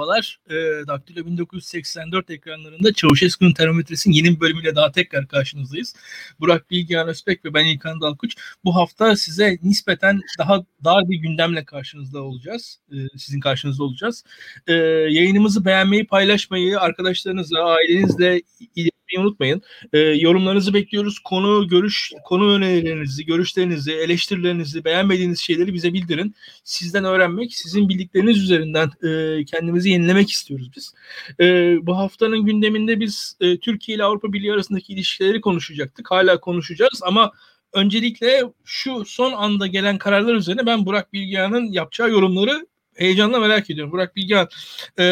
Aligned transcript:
Merhabalar. 0.00 0.40
E, 0.50 0.54
Daktilo 0.86 1.26
1984 1.26 2.30
ekranlarında 2.30 2.92
Çavuşesku'nun 2.92 3.52
termometresinin 3.52 4.14
yeni 4.14 4.34
bir 4.34 4.40
bölümüyle 4.40 4.76
daha 4.76 4.92
tekrar 4.92 5.28
karşınızdayız. 5.28 5.94
Burak 6.40 6.70
Bilgehan 6.70 7.08
Özbek 7.08 7.44
ve 7.44 7.54
ben 7.54 7.66
İlkan 7.66 8.00
Dalkuç. 8.00 8.34
Bu 8.64 8.76
hafta 8.76 9.16
size 9.16 9.58
nispeten 9.62 10.20
daha 10.38 10.64
dar 10.84 11.08
bir 11.08 11.16
gündemle 11.16 11.64
karşınızda 11.64 12.22
olacağız. 12.22 12.80
E, 12.92 12.96
sizin 13.18 13.40
karşınızda 13.40 13.84
olacağız. 13.84 14.24
E, 14.66 14.72
yayınımızı 15.10 15.64
beğenmeyi, 15.64 16.06
paylaşmayı, 16.06 16.80
arkadaşlarınızla, 16.80 17.64
ailenizle 17.64 18.42
etmeyi 19.10 19.26
unutmayın. 19.26 19.62
E, 19.92 19.98
yorumlarınızı 19.98 20.74
bekliyoruz. 20.74 21.18
Konu, 21.18 21.68
görüş, 21.68 22.12
konu 22.24 22.52
önerilerinizi, 22.52 23.26
görüşlerinizi, 23.26 23.92
eleştirilerinizi, 23.92 24.84
beğenmediğiniz 24.84 25.40
şeyleri 25.40 25.74
bize 25.74 25.92
bildirin. 25.92 26.34
Sizden 26.64 27.04
öğrenmek, 27.04 27.54
sizin 27.54 27.88
bildikleriniz 27.88 28.42
üzerinden 28.42 28.90
e, 29.02 29.44
kendimizi 29.44 29.90
yenilemek 29.90 30.30
istiyoruz 30.30 30.70
biz. 30.76 30.94
E, 31.40 31.76
bu 31.86 31.96
haftanın 31.98 32.44
gündeminde 32.44 33.00
biz 33.00 33.36
e, 33.40 33.58
Türkiye 33.58 33.96
ile 33.96 34.04
Avrupa 34.04 34.32
Birliği 34.32 34.52
arasındaki 34.52 34.92
ilişkileri 34.92 35.40
konuşacaktık. 35.40 36.10
Hala 36.10 36.40
konuşacağız 36.40 37.00
ama 37.02 37.32
öncelikle 37.72 38.42
şu 38.64 39.04
son 39.04 39.32
anda 39.32 39.66
gelen 39.66 39.98
kararlar 39.98 40.34
üzerine 40.34 40.66
ben 40.66 40.86
Burak 40.86 41.12
Bilgehan'ın 41.12 41.72
yapacağı 41.72 42.10
yorumları 42.10 42.66
heyecanla 42.94 43.40
merak 43.40 43.70
ediyorum. 43.70 43.92
Burak 43.92 44.16
Bilgehan, 44.16 44.48
e, 44.98 45.04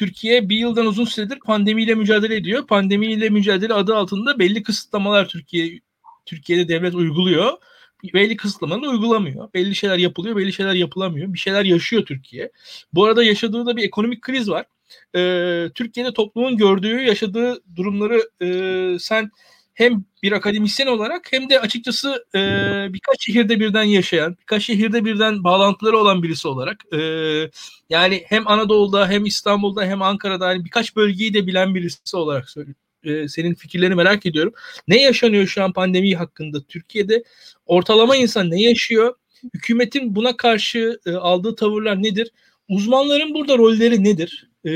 Türkiye 0.00 0.48
bir 0.48 0.56
yıldan 0.56 0.86
uzun 0.86 1.04
süredir 1.04 1.38
pandemiyle 1.38 1.94
mücadele 1.94 2.36
ediyor. 2.36 2.66
Pandemiyle 2.66 3.28
mücadele 3.28 3.74
adı 3.74 3.94
altında 3.94 4.38
belli 4.38 4.62
kısıtlamalar 4.62 5.28
Türkiye 5.28 5.80
Türkiye'de 6.26 6.68
devlet 6.68 6.94
uyguluyor. 6.94 7.52
Belli 8.14 8.36
kısıtlamaları 8.36 8.90
uygulamıyor. 8.90 9.52
Belli 9.54 9.74
şeyler 9.74 9.98
yapılıyor, 9.98 10.36
belli 10.36 10.52
şeyler 10.52 10.74
yapılamıyor. 10.74 11.32
Bir 11.32 11.38
şeyler 11.38 11.64
yaşıyor 11.64 12.06
Türkiye. 12.06 12.50
Bu 12.92 13.04
arada 13.04 13.24
yaşadığı 13.24 13.66
da 13.66 13.76
bir 13.76 13.84
ekonomik 13.84 14.22
kriz 14.22 14.50
var. 14.50 14.66
Ee, 15.16 15.70
Türkiye'de 15.74 16.12
toplumun 16.12 16.56
gördüğü, 16.56 17.00
yaşadığı 17.00 17.62
durumları 17.76 18.30
e, 18.42 18.98
sen 18.98 19.30
hem 19.80 20.04
bir 20.22 20.32
akademisyen 20.32 20.86
olarak 20.86 21.32
hem 21.32 21.50
de 21.50 21.60
açıkçası 21.60 22.24
e, 22.34 22.38
birkaç 22.92 23.26
şehirde 23.26 23.60
birden 23.60 23.82
yaşayan, 23.82 24.36
birkaç 24.40 24.62
şehirde 24.62 25.04
birden 25.04 25.44
bağlantıları 25.44 25.98
olan 25.98 26.22
birisi 26.22 26.48
olarak 26.48 26.84
e, 26.92 26.98
yani 27.90 28.24
hem 28.26 28.48
Anadolu'da 28.48 29.08
hem 29.08 29.24
İstanbul'da 29.24 29.84
hem 29.84 30.02
Ankara'da 30.02 30.52
yani 30.52 30.64
birkaç 30.64 30.96
bölgeyi 30.96 31.34
de 31.34 31.46
bilen 31.46 31.74
birisi 31.74 32.16
olarak 32.16 32.50
söylüyorum. 32.50 32.80
E, 33.04 33.28
senin 33.28 33.54
fikirlerini 33.54 33.94
merak 33.94 34.26
ediyorum. 34.26 34.52
Ne 34.88 35.02
yaşanıyor 35.02 35.46
şu 35.46 35.64
an 35.64 35.72
pandemi 35.72 36.14
hakkında 36.14 36.62
Türkiye'de? 36.62 37.24
Ortalama 37.66 38.16
insan 38.16 38.50
ne 38.50 38.62
yaşıyor? 38.62 39.14
Hükümetin 39.54 40.14
buna 40.14 40.36
karşı 40.36 41.00
e, 41.06 41.12
aldığı 41.12 41.56
tavırlar 41.56 42.02
nedir? 42.02 42.30
Uzmanların 42.68 43.34
burada 43.34 43.58
rolleri 43.58 44.04
nedir? 44.04 44.49
Ee, 44.64 44.70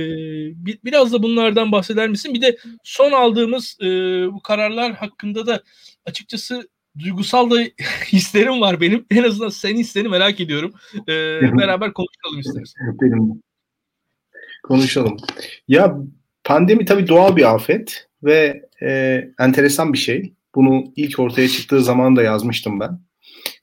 bir, 0.66 0.78
biraz 0.84 1.12
da 1.12 1.22
bunlardan 1.22 1.72
bahseder 1.72 2.08
misin? 2.08 2.34
Bir 2.34 2.42
de 2.42 2.56
son 2.84 3.12
aldığımız 3.12 3.76
e, 3.80 3.86
bu 4.32 4.40
kararlar 4.42 4.92
hakkında 4.92 5.46
da 5.46 5.62
açıkçası 6.06 6.68
duygusal 6.98 7.50
da 7.50 7.56
hislerim 8.12 8.60
var 8.60 8.80
benim. 8.80 9.06
En 9.10 9.22
azından 9.22 9.48
senin 9.48 9.78
hislerini 9.78 10.08
merak 10.08 10.40
ediyorum. 10.40 10.72
Ee, 11.08 11.40
beraber 11.58 11.92
konuşalım 11.92 12.40
istersen. 12.40 12.98
Benim. 13.00 13.42
Konuşalım. 14.62 15.16
Ya 15.68 15.98
pandemi 16.44 16.84
tabii 16.84 17.08
doğal 17.08 17.36
bir 17.36 17.54
afet 17.54 18.08
ve 18.22 18.62
e, 18.82 19.20
enteresan 19.38 19.92
bir 19.92 19.98
şey. 19.98 20.32
Bunu 20.54 20.84
ilk 20.96 21.18
ortaya 21.18 21.48
çıktığı 21.48 21.82
zaman 21.82 22.16
da 22.16 22.22
yazmıştım 22.22 22.80
ben. 22.80 23.00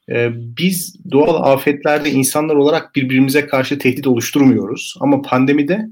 Ee, 0.10 0.30
biz 0.34 0.96
doğal 1.12 1.54
afetlerde 1.54 2.12
insanlar 2.12 2.56
olarak 2.56 2.96
birbirimize 2.96 3.48
karşı 3.48 3.80
tehdit 3.80 4.08
oluşturmuyoruz. 4.08 4.96
Ama 5.00 5.22
pandemide 5.22 5.88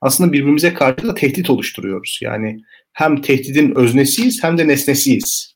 aslında 0.00 0.32
birbirimize 0.32 0.74
karşı 0.74 1.06
da 1.06 1.14
tehdit 1.14 1.50
oluşturuyoruz. 1.50 2.18
Yani 2.22 2.60
hem 2.92 3.22
tehdidin 3.22 3.74
öznesiyiz 3.74 4.44
hem 4.44 4.58
de 4.58 4.68
nesnesiyiz. 4.68 5.54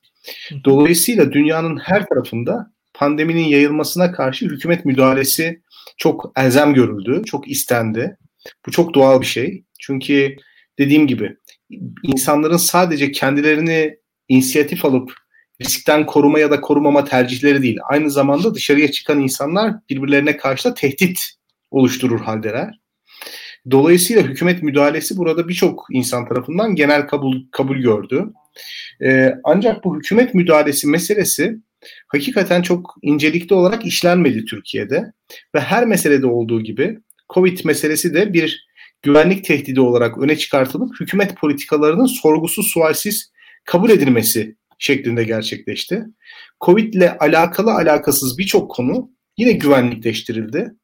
Dolayısıyla 0.65 1.32
dünyanın 1.32 1.77
her 1.77 2.06
tarafında 2.06 2.72
pandeminin 2.94 3.44
yayılmasına 3.44 4.12
karşı 4.12 4.47
hükümet 4.47 4.84
müdahalesi 4.84 5.62
çok 5.97 6.32
elzem 6.37 6.75
görüldü, 6.75 7.22
çok 7.27 7.49
istendi. 7.49 8.16
Bu 8.66 8.71
çok 8.71 8.94
doğal 8.94 9.21
bir 9.21 9.27
şey. 9.27 9.65
Çünkü 9.81 10.37
dediğim 10.78 11.06
gibi 11.06 11.37
insanların 12.03 12.56
sadece 12.56 13.12
kendilerini 13.12 13.97
inisiyatif 14.28 14.84
alıp 14.84 15.12
riskten 15.61 16.06
koruma 16.06 16.38
ya 16.38 16.50
da 16.50 16.61
korumama 16.61 17.05
tercihleri 17.05 17.62
değil. 17.62 17.78
Aynı 17.91 18.11
zamanda 18.11 18.55
dışarıya 18.55 18.91
çıkan 18.91 19.21
insanlar 19.21 19.72
birbirlerine 19.91 20.37
karşı 20.37 20.69
da 20.69 20.75
tehdit 20.75 21.19
oluşturur 21.71 22.21
haldeler. 22.21 22.84
Dolayısıyla 23.71 24.23
hükümet 24.23 24.63
müdahalesi 24.63 25.17
burada 25.17 25.49
birçok 25.49 25.87
insan 25.91 26.29
tarafından 26.29 26.75
genel 26.75 27.07
kabul 27.07 27.43
kabul 27.51 27.77
gördü. 27.77 28.25
Ee, 29.03 29.35
ancak 29.45 29.85
bu 29.85 29.97
hükümet 29.97 30.35
müdahalesi 30.35 30.87
meselesi 30.87 31.57
hakikaten 32.09 32.63
çok 32.63 32.95
incelikli 33.03 33.55
olarak 33.55 33.87
işlenmedi 33.87 34.45
Türkiye'de 34.45 35.13
ve 35.55 35.61
her 35.61 35.87
meselede 35.87 36.27
olduğu 36.27 36.61
gibi 36.61 36.99
Covid 37.35 37.65
meselesi 37.65 38.15
de 38.15 38.33
bir 38.33 38.67
güvenlik 39.03 39.45
tehdidi 39.45 39.81
olarak 39.81 40.19
öne 40.19 40.37
çıkartılıp 40.37 41.01
hükümet 41.01 41.37
politikalarının 41.37 42.07
sorgusuz 42.07 42.67
sualsiz 42.67 43.33
kabul 43.65 43.91
edilmesi 43.91 44.57
şeklinde 44.79 45.25
gerçekleşti. 45.25 46.05
Covid 46.65 46.95
ile 46.95 47.19
alakalı 47.19 47.73
alakasız 47.73 48.39
birçok 48.39 48.71
konu 48.71 49.11
yine 49.37 49.53
güvenlikleştirildi. 49.53 50.75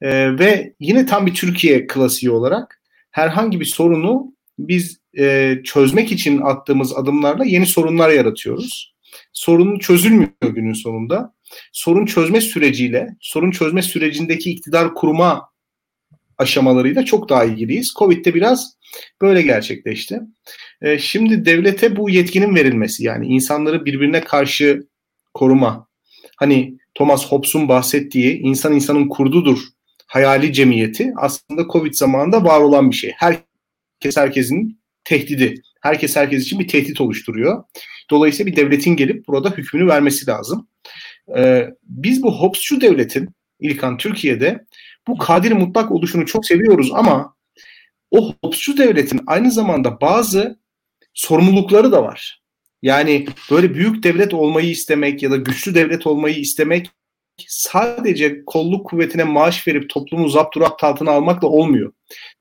E, 0.00 0.38
ve 0.38 0.74
yine 0.80 1.06
tam 1.06 1.26
bir 1.26 1.34
Türkiye 1.34 1.86
klasiği 1.86 2.30
olarak 2.30 2.82
herhangi 3.10 3.60
bir 3.60 3.64
sorunu 3.64 4.32
biz 4.58 5.00
e, 5.18 5.56
çözmek 5.64 6.12
için 6.12 6.40
attığımız 6.40 6.96
adımlarla 6.96 7.44
yeni 7.44 7.66
sorunlar 7.66 8.10
yaratıyoruz. 8.10 8.94
Sorun 9.32 9.78
çözülmüyor 9.78 10.30
günün 10.40 10.72
sonunda. 10.72 11.34
Sorun 11.72 12.06
çözme 12.06 12.40
süreciyle, 12.40 13.16
sorun 13.20 13.50
çözme 13.50 13.82
sürecindeki 13.82 14.50
iktidar 14.50 14.94
kurma 14.94 15.48
aşamalarıyla 16.38 17.04
çok 17.04 17.28
daha 17.28 17.44
ilgiliyiz. 17.44 17.94
Covid'de 17.98 18.34
biraz 18.34 18.76
böyle 19.22 19.42
gerçekleşti. 19.42 20.20
E, 20.82 20.98
şimdi 20.98 21.44
devlete 21.44 21.96
bu 21.96 22.10
yetkinin 22.10 22.54
verilmesi 22.54 23.04
yani 23.04 23.26
insanları 23.26 23.84
birbirine 23.84 24.20
karşı 24.20 24.88
koruma. 25.34 25.88
Hani 26.36 26.77
Thomas 26.98 27.26
Hobbes'un 27.26 27.68
bahsettiği 27.68 28.38
insan 28.38 28.72
insanın 28.72 29.08
kurdudur 29.08 29.58
hayali 30.06 30.52
cemiyeti 30.52 31.12
aslında 31.16 31.66
Covid 31.72 31.94
zamanında 31.94 32.44
var 32.44 32.60
olan 32.60 32.90
bir 32.90 32.96
şey. 32.96 33.12
Herkes 33.16 34.16
herkesin 34.16 34.80
tehdidi. 35.04 35.54
Herkes 35.80 36.16
herkes 36.16 36.42
için 36.42 36.58
bir 36.58 36.68
tehdit 36.68 37.00
oluşturuyor. 37.00 37.64
Dolayısıyla 38.10 38.52
bir 38.52 38.56
devletin 38.56 38.96
gelip 38.96 39.26
burada 39.26 39.50
hükmünü 39.50 39.86
vermesi 39.86 40.26
lazım. 40.26 40.68
Ee, 41.36 41.68
biz 41.82 42.22
bu 42.22 42.40
Hobbes'cu 42.40 42.80
devletin 42.80 43.28
İlkan 43.60 43.96
Türkiye'de 43.96 44.66
bu 45.08 45.18
kadir 45.18 45.52
mutlak 45.52 45.92
oluşunu 45.92 46.26
çok 46.26 46.46
seviyoruz 46.46 46.90
ama 46.92 47.34
o 48.10 48.32
Hobbes'cu 48.42 48.78
devletin 48.78 49.20
aynı 49.26 49.50
zamanda 49.50 50.00
bazı 50.00 50.58
sorumlulukları 51.14 51.92
da 51.92 52.02
var. 52.02 52.37
Yani 52.82 53.26
böyle 53.50 53.74
büyük 53.74 54.02
devlet 54.02 54.34
olmayı 54.34 54.70
istemek 54.70 55.22
ya 55.22 55.30
da 55.30 55.36
güçlü 55.36 55.74
devlet 55.74 56.06
olmayı 56.06 56.36
istemek 56.36 56.90
sadece 57.46 58.44
kolluk 58.44 58.86
kuvvetine 58.86 59.24
maaş 59.24 59.68
verip 59.68 59.90
toplumu 59.90 60.28
zapturapt 60.28 60.84
altına 60.84 61.10
almakla 61.10 61.48
olmuyor. 61.48 61.92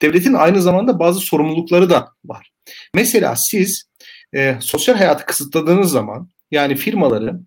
Devletin 0.02 0.34
aynı 0.34 0.62
zamanda 0.62 1.00
bazı 1.00 1.20
sorumlulukları 1.20 1.90
da 1.90 2.08
var. 2.26 2.52
Mesela 2.94 3.36
siz 3.36 3.90
e, 4.34 4.58
sosyal 4.62 4.96
hayatı 4.96 5.26
kısıtladığınız 5.26 5.92
zaman 5.92 6.30
yani 6.52 6.76
firmaları 6.76 7.40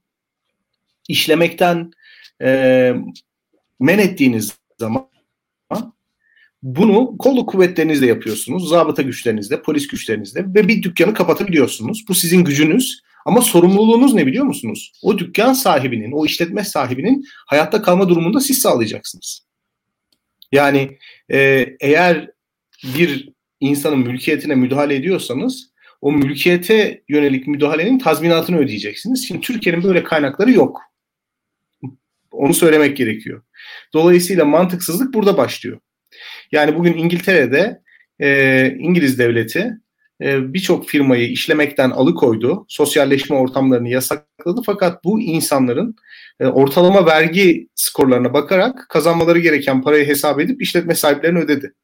işlemekten 1.09 1.91
e, 2.43 2.93
men 3.81 3.99
ettiğiniz 3.99 4.59
zaman 4.79 5.11
bunu 6.62 7.19
kolluk 7.19 7.49
kuvvetlerinizle 7.49 8.07
yapıyorsunuz, 8.07 8.69
zabıta 8.69 9.03
güçlerinizle, 9.03 9.62
polis 9.62 9.87
güçlerinizle 9.87 10.45
ve 10.55 10.69
bir 10.69 10.83
dükkanı 10.83 11.15
kapatabiliyorsunuz. 11.15 12.05
Bu 12.09 12.15
sizin 12.15 12.45
gücünüz 12.45 13.01
ama 13.27 13.41
sorumluluğunuz 13.41 14.15
ne 14.15 14.27
biliyor 14.27 14.45
musunuz? 14.45 14.93
O 15.03 15.19
dükkan 15.19 15.53
sahibinin, 15.53 16.12
o 16.12 16.27
işletme 16.27 16.65
sahibinin 16.65 17.25
hayatta 17.47 17.83
kalma 17.83 18.09
durumunda 18.09 18.41
siz 18.41 18.59
sağlayacaksınız. 18.59 19.47
Yani 20.53 20.99
e, 21.33 21.67
eğer 21.81 22.31
bir 22.97 23.29
insanın 23.61 23.99
mülkiyetine 23.99 24.55
müdahale 24.55 24.95
ediyorsanız 24.95 25.71
o 26.01 26.12
mülkiyete 26.12 27.03
yönelik 27.09 27.47
müdahalenin 27.47 27.99
tazminatını 27.99 28.59
ödeyeceksiniz. 28.59 29.29
Şimdi 29.29 29.41
Türkiye'nin 29.41 29.83
böyle 29.83 30.03
kaynakları 30.03 30.51
yok. 30.51 30.81
Onu 32.31 32.55
söylemek 32.55 32.97
gerekiyor. 32.97 33.43
Dolayısıyla 33.95 34.45
mantıksızlık 34.45 35.15
burada 35.15 35.37
başlıyor. 35.37 35.81
Yani 36.53 36.77
bugün 36.77 36.95
İngiltere'de 36.95 37.81
e, 38.21 38.71
İngiliz 38.79 39.19
devleti 39.19 39.73
e, 40.23 40.55
birçok 40.55 40.89
firmayı 40.89 41.29
işlemekten 41.29 41.91
alıkoydu. 41.91 42.65
Sosyalleşme 42.69 43.37
ortamlarını 43.37 43.89
yasakladı. 43.89 44.63
Fakat 44.67 45.05
bu 45.05 45.21
insanların 45.21 45.97
e, 46.41 46.47
ortalama 46.47 47.07
vergi 47.07 47.69
skorlarına 47.75 48.33
bakarak 48.33 48.87
kazanmaları 48.89 49.39
gereken 49.39 49.83
parayı 49.83 50.07
hesap 50.07 50.41
edip 50.41 50.63
işletme 50.63 50.95
sahiplerine 50.95 51.39
ödedi. 51.39 51.75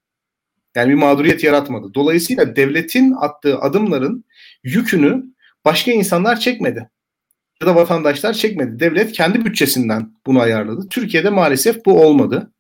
Yani 0.76 0.88
bir 0.88 0.94
mağduriyet 0.94 1.44
yaratmadı. 1.44 1.94
Dolayısıyla 1.94 2.56
devletin 2.56 3.12
attığı 3.20 3.58
adımların 3.58 4.24
yükünü 4.64 5.24
başka 5.64 5.92
insanlar 5.92 6.40
çekmedi. 6.40 6.90
Ya 7.60 7.66
da 7.66 7.74
vatandaşlar 7.74 8.32
çekmedi. 8.32 8.80
Devlet 8.80 9.12
kendi 9.12 9.44
bütçesinden 9.44 10.12
bunu 10.26 10.40
ayarladı. 10.40 10.88
Türkiye'de 10.90 11.30
maalesef 11.30 11.84
bu 11.86 12.02
olmadı. 12.02 12.52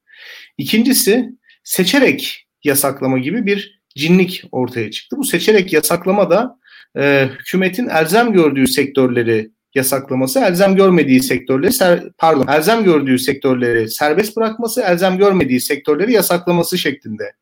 İkincisi 0.58 1.30
seçerek 1.66 2.46
yasaklama 2.64 3.18
gibi 3.18 3.46
bir 3.46 3.80
cinlik 3.96 4.44
ortaya 4.52 4.90
çıktı. 4.90 5.16
Bu 5.16 5.24
seçerek 5.24 5.72
yasaklama 5.72 6.30
da 6.30 6.58
e, 6.98 7.28
hükümetin 7.38 7.88
elzem 7.88 8.32
gördüğü 8.32 8.66
sektörleri 8.66 9.50
yasaklaması, 9.74 10.40
elzem 10.40 10.76
görmediği 10.76 11.22
sektörleri 11.22 11.72
ser, 11.72 12.02
pardon, 12.18 12.46
elzem 12.46 12.84
gördüğü 12.84 13.18
sektörleri 13.18 13.90
serbest 13.90 14.36
bırakması, 14.36 14.80
elzem 14.80 15.18
görmediği 15.18 15.60
sektörleri 15.60 16.12
yasaklaması 16.12 16.78
şeklinde 16.78 17.32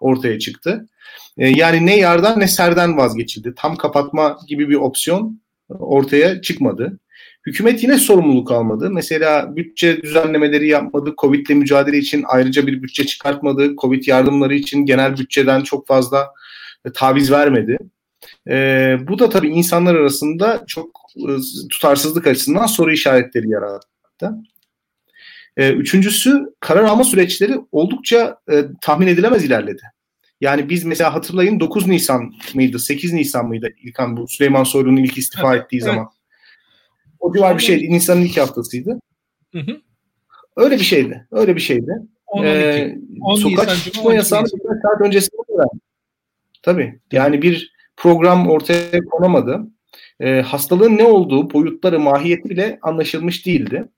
ortaya 0.00 0.38
çıktı. 0.38 0.88
E, 1.38 1.48
yani 1.48 1.86
ne 1.86 1.96
yardan 1.98 2.40
ne 2.40 2.48
serden 2.48 2.96
vazgeçildi. 2.96 3.54
Tam 3.56 3.76
kapatma 3.76 4.38
gibi 4.48 4.68
bir 4.68 4.76
opsiyon 4.76 5.40
ortaya 5.68 6.42
çıkmadı. 6.42 6.98
Hükümet 7.46 7.82
yine 7.82 7.98
sorumluluk 7.98 8.50
almadı. 8.50 8.90
Mesela 8.90 9.56
bütçe 9.56 10.02
düzenlemeleri 10.02 10.68
yapmadı. 10.68 11.14
Covid 11.18 11.46
ile 11.46 11.54
mücadele 11.54 11.98
için 11.98 12.24
ayrıca 12.26 12.66
bir 12.66 12.82
bütçe 12.82 13.06
çıkartmadı. 13.06 13.76
Covid 13.76 14.06
yardımları 14.06 14.54
için 14.54 14.86
genel 14.86 15.16
bütçeden 15.16 15.62
çok 15.62 15.86
fazla 15.86 16.28
e, 16.84 16.92
taviz 16.92 17.30
vermedi. 17.30 17.78
E, 18.48 18.96
bu 19.08 19.18
da 19.18 19.28
tabii 19.28 19.48
insanlar 19.48 19.94
arasında 19.94 20.64
çok 20.66 21.00
e, 21.16 21.32
tutarsızlık 21.70 22.26
açısından 22.26 22.66
soru 22.66 22.92
işaretleri 22.92 23.48
yarattı. 23.48 24.34
E, 25.56 25.72
üçüncüsü 25.72 26.54
karar 26.60 26.84
alma 26.84 27.04
süreçleri 27.04 27.54
oldukça 27.72 28.38
e, 28.52 28.64
tahmin 28.80 29.06
edilemez 29.06 29.44
ilerledi. 29.44 29.82
Yani 30.40 30.68
biz 30.68 30.84
mesela 30.84 31.14
hatırlayın 31.14 31.60
9 31.60 31.86
Nisan 31.86 32.34
mıydı 32.54 32.78
8 32.78 33.12
Nisan 33.12 33.48
mıydı 33.48 33.68
İlkan 33.82 34.16
bu 34.16 34.28
Süleyman 34.28 34.64
Soylu'nun 34.64 34.96
ilk 34.96 35.18
istifa 35.18 35.54
evet, 35.54 35.64
ettiği 35.64 35.76
evet. 35.76 35.84
zaman. 35.84 36.08
O 37.20 37.34
civar 37.34 37.58
bir 37.58 37.62
şeydi. 37.62 37.92
Nisan'ın 37.92 38.22
ilk 38.22 38.36
haftasıydı. 38.36 39.00
Hı 39.52 39.58
hı. 39.58 39.80
Öyle 40.56 40.74
bir 40.74 40.84
şeydi. 40.84 41.26
Öyle 41.30 41.56
bir 41.56 41.60
şeydi. 41.60 41.92
10, 42.26 42.44
ee, 42.44 42.98
10 43.20 43.36
sokak 43.36 43.76
çıkma 43.76 44.14
yasağını 44.14 44.46
bir 44.46 44.82
saat 44.82 45.00
öncesinde 45.00 45.42
öğrendim. 45.48 45.80
Tabii. 46.62 47.00
Yani 47.12 47.42
bir 47.42 47.74
program 47.96 48.48
ortaya 48.48 49.04
konamadı. 49.04 49.60
Ee, 50.20 50.40
hastalığın 50.40 50.96
ne 50.96 51.04
olduğu, 51.04 51.52
boyutları, 51.52 52.00
mahiyeti 52.00 52.50
bile 52.50 52.78
anlaşılmış 52.82 53.46
değildi. 53.46 53.88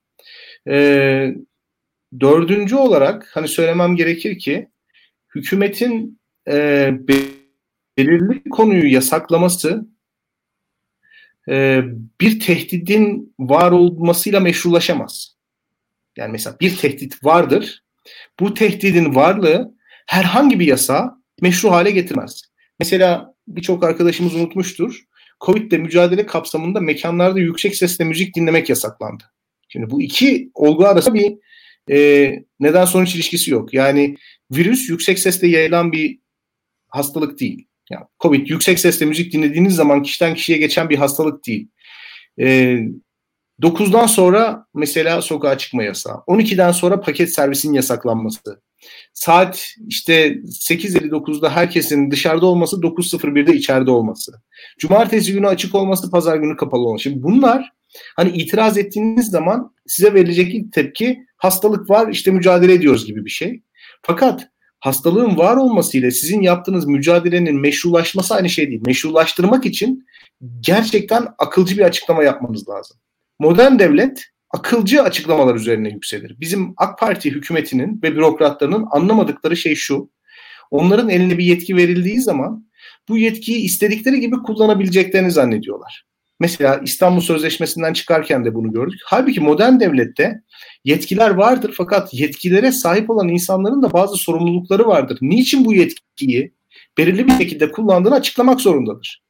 Ee, 0.67 1.35
dördüncü 2.19 2.75
olarak 2.75 3.29
hani 3.33 3.47
söylemem 3.47 3.95
gerekir 3.95 4.39
ki 4.39 4.67
hükümetin 5.35 6.19
e, 6.47 6.91
belirli 7.97 8.49
konuyu 8.49 8.93
yasaklaması 8.93 9.85
e, 11.49 11.81
bir 12.21 12.39
tehdidin 12.39 13.35
var 13.39 13.71
olmasıyla 13.71 14.39
meşrulaşamaz. 14.39 15.35
Yani 16.17 16.31
mesela 16.31 16.55
bir 16.61 16.77
tehdit 16.77 17.23
vardır. 17.23 17.83
Bu 18.39 18.53
tehdidin 18.53 19.15
varlığı 19.15 19.73
herhangi 20.07 20.59
bir 20.59 20.67
yasa 20.67 21.17
meşru 21.41 21.71
hale 21.71 21.91
getirmez. 21.91 22.41
Mesela 22.79 23.33
birçok 23.47 23.83
arkadaşımız 23.83 24.35
unutmuştur. 24.35 25.03
Covid 25.41 25.71
ile 25.71 25.77
mücadele 25.77 26.25
kapsamında 26.25 26.79
mekanlarda 26.79 27.39
yüksek 27.39 27.75
sesle 27.75 28.05
müzik 28.05 28.35
dinlemek 28.35 28.69
yasaklandı. 28.69 29.23
Şimdi 29.69 29.89
bu 29.89 30.01
iki 30.01 30.51
olgu 30.53 30.85
arasında 30.85 31.13
bir 31.13 31.37
e, 31.91 32.29
neden 32.59 32.85
sonuç 32.85 33.15
ilişkisi 33.15 33.51
yok. 33.51 33.73
Yani 33.73 34.15
virüs 34.51 34.89
yüksek 34.89 35.19
sesle 35.19 35.47
yayılan 35.47 35.91
bir 35.91 36.19
hastalık 36.87 37.39
değil. 37.39 37.67
Yani 37.91 38.05
Covid 38.19 38.47
yüksek 38.47 38.79
sesle 38.79 39.05
müzik 39.05 39.33
dinlediğiniz 39.33 39.75
zaman 39.75 40.03
kişiden 40.03 40.35
kişiye 40.35 40.57
geçen 40.57 40.89
bir 40.89 40.97
hastalık 40.97 41.47
değil. 41.47 41.67
E, 42.39 42.77
9'dan 43.61 44.07
sonra 44.07 44.65
mesela 44.73 45.21
sokağa 45.21 45.57
çıkma 45.57 45.83
yasağı. 45.83 46.15
12'den 46.15 46.71
sonra 46.71 47.01
paket 47.01 47.33
servisin 47.33 47.73
yasaklanması. 47.73 48.61
Saat 49.13 49.67
işte 49.87 50.27
8.59'da 50.33 51.49
herkesin 51.49 52.11
dışarıda 52.11 52.45
olması, 52.45 52.75
9.01'de 52.75 53.55
içeride 53.55 53.91
olması. 53.91 54.31
Cumartesi 54.79 55.33
günü 55.33 55.47
açık 55.47 55.75
olması, 55.75 56.11
pazar 56.11 56.37
günü 56.37 56.57
kapalı 56.57 56.81
olması. 56.81 57.03
Şimdi 57.03 57.23
bunlar 57.23 57.71
hani 58.15 58.29
itiraz 58.29 58.77
ettiğiniz 58.77 59.29
zaman 59.29 59.75
size 59.87 60.13
verilecek 60.13 60.55
ilk 60.55 60.73
tepki 60.73 61.25
hastalık 61.37 61.89
var 61.89 62.07
işte 62.07 62.31
mücadele 62.31 62.73
ediyoruz 62.73 63.05
gibi 63.05 63.25
bir 63.25 63.29
şey. 63.29 63.63
Fakat 64.01 64.49
hastalığın 64.83 65.37
var 65.37 65.55
olmasıyla 65.55 66.11
sizin 66.11 66.41
yaptığınız 66.41 66.85
mücadelenin 66.85 67.59
meşrulaşması 67.59 68.35
aynı 68.35 68.49
şey 68.49 68.69
değil. 68.69 68.81
Meşrulaştırmak 68.85 69.65
için 69.65 70.05
gerçekten 70.59 71.27
akılcı 71.37 71.77
bir 71.77 71.81
açıklama 71.81 72.23
yapmanız 72.23 72.69
lazım. 72.69 72.97
Modern 73.39 73.79
devlet 73.79 74.25
akılcı 74.49 75.03
açıklamalar 75.03 75.55
üzerine 75.55 75.89
yükselir. 75.89 76.35
Bizim 76.39 76.73
AK 76.77 76.99
Parti 76.99 77.31
hükümetinin 77.31 78.01
ve 78.03 78.15
bürokratlarının 78.15 78.87
anlamadıkları 78.91 79.57
şey 79.57 79.75
şu. 79.75 80.09
Onların 80.71 81.09
eline 81.09 81.37
bir 81.37 81.45
yetki 81.45 81.75
verildiği 81.75 82.21
zaman 82.21 82.69
bu 83.09 83.17
yetkiyi 83.17 83.59
istedikleri 83.59 84.19
gibi 84.19 84.35
kullanabileceklerini 84.35 85.31
zannediyorlar. 85.31 86.05
Mesela 86.39 86.81
İstanbul 86.83 87.21
Sözleşmesi'nden 87.21 87.93
çıkarken 87.93 88.45
de 88.45 88.55
bunu 88.55 88.73
gördük. 88.73 88.99
Halbuki 89.05 89.41
modern 89.41 89.79
devlette 89.79 90.41
yetkiler 90.85 91.29
vardır 91.29 91.73
fakat 91.77 92.13
yetkilere 92.13 92.71
sahip 92.71 93.09
olan 93.09 93.27
insanların 93.27 93.81
da 93.83 93.93
bazı 93.93 94.15
sorumlulukları 94.15 94.87
vardır. 94.87 95.17
Niçin 95.21 95.65
bu 95.65 95.73
yetkiyi 95.73 96.53
belirli 96.97 97.27
bir 97.27 97.33
şekilde 97.37 97.71
kullandığını 97.71 98.15
açıklamak 98.15 98.61
zorundadır. 98.61 99.23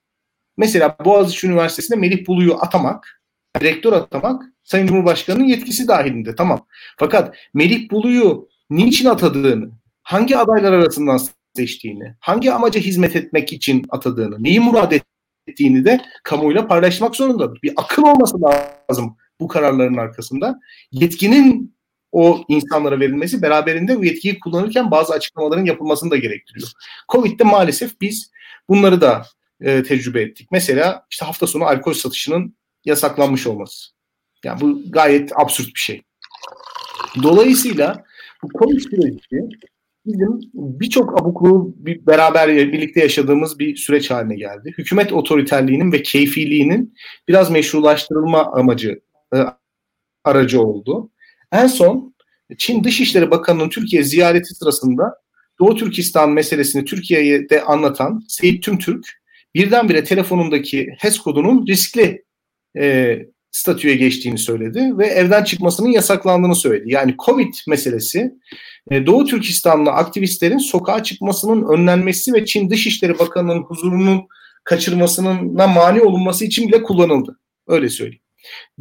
Mesela 0.58 0.98
Boğaziçi 1.06 1.48
Üniversitesi'nde 1.48 2.00
Melih 2.00 2.28
Bulu'yu 2.28 2.56
atamak, 2.56 3.22
rektör 3.62 3.94
atamak 3.94 4.44
Sayın 4.64 4.88
Cumhurbaşkanı'nın 4.88 5.44
yetkisi 5.44 5.88
dahilinde 5.88 6.36
tamam. 6.36 6.66
Fakat 6.98 7.36
Melih 7.54 7.92
Bulu'yu 7.92 8.50
niçin 8.70 9.06
atadığını, 9.06 9.72
hangi 10.04 10.38
adaylar 10.38 10.74
arasından 10.74 11.20
seçtiğini, 11.56 12.16
hangi 12.20 12.52
amaca 12.52 12.80
hizmet 12.82 13.16
etmek 13.16 13.54
için 13.54 13.86
atadığını, 13.90 14.44
neyi 14.44 14.60
murad 14.60 14.92
ettiğini 15.48 15.86
de 15.86 16.02
kamuoyuyla 16.24 16.68
paylaşmak 16.68 17.16
zorundadır. 17.16 17.60
Bir 17.64 17.74
akıl 17.78 18.04
olması 18.04 18.36
lazım 18.42 19.18
bu 19.40 19.48
kararların 19.48 19.98
arkasında. 19.98 20.60
Yetkinin 20.92 21.76
o 22.12 22.44
insanlara 22.48 23.00
verilmesi 23.00 23.42
beraberinde 23.42 24.00
bu 24.00 24.06
yetkiyi 24.06 24.40
kullanırken 24.40 24.92
bazı 24.92 25.14
açıklamaların 25.14 25.66
yapılmasını 25.66 26.12
da 26.12 26.18
gerektiriyor. 26.18 26.68
Covid'de 27.12 27.44
maalesef 27.44 28.02
biz 28.02 28.32
bunları 28.70 29.02
da 29.02 29.26
e, 29.62 29.84
tecrübe 29.84 30.22
ettik. 30.22 30.48
Mesela 30.52 31.06
işte 31.12 31.26
hafta 31.26 31.48
sonu 31.48 31.64
alkol 31.64 31.94
satışının 31.94 32.56
yasaklanmış 32.86 33.48
olması. 33.48 33.92
Yani 34.44 34.62
bu 34.62 34.92
gayet 34.92 35.40
absürt 35.40 35.68
bir 35.68 35.80
şey. 35.80 36.02
Dolayısıyla 37.24 38.04
bu 38.44 38.48
Covid 38.60 38.80
süreci 38.80 39.20
bizim 40.06 40.40
birçok 40.54 41.22
abukluğu 41.22 41.76
bir 41.78 42.06
beraber 42.08 42.50
birlikte 42.50 43.00
yaşadığımız 43.00 43.60
bir 43.60 43.76
süreç 43.76 44.12
haline 44.12 44.36
geldi. 44.36 44.74
Hükümet 44.78 45.14
otoriterliğinin 45.14 45.92
ve 45.92 46.02
keyfiliğinin 46.02 46.94
biraz 47.28 47.52
meşrulaştırılma 47.52 48.52
amacı 48.52 49.02
e, 49.36 49.38
aracı 50.24 50.62
oldu. 50.62 51.10
En 51.52 51.68
son 51.68 52.14
Çin 52.58 52.84
Dışişleri 52.84 53.32
Bakanı'nın 53.32 53.70
Türkiye 53.70 54.04
ziyareti 54.04 54.56
sırasında 54.56 55.24
Doğu 55.60 55.76
Türkistan 55.76 56.32
meselesini 56.32 56.86
Türkiye'de 56.86 57.64
anlatan 57.64 58.24
Seyit 58.28 58.64
Tümtürk 58.64 59.06
birdenbire 59.56 60.04
telefonundaki 60.04 60.96
HES 60.98 61.20
kodunun 61.20 61.68
riskli 61.68 62.24
e, 62.78 63.18
statüye 63.54 63.96
geçtiğini 63.96 64.38
söyledi 64.38 64.98
ve 64.98 65.08
evden 65.08 65.44
çıkmasının 65.44 65.90
yasaklandığını 65.90 66.56
söyledi. 66.56 66.94
Yani 66.94 67.16
Covid 67.26 67.54
meselesi 67.68 68.32
e, 68.92 69.06
Doğu 69.06 69.26
Türkistanlı 69.26 69.92
aktivistlerin 69.92 70.58
sokağa 70.58 71.04
çıkmasının 71.04 71.74
önlenmesi 71.74 72.34
ve 72.34 72.46
Çin 72.46 72.70
Dışişleri 72.70 73.20
Bakanı'nın 73.20 73.62
huzurunun 73.62 74.22
kaçırmasının 74.64 75.54
mani 75.54 76.02
olunması 76.02 76.46
için 76.46 76.68
bile 76.68 76.84
kullanıldı. 76.84 77.40
Öyle 77.68 77.90
söyleyeyim. 77.90 78.24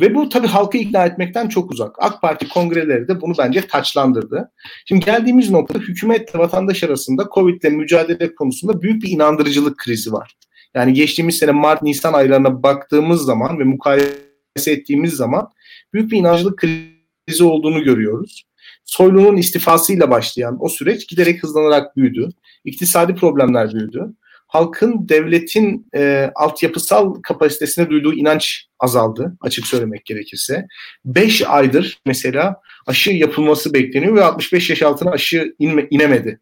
Ve 0.00 0.14
bu 0.14 0.28
tabii 0.28 0.46
halkı 0.46 0.78
ikna 0.78 1.06
etmekten 1.06 1.48
çok 1.48 1.70
uzak. 1.70 1.96
AK 1.98 2.22
Parti 2.22 2.48
kongreleri 2.48 3.08
de 3.08 3.20
bunu 3.20 3.34
bence 3.38 3.60
taçlandırdı. 3.60 4.50
Şimdi 4.88 5.04
geldiğimiz 5.04 5.50
noktada 5.50 5.78
hükümetle 5.78 6.38
vatandaş 6.38 6.84
arasında 6.84 7.28
Covid 7.34 7.62
ile 7.62 7.70
mücadele 7.70 8.34
konusunda 8.34 8.82
büyük 8.82 9.02
bir 9.02 9.08
inandırıcılık 9.08 9.78
krizi 9.78 10.12
var. 10.12 10.36
Yani 10.74 10.92
geçtiğimiz 10.92 11.38
sene 11.38 11.50
Mart-Nisan 11.50 12.12
aylarına 12.12 12.62
baktığımız 12.62 13.22
zaman 13.22 13.58
ve 13.58 13.64
mukayese 13.64 14.31
ettiğimiz 14.56 15.12
zaman 15.12 15.50
büyük 15.92 16.12
bir 16.12 16.16
inancılık 16.16 16.58
krizi 16.58 17.44
olduğunu 17.44 17.84
görüyoruz. 17.84 18.44
Soylu'nun 18.84 19.36
istifasıyla 19.36 20.10
başlayan 20.10 20.56
o 20.60 20.68
süreç 20.68 21.08
giderek 21.08 21.42
hızlanarak 21.42 21.96
büyüdü. 21.96 22.28
İktisadi 22.64 23.14
problemler 23.14 23.72
büyüdü. 23.72 24.06
Halkın 24.46 25.08
devletin 25.08 25.86
e, 25.94 26.30
altyapısal 26.34 27.14
kapasitesine 27.14 27.90
duyduğu 27.90 28.14
inanç 28.14 28.66
azaldı 28.80 29.36
açık 29.40 29.66
söylemek 29.66 30.04
gerekirse. 30.04 30.66
5 31.04 31.42
aydır 31.42 31.98
mesela 32.06 32.60
aşı 32.86 33.10
yapılması 33.10 33.74
bekleniyor 33.74 34.14
ve 34.14 34.24
65 34.24 34.70
yaş 34.70 34.82
altına 34.82 35.10
aşı 35.10 35.54
inme, 35.58 35.86
inemedi. 35.90 36.40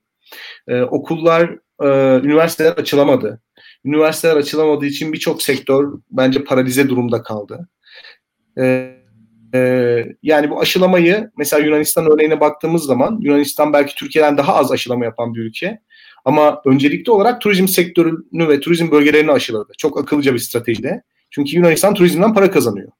E, 0.68 0.82
okullar 0.82 1.58
e, 1.82 1.86
üniversiteler 2.26 2.72
açılamadı. 2.72 3.40
Üniversiteler 3.84 4.36
açılamadığı 4.36 4.86
için 4.86 5.12
birçok 5.12 5.42
sektör 5.42 5.92
bence 6.10 6.44
paralize 6.44 6.88
durumda 6.88 7.22
kaldı. 7.22 7.68
E, 8.58 8.94
e, 9.54 9.60
yani 10.22 10.50
bu 10.50 10.60
aşılamayı 10.60 11.30
mesela 11.38 11.66
Yunanistan 11.66 12.06
örneğine 12.12 12.40
baktığımız 12.40 12.84
zaman 12.84 13.18
Yunanistan 13.22 13.72
belki 13.72 13.94
Türkiye'den 13.94 14.36
daha 14.38 14.54
az 14.54 14.72
aşılama 14.72 15.04
yapan 15.04 15.34
bir 15.34 15.40
ülke. 15.40 15.80
Ama 16.24 16.62
öncelikli 16.64 17.10
olarak 17.10 17.40
turizm 17.40 17.68
sektörünü 17.68 18.48
ve 18.48 18.60
turizm 18.60 18.90
bölgelerini 18.90 19.32
aşıladı. 19.32 19.72
Çok 19.78 20.00
akıllıca 20.00 20.34
bir 20.34 20.38
stratejide. 20.38 21.02
Çünkü 21.30 21.56
Yunanistan 21.56 21.94
turizmden 21.94 22.34
para 22.34 22.50
kazanıyor. 22.50 22.92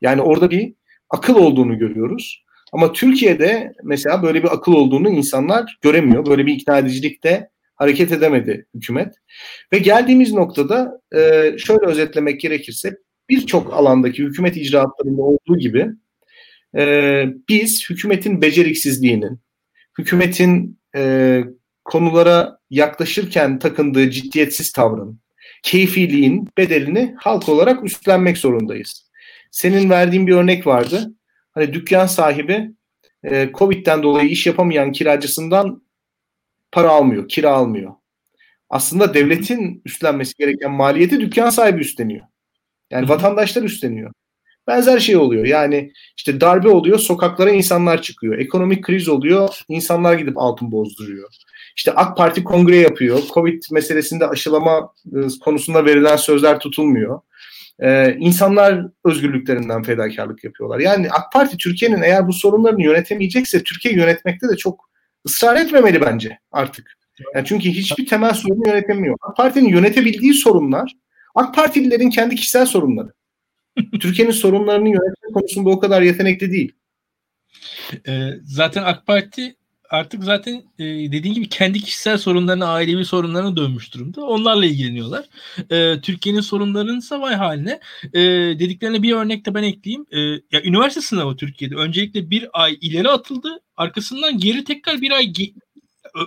Yani 0.00 0.22
orada 0.22 0.50
bir 0.50 0.74
akıl 1.10 1.34
olduğunu 1.34 1.78
görüyoruz. 1.78 2.44
Ama 2.72 2.92
Türkiye'de 2.92 3.72
mesela 3.82 4.22
böyle 4.22 4.42
bir 4.42 4.54
akıl 4.54 4.72
olduğunu 4.72 5.08
insanlar 5.10 5.78
göremiyor. 5.82 6.26
Böyle 6.26 6.46
bir 6.46 6.54
ikna 6.54 6.78
edicilikte 6.78 7.50
hareket 7.74 8.12
edemedi 8.12 8.66
hükümet. 8.74 9.14
Ve 9.72 9.78
geldiğimiz 9.78 10.32
noktada 10.32 11.00
e, 11.16 11.18
şöyle 11.58 11.86
özetlemek 11.86 12.40
gerekirse 12.40 12.96
birçok 13.28 13.74
alandaki 13.74 14.22
hükümet 14.22 14.56
icraatlarında 14.56 15.22
olduğu 15.22 15.58
gibi 15.58 15.88
e, 16.76 17.24
biz 17.48 17.90
hükümetin 17.90 18.42
beceriksizliğinin, 18.42 19.40
hükümetin 19.98 20.78
e, 20.96 21.44
konulara 21.84 22.58
yaklaşırken 22.70 23.58
takındığı 23.58 24.10
ciddiyetsiz 24.10 24.72
tavrın, 24.72 25.20
keyfiliğin 25.62 26.48
bedelini 26.58 27.14
halk 27.18 27.48
olarak 27.48 27.84
üstlenmek 27.84 28.38
zorundayız. 28.38 29.10
Senin 29.50 29.90
verdiğin 29.90 30.26
bir 30.26 30.34
örnek 30.34 30.66
vardı. 30.66 31.14
Hani 31.52 31.72
dükkan 31.72 32.06
sahibi 32.06 32.70
e, 33.24 33.50
Covid'den 33.54 34.02
dolayı 34.02 34.28
iş 34.28 34.46
yapamayan 34.46 34.92
kiracısından 34.92 35.82
para 36.72 36.88
almıyor, 36.88 37.28
kira 37.28 37.50
almıyor. 37.50 37.92
Aslında 38.70 39.14
devletin 39.14 39.82
üstlenmesi 39.84 40.34
gereken 40.38 40.70
maliyeti 40.70 41.20
dükkan 41.20 41.50
sahibi 41.50 41.80
üstleniyor. 41.80 42.26
Yani 42.94 43.08
vatandaşlar 43.08 43.62
üstleniyor. 43.62 44.12
Benzer 44.66 44.98
şey 44.98 45.16
oluyor. 45.16 45.44
Yani 45.44 45.92
işte 46.16 46.40
darbe 46.40 46.68
oluyor, 46.68 46.98
sokaklara 46.98 47.50
insanlar 47.50 48.02
çıkıyor. 48.02 48.38
Ekonomik 48.38 48.84
kriz 48.84 49.08
oluyor, 49.08 49.60
insanlar 49.68 50.14
gidip 50.14 50.38
altın 50.38 50.72
bozduruyor. 50.72 51.28
İşte 51.76 51.92
AK 51.92 52.16
Parti 52.16 52.44
kongre 52.44 52.76
yapıyor. 52.76 53.18
Covid 53.34 53.62
meselesinde 53.70 54.26
aşılama 54.26 54.92
e, 55.06 55.18
konusunda 55.44 55.84
verilen 55.84 56.16
sözler 56.16 56.58
tutulmuyor. 56.58 57.20
Ee, 57.82 58.16
insanlar 58.18 58.86
özgürlüklerinden 59.04 59.82
fedakarlık 59.82 60.44
yapıyorlar. 60.44 60.78
Yani 60.78 61.10
AK 61.10 61.32
Parti 61.32 61.56
Türkiye'nin 61.56 62.02
eğer 62.02 62.28
bu 62.28 62.32
sorunlarını 62.32 62.82
yönetemeyecekse 62.82 63.62
Türkiye 63.62 63.94
yönetmekte 63.94 64.48
de 64.48 64.56
çok 64.56 64.90
ısrar 65.26 65.56
etmemeli 65.56 66.00
bence 66.00 66.38
artık. 66.52 66.92
Yani 67.34 67.46
çünkü 67.46 67.68
hiçbir 67.68 68.06
temel 68.06 68.32
sorunu 68.34 68.68
yönetemiyor. 68.68 69.16
AK 69.22 69.36
Parti'nin 69.36 69.68
yönetebildiği 69.68 70.34
sorunlar 70.34 70.92
AK 71.34 71.54
Partililerin 71.54 72.10
kendi 72.10 72.36
kişisel 72.36 72.66
sorunları. 72.66 73.12
Türkiye'nin 74.00 74.32
sorunlarını 74.32 74.88
yönetme 74.88 75.32
konusunda 75.34 75.70
o 75.70 75.78
kadar 75.78 76.02
yetenekli 76.02 76.52
değil. 76.52 76.72
E, 78.08 78.30
zaten 78.44 78.82
AK 78.82 79.06
Parti 79.06 79.56
artık 79.90 80.24
zaten 80.24 80.54
e, 80.78 80.84
dediğin 80.84 81.34
gibi 81.34 81.48
kendi 81.48 81.80
kişisel 81.80 82.18
sorunlarına, 82.18 82.66
ailevi 82.66 83.04
sorunlarına 83.04 83.56
dönmüş 83.56 83.94
durumda. 83.94 84.26
Onlarla 84.26 84.66
ilgileniyorlar. 84.66 85.24
E, 85.70 86.00
Türkiye'nin 86.00 86.40
sorunlarının 86.40 86.98
ise 86.98 87.20
vay 87.20 87.34
haline. 87.34 87.80
E, 88.12 88.20
dediklerine 88.58 89.02
bir 89.02 89.12
örnek 89.12 89.46
de 89.46 89.54
ben 89.54 89.62
ekleyeyim. 89.62 90.06
E, 90.12 90.18
ya 90.20 90.62
üniversite 90.64 91.00
sınavı 91.00 91.36
Türkiye'de 91.36 91.74
öncelikle 91.74 92.30
bir 92.30 92.48
ay 92.52 92.78
ileri 92.80 93.08
atıldı. 93.08 93.60
Arkasından 93.76 94.38
geri 94.38 94.64
tekrar 94.64 95.00
bir 95.00 95.10
ay 95.10 95.32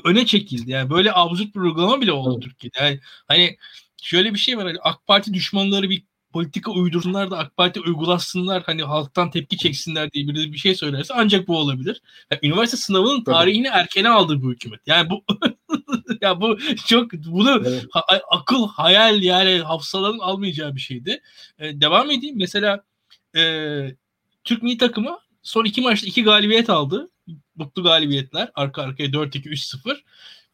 öne 0.04 0.26
çekildi. 0.26 0.72
Yani 0.72 0.90
böyle 0.90 1.14
absürt 1.14 1.56
bir 1.56 1.60
uygulama 1.60 2.02
bile 2.02 2.12
oldu 2.12 2.40
Türkiye'de. 2.40 2.80
Yani 2.80 3.00
hani 3.28 3.58
şöyle 4.02 4.34
bir 4.34 4.40
şey 4.40 4.58
var. 4.58 4.66
Hani 4.66 4.78
AK 4.82 5.08
Parti 5.08 5.34
düşmanları 5.34 5.90
bir 5.90 6.04
politika 6.34 6.72
uydursunlar 6.72 7.32
da 7.32 7.38
AK 7.38 7.58
Parti 7.58 7.82
uygulasınlar 7.82 8.64
hani 8.64 8.84
halktan 8.84 9.32
tepki 9.32 9.58
çeksinler 9.58 10.12
diye 10.12 10.28
bir, 10.28 10.54
bir 10.54 10.58
şey 10.58 10.76
söylerse 10.76 11.14
ancak 11.18 11.48
bu 11.48 11.58
olabilir. 11.58 12.02
Yani 12.32 12.40
üniversite 12.44 12.78
sınavının 12.78 13.24
tarihini 13.24 13.68
erkene 13.68 14.10
aldı 14.10 14.42
bu 14.42 14.52
hükümet. 14.52 14.80
Yani 14.86 15.10
bu 15.10 15.24
ya 16.22 16.42
bu 16.42 16.58
çok 16.88 17.14
bunu 17.14 17.64
evet. 17.68 17.86
ha, 17.92 18.02
akıl 18.32 18.68
hayal 18.68 19.24
yani 19.24 19.60
hafsaların 19.60 20.20
almayacağı 20.20 20.76
bir 20.76 20.82
şeydi. 20.82 21.22
Ee, 21.60 21.82
devam 21.82 22.12
edeyim. 22.12 22.36
Mesela 22.38 22.84
e, 23.36 23.42
Türk 24.44 24.64
milli 24.64 24.78
takımı 24.78 25.20
son 25.44 25.66
iki 25.66 25.82
maçta 25.82 26.08
iki 26.08 26.24
galibiyet 26.24 26.70
aldı. 26.70 27.10
Mutlu 27.56 27.84
galibiyetler. 27.84 28.52
Arka 28.56 28.82
arkaya 28.82 29.10
4-2-3-0. 29.10 29.98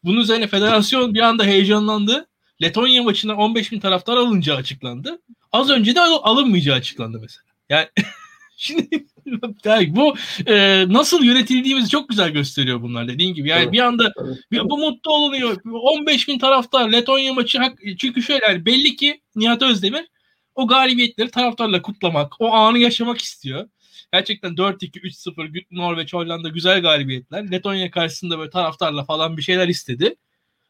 Bunun 0.04 0.20
üzerine 0.20 0.46
federasyon 0.46 1.14
bir 1.14 1.20
anda 1.20 1.44
heyecanlandı. 1.44 2.26
Letonya 2.64 3.02
maçına 3.02 3.36
15 3.36 3.72
bin 3.72 3.80
taraftar 3.80 4.16
alınca 4.16 4.56
açıklandı. 4.56 5.22
Az 5.52 5.70
önce 5.70 5.94
de 5.94 6.00
alınmayacağı 6.00 6.76
açıklandı 6.76 7.18
mesela. 7.20 7.44
Yani 7.68 7.88
şimdi 8.56 9.06
yani 9.64 9.96
bu 9.96 10.16
e, 10.46 10.84
nasıl 10.88 11.24
yönetildiğimizi 11.24 11.88
çok 11.88 12.08
güzel 12.08 12.30
gösteriyor 12.30 12.82
bunlar 12.82 13.08
dediğin 13.08 13.34
gibi. 13.34 13.48
Yani 13.48 13.62
evet. 13.62 13.72
bir 13.72 13.78
anda 13.78 14.12
evet. 14.24 14.38
bir, 14.50 14.60
bu 14.70 14.78
mutlu 14.78 15.12
olunuyor. 15.12 15.56
15 15.64 16.28
bin 16.28 16.38
taraftar 16.38 16.88
Letonya 16.88 17.34
maçı 17.34 17.58
çünkü 17.98 18.22
şöyle 18.22 18.46
yani 18.46 18.66
belli 18.66 18.96
ki 18.96 19.20
Nihat 19.36 19.62
Özdemir 19.62 20.06
o 20.54 20.66
galibiyetleri 20.66 21.30
taraftarla 21.30 21.82
kutlamak, 21.82 22.40
o 22.40 22.52
anı 22.52 22.78
yaşamak 22.78 23.20
istiyor. 23.20 23.68
Gerçekten 24.12 24.52
4-2, 24.52 25.00
3-0 25.00 25.64
Norveç, 25.70 26.12
Hollanda 26.14 26.48
güzel 26.48 26.82
galibiyetler. 26.82 27.50
Letonya 27.50 27.90
karşısında 27.90 28.38
böyle 28.38 28.50
taraftarla 28.50 29.04
falan 29.04 29.36
bir 29.36 29.42
şeyler 29.42 29.68
istedi. 29.68 30.16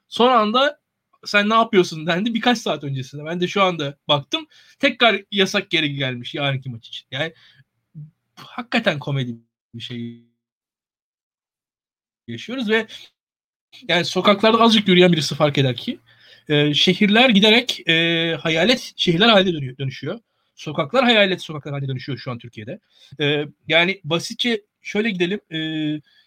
Son 0.09 0.33
anda 0.33 0.79
sen 1.27 1.49
ne 1.51 1.55
yapıyorsun 1.55 2.07
dendi 2.07 2.35
birkaç 2.35 2.59
saat 2.59 2.85
öncesinde. 2.85 3.25
Ben 3.25 3.41
de 3.41 3.49
şu 3.49 3.63
anda 3.63 3.99
baktım. 4.09 4.47
Tekrar 4.79 5.23
yasak 5.31 5.71
geri 5.71 5.95
gelmiş 5.95 6.35
yarınki 6.35 6.71
maç 6.71 6.89
için. 6.89 7.07
Yani 7.11 7.33
hakikaten 8.37 8.99
komedi 8.99 9.37
bir 9.75 9.83
şey 9.83 10.25
yaşıyoruz 12.29 12.71
ve 12.71 12.87
yani 13.89 14.05
sokaklarda 14.05 14.61
azıcık 14.61 14.89
yürüyen 14.89 15.13
birisi 15.13 15.35
fark 15.35 15.59
eder 15.59 15.77
ki 15.77 15.99
e, 16.49 16.75
şehirler 16.75 17.31
giderek 17.31 17.89
e, 17.89 18.37
hayalet 18.41 18.93
şehirler 18.97 19.29
haline 19.29 19.79
dönüşüyor. 19.79 20.21
Sokaklar 20.55 21.05
hayalet 21.05 21.43
sokaklar 21.43 21.73
haline 21.73 21.89
dönüşüyor 21.89 22.19
şu 22.19 22.31
an 22.31 22.39
Türkiye'de. 22.39 22.81
E, 23.21 23.45
yani 23.69 24.01
basitçe 24.05 24.63
şöyle 24.83 25.11
gidelim. 25.11 25.41
E, 25.53 25.59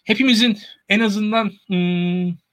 hepimizin 0.03 0.57
en 0.89 0.99
azından 0.99 1.51
hmm, 1.67 2.46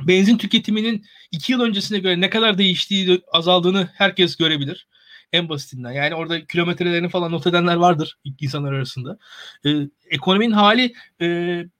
benzin 0.00 0.38
tüketiminin 0.38 1.04
iki 1.32 1.52
yıl 1.52 1.60
öncesine 1.60 1.98
göre 1.98 2.20
ne 2.20 2.30
kadar 2.30 2.58
değiştiği, 2.58 3.22
azaldığını 3.32 3.88
herkes 3.94 4.36
görebilir. 4.36 4.86
En 5.32 5.48
basitinden. 5.48 5.92
Yani 5.92 6.14
orada 6.14 6.46
kilometrelerini 6.46 7.08
falan 7.08 7.32
not 7.32 7.46
edenler 7.46 7.76
vardır 7.76 8.18
insanlar 8.40 8.72
arasında. 8.72 9.18
Ee, 9.66 9.70
ekonominin 10.10 10.52
hali 10.52 10.94
e, 11.20 11.26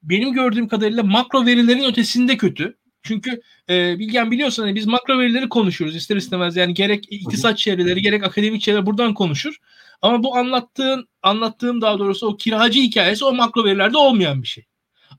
benim 0.03 0.33
gördüğüm 0.33 0.69
kadarıyla 0.69 1.03
makro 1.03 1.47
verilerin 1.47 1.85
ötesinde 1.85 2.37
kötü. 2.37 2.77
Çünkü 3.03 3.43
e, 3.71 3.99
Bilgen 3.99 4.31
biliyorsun 4.31 4.63
hani 4.63 4.75
biz 4.75 4.87
makro 4.87 5.19
verileri 5.19 5.49
konuşuyoruz 5.49 5.97
ister 5.97 6.17
istemez. 6.17 6.57
Yani 6.57 6.75
gerek 6.75 7.05
iktisat 7.11 7.59
çevreleri 7.59 8.03
gerek 8.03 8.25
akademik 8.25 8.63
çevreler 8.63 8.87
buradan 8.87 9.15
konuşur. 9.15 9.57
Ama 10.03 10.23
bu 10.23 10.37
anlattığın 10.37 11.09
anlattığım 11.23 11.81
daha 11.81 11.99
doğrusu 11.99 12.27
o 12.27 12.37
kiracı 12.37 12.81
hikayesi 12.81 13.25
o 13.25 13.33
makro 13.33 13.65
verilerde 13.65 13.99
olmayan 13.99 14.43
bir 14.43 14.49
şey. 14.49 14.65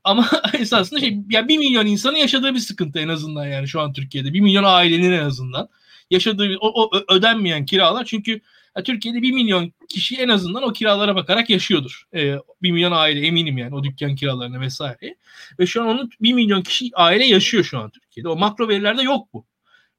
Ama 0.04 0.28
esasında 0.58 1.00
şey 1.00 1.18
ya 1.30 1.48
bir 1.48 1.58
milyon 1.58 1.86
insanın 1.86 2.16
yaşadığı 2.16 2.54
bir 2.54 2.58
sıkıntı 2.58 2.98
en 2.98 3.08
azından 3.08 3.46
yani 3.46 3.68
şu 3.68 3.80
an 3.80 3.92
Türkiye'de. 3.92 4.32
Bir 4.32 4.40
milyon 4.40 4.64
ailenin 4.64 5.12
en 5.12 5.24
azından 5.24 5.68
yaşadığı 6.10 6.56
o, 6.60 6.82
o 6.82 6.90
ödenmeyen 7.08 7.66
kiralar 7.66 8.04
çünkü 8.04 8.40
ya 8.76 8.82
Türkiye'de 8.82 9.22
bir 9.22 9.32
milyon 9.32 9.72
kişi 9.88 10.16
en 10.16 10.28
azından 10.28 10.62
o 10.62 10.72
kiralara 10.72 11.16
bakarak 11.16 11.50
yaşıyordur. 11.50 12.04
Ee, 12.14 12.36
bir 12.62 12.70
milyon 12.70 12.92
aile 12.92 13.26
eminim 13.26 13.58
yani 13.58 13.74
o 13.74 13.84
dükkan 13.84 14.16
kiralarına 14.16 14.60
vesaire. 14.60 15.16
Ve 15.58 15.66
şu 15.66 15.82
an 15.82 15.88
onun 15.88 16.10
bir 16.20 16.32
milyon 16.32 16.62
kişi 16.62 16.90
aile 16.94 17.24
yaşıyor 17.26 17.64
şu 17.64 17.78
an 17.78 17.90
Türkiye'de. 17.90 18.28
O 18.28 18.36
makro 18.36 18.68
verilerde 18.68 19.02
yok 19.02 19.28
bu. 19.32 19.46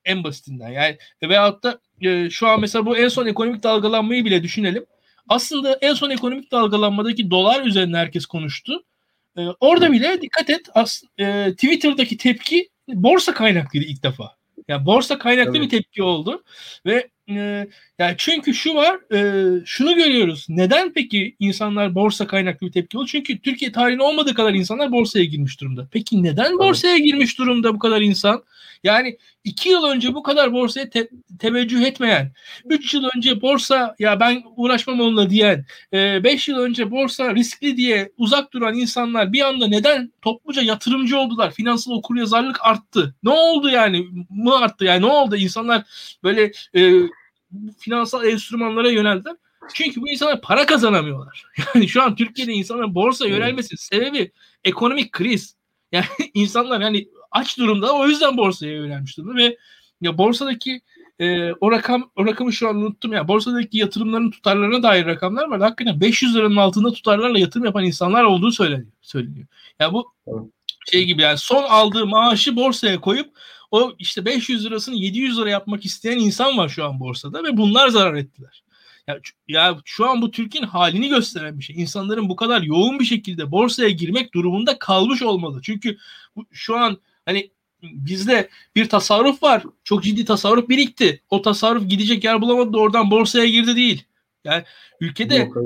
En 0.06 0.24
basitinden 0.24 0.70
yani 0.70 0.98
veyahut 1.24 1.64
da 1.64 1.80
e, 2.02 2.30
şu 2.30 2.48
an 2.48 2.62
mesela 2.62 2.86
bu 2.86 2.98
en 2.98 3.08
son 3.08 3.26
ekonomik 3.26 3.64
dalgalanmayı 3.64 4.26
bile 4.26 4.44
düşünelim. 4.44 4.86
Aslında 5.30 5.78
en 5.82 5.94
son 5.94 6.10
ekonomik 6.10 6.52
dalgalanmadaki 6.52 7.32
dolar 7.32 7.66
üzerine 7.66 7.98
herkes 7.98 8.26
konuştu. 8.26 8.84
E, 9.38 9.42
orada 9.60 9.92
bile 9.92 10.22
dikkat 10.22 10.50
et 10.50 10.70
as, 10.74 11.04
e, 11.18 11.52
Twitter'daki 11.52 12.18
tepki 12.18 12.70
borsa 12.88 13.34
kaynaklıydı 13.34 13.86
ilk 13.86 14.04
defa. 14.04 14.36
Yani 14.68 14.86
borsa 14.86 15.18
kaynaklı 15.18 15.58
evet. 15.58 15.62
bir 15.62 15.70
tepki 15.70 16.04
oldu 16.04 16.44
ve 16.86 17.10
e, 17.30 17.68
yani 18.00 18.16
çünkü 18.18 18.54
şu 18.54 18.76
var, 18.76 19.14
e, 19.14 19.46
şunu 19.66 19.96
görüyoruz. 19.96 20.46
Neden 20.50 20.94
peki 20.94 21.36
insanlar 21.40 21.96
borsa 21.96 22.28
kaynaklı 22.28 22.68
bir 22.68 22.72
tepki 22.72 22.98
oldu? 22.98 23.08
Çünkü 23.08 23.40
Türkiye 23.40 23.72
tarihinde 23.72 24.04
olmadığı 24.04 24.34
kadar 24.34 24.54
insanlar 24.54 24.92
borsaya 24.92 25.26
girmiş 25.26 25.62
durumda. 25.62 25.88
Peki 25.92 26.24
neden 26.24 26.58
borsaya 26.58 26.98
girmiş 26.98 27.38
durumda 27.40 27.74
bu 27.74 27.80
kadar 27.80 28.02
insan? 28.02 28.44
Yani 28.84 29.18
iki 29.44 29.70
yıl 29.70 29.84
önce 29.84 30.14
bu 30.14 30.24
kadar 30.24 30.54
borsaya 30.54 30.90
te- 30.90 31.10
teveccüh 31.40 31.82
etmeyen, 31.82 32.32
üç 32.66 32.94
yıl 32.94 33.10
önce 33.16 33.42
borsa 33.42 33.96
ya 34.00 34.20
ben 34.20 34.44
uğraşmam 34.56 35.00
onunla 35.02 35.30
diyen, 35.30 35.66
e, 35.94 36.24
beş 36.24 36.48
yıl 36.48 36.58
önce 36.58 36.92
borsa 36.92 37.36
riskli 37.36 37.78
diye 37.78 38.12
uzak 38.18 38.54
duran 38.54 38.76
insanlar 38.78 39.34
bir 39.34 39.42
anda 39.42 39.68
neden 39.68 40.12
topluca 40.22 40.62
yatırımcı 40.62 41.18
oldular? 41.18 41.52
Finansal 41.52 41.92
okuryazarlık 41.92 42.66
arttı. 42.66 43.16
Ne 43.24 43.30
oldu 43.30 43.70
yani? 43.70 44.06
Mı 44.30 44.58
arttı? 44.58 44.86
Yani 44.86 45.02
ne 45.02 45.06
oldu? 45.12 45.36
İnsanlar 45.36 45.84
böyle 46.24 46.52
e, 46.76 46.92
finansal 47.80 48.26
enstrümanlara 48.26 48.90
yöneldiler. 48.90 49.36
Çünkü 49.74 50.02
bu 50.02 50.10
insanlar 50.10 50.42
para 50.42 50.66
kazanamıyorlar. 50.66 51.46
Yani 51.76 51.88
şu 51.88 52.04
an 52.04 52.16
Türkiye'de 52.16 52.54
insanların 52.54 52.96
borsa 52.96 53.28
yönelmesi 53.28 53.78
sebebi 53.78 54.32
ekonomik 54.64 55.12
kriz. 55.12 55.56
Yani 55.92 56.06
insanlar 56.34 56.82
yani 56.82 57.08
aç 57.32 57.58
durumda 57.58 57.94
o 57.94 58.08
yüzden 58.08 58.38
borsaya 58.38 58.74
yönelmiş 58.74 59.18
durumda 59.18 59.36
ve 59.36 59.58
ya 60.02 60.18
borsadaki 60.18 60.82
e, 61.20 61.54
o 61.54 61.72
rakam 61.72 62.12
o 62.16 62.26
rakamı 62.26 62.54
şu 62.54 62.70
an 62.70 62.76
unuttum 62.76 63.14
ya 63.14 63.28
borsadaki 63.28 63.78
yatırımların 63.78 64.32
tutarlarına 64.32 64.84
dair 64.84 65.06
rakamlar 65.06 65.48
var. 65.48 65.62
Hakikaten 65.62 66.02
500 66.02 66.36
liranın 66.36 66.56
altında 66.56 66.92
tutarlarla 66.92 67.40
yatırım 67.40 67.66
yapan 67.66 67.84
insanlar 67.84 68.24
olduğu 68.24 68.52
söyleniyor. 68.52 68.92
söyleniyor. 69.02 69.48
Ya 69.80 69.94
bu 69.94 70.14
şey 70.92 71.06
gibi 71.06 71.22
yani 71.22 71.38
son 71.38 71.64
aldığı 71.64 72.08
maaşı 72.08 72.56
borsaya 72.56 73.02
koyup 73.02 73.38
o 73.72 73.94
işte 74.00 74.26
500 74.26 74.66
lirasını 74.66 74.96
700 74.96 75.38
lira 75.38 75.50
yapmak 75.50 75.86
isteyen 75.86 76.18
insan 76.18 76.58
var 76.58 76.70
şu 76.70 76.86
an 76.86 77.00
borsada 77.00 77.44
ve 77.44 77.58
bunlar 77.58 77.88
zarar 77.88 78.14
ettiler. 78.14 78.64
Ya, 79.08 79.20
ya 79.48 79.78
şu 79.86 80.10
an 80.10 80.22
bu 80.22 80.32
Türkiye'nin 80.32 80.68
halini 80.68 81.10
gösteren 81.10 81.60
bir 81.60 81.64
şey. 81.64 81.82
İnsanların 81.82 82.30
bu 82.30 82.36
kadar 82.36 82.62
yoğun 82.62 83.00
bir 83.00 83.06
şekilde 83.06 83.52
borsaya 83.52 83.90
girmek 83.90 84.34
durumunda 84.34 84.80
kalmış 84.80 85.22
olmalı. 85.22 85.60
Çünkü 85.64 85.98
bu, 86.36 86.46
şu 86.52 86.78
an 86.78 86.98
hani 87.26 87.52
bizde 87.84 88.50
bir 88.76 88.90
tasarruf 88.90 89.44
var. 89.44 89.64
Çok 89.84 90.04
ciddi 90.04 90.26
tasarruf 90.26 90.70
birikti. 90.70 91.22
O 91.30 91.42
tasarruf 91.42 91.90
gidecek 91.90 92.24
yer 92.24 92.42
bulamadı 92.42 92.74
da 92.74 92.78
oradan 92.78 93.12
borsaya 93.12 93.46
girdi 93.46 93.76
değil. 93.76 94.04
Yani 94.44 94.64
ülkede 95.00 95.36
Yok, 95.36 95.58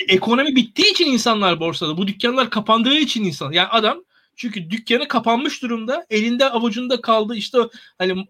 e, 0.00 0.14
ekonomi 0.14 0.56
bittiği 0.56 0.90
için 0.90 1.06
insanlar 1.06 1.60
borsada. 1.60 1.96
Bu 1.96 2.06
dükkanlar 2.06 2.50
kapandığı 2.50 2.94
için 2.94 3.24
insan. 3.24 3.52
Yani 3.52 3.68
adam 3.68 4.04
çünkü 4.36 4.70
dükkanı 4.70 5.08
kapanmış 5.08 5.62
durumda. 5.62 6.06
Elinde 6.10 6.50
avucunda 6.50 7.00
kaldı 7.00 7.34
işte 7.34 7.58
hani 7.98 8.26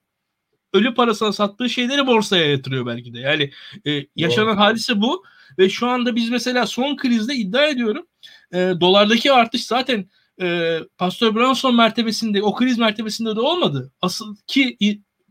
ölü 0.72 0.94
parasına 0.94 1.32
sattığı 1.32 1.70
şeyleri 1.70 2.06
borsaya 2.06 2.50
yatırıyor 2.50 2.86
belki 2.86 3.14
de. 3.14 3.18
Yani 3.18 3.50
e, 3.86 4.06
yaşanan 4.16 4.56
Doğru. 4.56 4.64
hadise 4.64 5.00
bu 5.00 5.24
ve 5.58 5.68
şu 5.68 5.86
anda 5.86 6.16
biz 6.16 6.30
mesela 6.30 6.66
son 6.66 6.96
krizde 6.96 7.34
iddia 7.34 7.66
ediyorum 7.66 8.06
e, 8.52 8.56
dolardaki 8.80 9.32
artış 9.32 9.66
zaten 9.66 10.10
e, 10.40 10.78
Pastor 10.98 11.34
Branson 11.34 11.76
mertebesinde 11.76 12.42
o 12.42 12.54
kriz 12.54 12.78
mertebesinde 12.78 13.36
de 13.36 13.40
olmadı. 13.40 13.92
Asıl 14.02 14.36
ki 14.46 14.76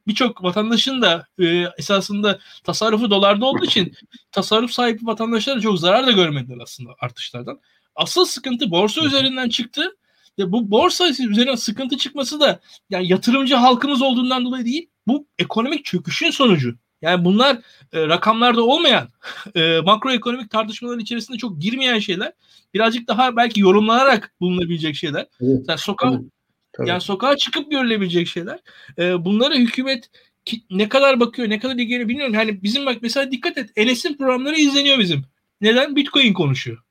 birçok 0.08 0.44
vatandaşın 0.44 1.02
da 1.02 1.28
e, 1.40 1.66
esasında 1.78 2.40
tasarrufu 2.64 3.10
dolarda 3.12 3.46
olduğu 3.46 3.66
için 3.66 3.94
tasarruf 4.32 4.72
sahibi 4.72 5.06
vatandaşlar 5.06 5.62
çok 5.62 5.80
zarar 5.80 6.08
da 6.08 6.12
görmediler 6.12 6.58
aslında 6.62 6.96
artışlardan. 7.00 7.60
Asıl 7.98 8.26
sıkıntı 8.26 8.72
borsa 8.72 9.02
üzerinden 9.02 9.50
çıktı. 9.50 9.98
Ve 10.40 10.52
bu 10.52 10.72
borsa 10.72 11.10
üzerinden 11.10 11.56
sıkıntı 11.56 11.98
çıkması 11.98 12.40
da 12.40 12.60
yani 12.90 13.08
yatırımcı 13.08 13.56
halkımız 13.56 14.02
olduğundan 14.02 14.46
dolayı 14.46 14.66
değil. 14.66 14.90
Bu 15.08 15.28
ekonomik 15.40 15.86
çöküşün 15.86 16.30
sonucu. 16.30 16.76
Yani 17.02 17.26
bunlar 17.26 17.58
e, 17.94 18.08
rakamlarda 18.08 18.64
olmayan, 18.64 19.10
e, 19.56 19.80
makroekonomik 19.80 20.50
tartışmaların 20.50 21.00
içerisinde 21.00 21.38
çok 21.38 21.62
girmeyen 21.62 22.00
şeyler. 22.00 22.32
Birazcık 22.74 23.08
daha 23.08 23.36
belki 23.36 23.62
yorumlanarak 23.62 24.36
bulunabilecek 24.42 24.96
şeyler. 24.96 25.28
Evet. 25.42 25.66
Yani 25.68 25.80
sokağa 25.80 26.12
Tabii. 26.12 26.26
Tabii. 26.74 26.90
yani 26.90 27.02
sokağa 27.02 27.38
çıkıp 27.38 27.72
görülebilecek 27.72 28.28
şeyler. 28.28 28.60
E, 28.98 29.26
bunlara 29.26 29.56
hükümet 29.56 30.10
ki, 30.46 30.62
ne 30.70 30.90
kadar 30.90 31.20
bakıyor, 31.20 31.50
ne 31.50 31.60
kadar 31.60 31.76
ilgileniyor 31.76 32.10
bilmiyorum. 32.10 32.34
Yani 32.34 32.64
bizim 32.64 32.86
bak 32.86 32.98
mesela 33.02 33.32
dikkat 33.32 33.58
et. 33.58 33.70
Enes'in 33.76 34.18
programları 34.18 34.56
izleniyor 34.56 35.00
bizim. 35.00 35.22
Neden? 35.62 35.96
Bitcoin 35.96 36.34
konuşuyor. 36.34 36.84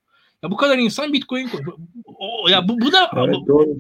Ya 0.43 0.51
bu 0.51 0.57
kadar 0.57 0.79
insan 0.79 1.13
Bitcoin. 1.13 1.51
O, 2.19 2.49
ya 2.49 2.69
bu, 2.69 2.81
bu 2.81 2.93
da 2.93 3.11
evet, 3.17 3.37
doğru. 3.47 3.77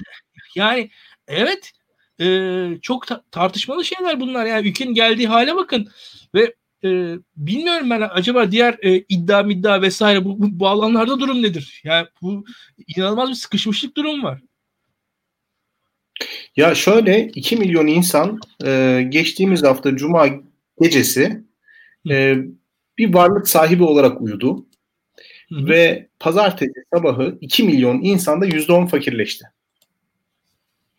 yani 0.54 0.90
evet 1.28 1.72
e, 2.20 2.68
çok 2.82 3.06
ta- 3.06 3.24
tartışmalı 3.30 3.84
şeyler 3.84 4.20
bunlar. 4.20 4.46
Yani 4.46 4.68
ülkenin 4.68 4.94
geldiği 4.94 5.28
hale 5.28 5.56
bakın 5.56 5.88
ve 6.34 6.54
e, 6.84 7.14
bilmiyorum 7.36 7.90
ben 7.90 8.08
acaba 8.10 8.50
diğer 8.52 8.78
e, 8.82 9.04
iddia 9.08 9.42
iddia 9.42 9.82
vesaire 9.82 10.24
bu, 10.24 10.42
bu, 10.42 10.60
bu 10.60 10.68
alanlarda 10.68 11.20
durum 11.20 11.42
nedir? 11.42 11.80
Yani 11.84 12.06
bu 12.22 12.44
inanılmaz 12.96 13.28
bir 13.28 13.34
sıkışmışlık 13.34 13.96
durum 13.96 14.22
var. 14.22 14.40
Ya 16.56 16.74
şöyle 16.74 17.26
2 17.26 17.56
milyon 17.56 17.86
insan 17.86 18.40
e, 18.64 19.02
geçtiğimiz 19.08 19.62
hafta 19.62 19.96
Cuma 19.96 20.26
gecesi 20.80 21.42
e, 22.10 22.36
bir 22.98 23.14
varlık 23.14 23.48
sahibi 23.48 23.84
olarak 23.84 24.20
uyudu. 24.22 24.66
Hı. 25.48 25.66
Ve 25.68 26.08
pazartesi 26.20 26.84
sabahı 26.94 27.38
2 27.40 27.62
milyon 27.62 28.00
insanda 28.02 28.46
%10 28.46 28.86
fakirleşti. 28.86 29.44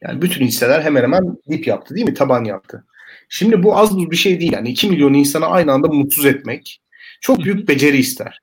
Yani 0.01 0.21
bütün 0.21 0.45
hisseler 0.45 0.81
hemen 0.81 1.03
hemen 1.03 1.37
dip 1.49 1.67
yaptı 1.67 1.95
değil 1.95 2.07
mi? 2.07 2.13
Taban 2.13 2.43
yaptı. 2.43 2.85
Şimdi 3.29 3.63
bu 3.63 3.77
az 3.77 3.97
bir 3.97 4.15
şey 4.15 4.39
değil. 4.39 4.53
Yani 4.53 4.69
2 4.69 4.89
milyon 4.89 5.13
insanı 5.13 5.45
aynı 5.45 5.71
anda 5.71 5.87
mutsuz 5.87 6.25
etmek 6.25 6.81
çok 7.21 7.39
büyük 7.39 7.67
beceri 7.67 7.97
ister. 7.97 8.41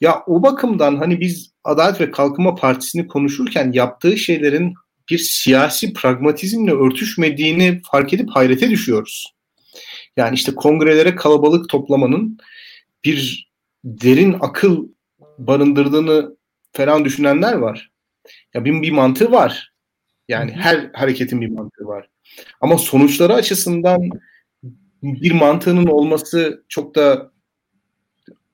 Ya 0.00 0.22
o 0.26 0.42
bakımdan 0.42 0.96
hani 0.96 1.20
biz 1.20 1.50
Adalet 1.64 2.00
ve 2.00 2.10
Kalkınma 2.10 2.54
Partisi'ni 2.54 3.06
konuşurken 3.06 3.72
yaptığı 3.72 4.18
şeylerin 4.18 4.74
bir 5.10 5.18
siyasi 5.18 5.92
pragmatizmle 5.92 6.72
örtüşmediğini 6.72 7.80
fark 7.90 8.12
edip 8.12 8.30
hayrete 8.30 8.70
düşüyoruz. 8.70 9.34
Yani 10.16 10.34
işte 10.34 10.54
kongrelere 10.54 11.14
kalabalık 11.14 11.68
toplamanın 11.68 12.38
bir 13.04 13.50
derin 13.84 14.36
akıl 14.40 14.88
barındırdığını 15.46 16.36
falan 16.72 17.04
düşünenler 17.04 17.52
var. 17.52 17.90
Ya 18.54 18.64
bir, 18.64 18.82
bir 18.82 18.90
mantığı 18.90 19.32
var. 19.32 19.72
Yani 20.28 20.52
her 20.52 20.90
hareketin 20.92 21.40
bir 21.40 21.48
mantığı 21.48 21.86
var. 21.86 22.08
Ama 22.60 22.78
sonuçları 22.78 23.34
açısından 23.34 24.10
bir 25.02 25.32
mantığının 25.32 25.86
olması 25.86 26.64
çok 26.68 26.94
da 26.94 27.30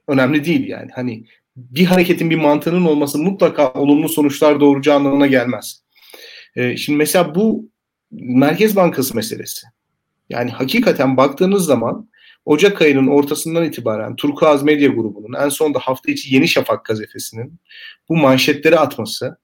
önemli 0.09 0.45
değil 0.45 0.69
yani. 0.69 0.91
Hani 0.95 1.25
bir 1.57 1.85
hareketin 1.85 2.31
bir 2.31 2.37
mantığının 2.37 2.85
olması 2.85 3.19
mutlaka 3.19 3.73
olumlu 3.73 4.09
sonuçlar 4.09 4.61
doğuracağı 4.61 4.97
anlamına 4.97 5.27
gelmez. 5.27 5.83
Ee, 6.57 6.77
şimdi 6.77 6.97
mesela 6.97 7.35
bu 7.35 7.71
Merkez 8.11 8.77
Bankası 8.77 9.17
meselesi. 9.17 9.67
Yani 10.29 10.51
hakikaten 10.51 11.17
baktığınız 11.17 11.65
zaman 11.65 12.09
Ocak 12.47 12.83
ayının 12.83 13.07
ortasından 13.07 13.65
itibaren 13.65 14.17
Turkuaz 14.17 14.63
Medya 14.63 14.89
Grubu'nun 14.89 15.45
en 15.45 15.49
son 15.49 15.75
da 15.75 15.79
hafta 15.79 16.13
içi 16.13 16.35
Yeni 16.35 16.49
Şafak 16.49 16.85
gazetesinin 16.85 17.61
bu 18.09 18.17
manşetleri 18.17 18.79
atması 18.79 19.39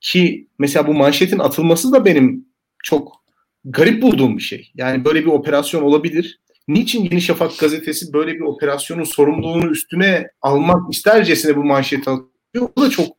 ki 0.00 0.48
mesela 0.58 0.86
bu 0.86 0.94
manşetin 0.94 1.38
atılması 1.38 1.92
da 1.92 2.04
benim 2.04 2.46
çok 2.84 3.24
garip 3.64 4.02
bulduğum 4.02 4.36
bir 4.36 4.42
şey. 4.42 4.72
Yani 4.74 5.04
böyle 5.04 5.20
bir 5.20 5.30
operasyon 5.30 5.82
olabilir. 5.82 6.40
Niçin 6.68 7.02
Yeni 7.04 7.20
Şafak 7.20 7.58
gazetesi 7.58 8.12
böyle 8.12 8.34
bir 8.34 8.40
operasyonun 8.40 9.04
sorumluluğunu 9.04 9.70
üstüne 9.70 10.28
almak 10.42 10.94
istercesine 10.94 11.56
bu 11.56 11.64
manşeti 11.64 12.10
atıyor? 12.10 12.68
Bu 12.76 12.82
da 12.82 12.90
çok 12.90 13.16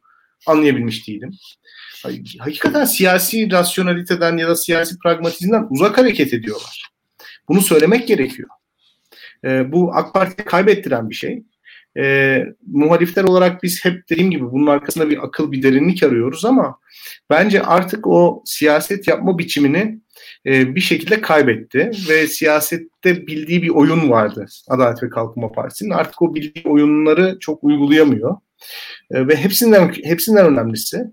anlayabilmiş 0.47 1.08
değilim. 1.08 1.32
Hakikaten 2.39 2.86
siyasi 2.86 3.52
rasyonaliteden 3.52 4.38
ya 4.38 4.47
da 4.47 4.56
siyasi 4.56 4.99
pragmatizmden 4.99 5.67
uzak 5.69 5.97
hareket 5.97 6.34
ediyorlar. 6.34 6.89
Bunu 7.47 7.62
söylemek 7.62 8.08
gerekiyor. 8.08 8.49
E, 9.45 9.71
bu 9.71 9.91
AK 9.93 10.13
Parti 10.13 10.45
kaybettiren 10.45 11.10
bir 11.10 11.15
şey. 11.15 11.43
E, 11.97 12.45
muhalifler 12.67 13.23
olarak 13.23 13.63
biz 13.63 13.86
hep 13.86 14.10
dediğim 14.10 14.32
gibi 14.32 14.52
bunun 14.52 14.67
arkasında 14.67 15.10
bir 15.10 15.25
akıl, 15.25 15.52
bir 15.52 15.63
derinlik 15.63 16.04
arıyoruz 16.04 16.45
ama 16.45 16.80
bence 17.30 17.63
artık 17.63 18.08
o 18.08 18.43
siyaset 18.45 19.08
yapma 19.08 19.38
biçimini 19.38 19.99
e, 20.45 20.75
bir 20.75 20.82
şekilde 20.82 21.21
kaybetti 21.21 21.91
ve 22.10 22.28
siyasette 22.28 23.28
bildiği 23.28 23.62
bir 23.62 23.69
oyun 23.69 24.10
vardı 24.10 24.45
Adalet 24.69 25.04
ve 25.04 25.10
Kalkınma 25.10 25.52
Partisi'nin. 25.52 25.89
Artık 25.89 26.21
o 26.21 26.36
bildiği 26.36 26.63
oyunları 26.65 27.38
çok 27.39 27.63
uygulayamıyor. 27.63 28.38
E, 29.12 29.28
ve 29.28 29.36
hepsinden 29.36 29.93
hepsinden 30.04 30.45
önemlisi 30.45 31.04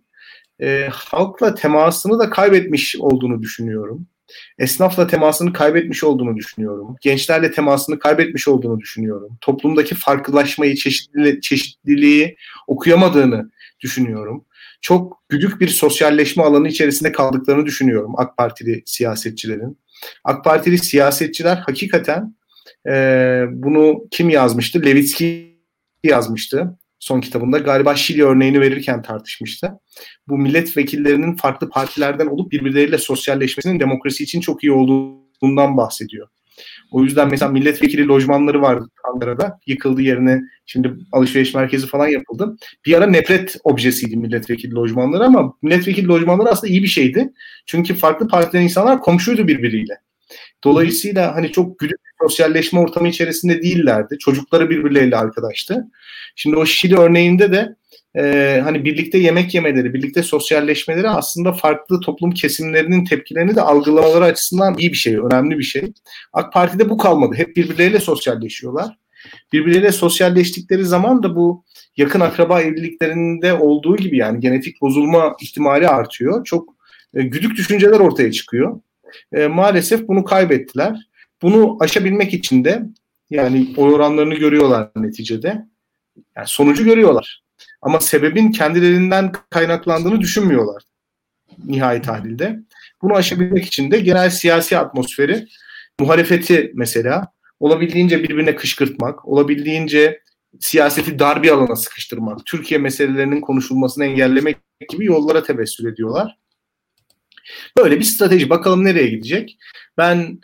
e, 0.63 0.89
halkla 0.93 1.55
temasını 1.55 2.19
da 2.19 2.31
kaybetmiş 2.31 2.97
olduğunu 2.97 3.43
düşünüyorum 3.43 4.07
esnafla 4.59 5.07
temasını 5.07 5.53
kaybetmiş 5.53 6.05
olduğunu 6.05 6.37
düşünüyorum. 6.37 6.97
Gençlerle 7.01 7.51
temasını 7.51 7.99
kaybetmiş 7.99 8.49
olduğunu 8.49 8.81
düşünüyorum. 8.81 9.39
Toplumdaki 9.41 9.95
farklılaşmayı, 9.95 10.75
çeşitli, 10.75 11.41
çeşitliliği 11.41 12.37
okuyamadığını 12.67 13.51
düşünüyorum. 13.81 14.45
Çok 14.81 15.23
büyük 15.31 15.61
bir 15.61 15.69
sosyalleşme 15.69 16.43
alanı 16.43 16.69
içerisinde 16.69 17.13
kaldıklarını 17.13 17.67
düşünüyorum 17.67 18.13
AK 18.17 18.37
Partili 18.37 18.83
siyasetçilerin. 18.87 19.79
AK 20.25 20.45
Partili 20.45 20.79
siyasetçiler 20.79 21.57
hakikaten 21.57 22.37
E, 22.89 22.93
bunu 23.51 24.07
kim 24.11 24.31
yazmıştı? 24.31 24.85
Levitsky 24.85 25.57
yazmıştı 26.05 26.79
son 26.99 27.21
kitabında. 27.21 27.59
Galiba 27.59 27.95
Şili 27.95 28.25
örneğini 28.25 28.61
verirken 28.61 29.03
tartışmıştı. 29.03 29.73
Bu 30.29 30.39
milletvekillerinin 30.39 31.37
farklı 31.37 31.69
partilerden 31.71 32.27
olup 32.27 32.53
birbirleriyle 32.53 32.99
sosyalleşmesinin 32.99 33.81
demokrasi 33.81 34.25
için 34.25 34.41
çok 34.41 34.65
iyi 34.65 34.73
olduğundan 34.73 35.77
bahsediyor. 35.77 36.29
O 36.91 37.03
yüzden 37.03 37.31
mesela 37.31 37.53
milletvekili 37.53 38.09
lojmanları 38.09 38.63
vardı 38.63 38.89
Ankara'da. 39.15 39.59
Yıkıldı 39.67 40.03
yerine 40.03 40.41
şimdi 40.67 40.95
alışveriş 41.13 41.55
merkezi 41.55 41.87
falan 41.87 42.09
yapıldı. 42.09 42.57
Bir 42.87 42.95
ara 42.95 43.07
nefret 43.07 43.57
objesiydi 43.65 44.17
milletvekili 44.17 44.75
lojmanları 44.75 45.25
ama 45.25 45.55
milletvekili 45.63 46.09
lojmanları 46.09 46.49
aslında 46.49 46.73
iyi 46.73 46.83
bir 46.83 46.89
şeydi. 46.89 47.33
Çünkü 47.67 47.95
farklı 47.95 48.29
partiden 48.29 48.63
insanlar 48.63 49.01
komşuydu 49.01 49.49
birbiriyle. 49.49 50.01
Dolayısıyla 50.65 51.35
hani 51.35 51.53
çok 51.53 51.79
güdük 51.79 52.01
sosyalleşme 52.23 52.81
ortamı 52.81 53.09
içerisinde 53.09 53.63
değillerdi. 53.63 54.19
Çocukları 54.19 54.71
birbirleriyle 54.71 55.17
arkadaştı. 55.17 55.85
Şimdi 56.37 56.57
o 56.57 56.67
Şili 56.67 56.97
örneğinde 56.97 57.53
de 57.53 57.77
e, 58.19 58.61
hani 58.65 58.85
birlikte 58.85 59.19
yemek 59.19 59.55
yemeleri, 59.55 59.95
birlikte 59.95 60.23
sosyalleşmeleri 60.23 61.09
aslında 61.09 61.53
farklı 61.53 62.01
toplum 62.01 62.31
kesimlerinin 62.31 63.05
tepkilerini 63.05 63.57
de 63.57 63.61
algılamaları 63.61 64.25
açısından 64.25 64.75
iyi 64.79 64.93
bir 64.93 64.97
şey, 64.97 65.17
önemli 65.17 65.59
bir 65.59 65.65
şey. 65.65 65.93
AK 66.33 66.53
Parti'de 66.53 66.91
bu 66.91 66.99
kalmadı. 66.99 67.35
Hep 67.35 67.57
birbirleriyle 67.57 68.01
sosyalleşiyorlar. 68.01 68.97
Birbirleriyle 69.53 69.93
sosyalleştikleri 69.93 70.85
zaman 70.85 71.23
da 71.23 71.37
bu 71.37 71.65
yakın 71.97 72.21
akraba 72.21 72.63
evliliklerinde 72.63 73.55
olduğu 73.55 73.97
gibi 73.97 74.19
yani 74.19 74.41
genetik 74.41 74.81
bozulma 74.81 75.37
ihtimali 75.43 75.89
artıyor. 75.89 76.45
Çok 76.45 76.69
e, 77.15 77.23
güdük 77.23 77.57
düşünceler 77.57 78.01
ortaya 78.01 78.33
çıkıyor. 78.33 78.81
E, 79.33 79.47
maalesef 79.47 80.09
bunu 80.09 80.25
kaybettiler. 80.25 81.09
Bunu 81.43 81.77
aşabilmek 81.81 82.35
için 82.35 82.65
de 82.65 82.83
yani 83.31 83.75
oy 83.77 83.95
oranlarını 83.95 84.35
görüyorlar 84.35 84.91
neticede. 84.97 85.67
Yani 86.37 86.47
sonucu 86.47 86.85
görüyorlar. 86.85 87.43
Ama 87.83 88.01
sebebin 88.01 88.53
kendilerinden 88.53 89.33
kaynaklandığını 89.51 90.21
düşünmüyorlar 90.21 90.83
nihai 91.65 92.03
tahlilde. 92.03 92.59
Bunu 93.03 93.15
aşabilmek 93.15 93.65
için 93.65 93.91
de 93.91 94.01
genel 94.01 94.31
siyasi 94.31 94.79
atmosferi, 94.79 95.47
muhalefeti 96.01 96.73
mesela 96.75 97.27
olabildiğince 97.61 98.23
birbirine 98.23 98.57
kışkırtmak, 98.57 99.29
olabildiğince 99.29 100.21
siyaseti 100.61 101.19
dar 101.19 101.43
bir 101.43 101.51
alana 101.51 101.77
sıkıştırmak, 101.77 102.47
Türkiye 102.47 102.81
meselelerinin 102.81 103.41
konuşulmasını 103.41 104.05
engellemek 104.05 104.57
gibi 104.91 105.05
yollara 105.05 105.43
tevessül 105.43 105.93
ediyorlar. 105.93 106.39
Böyle 107.79 107.99
bir 107.99 108.05
strateji. 108.05 108.51
Bakalım 108.51 108.85
nereye 108.85 109.09
gidecek. 109.09 109.59
Ben 109.99 110.41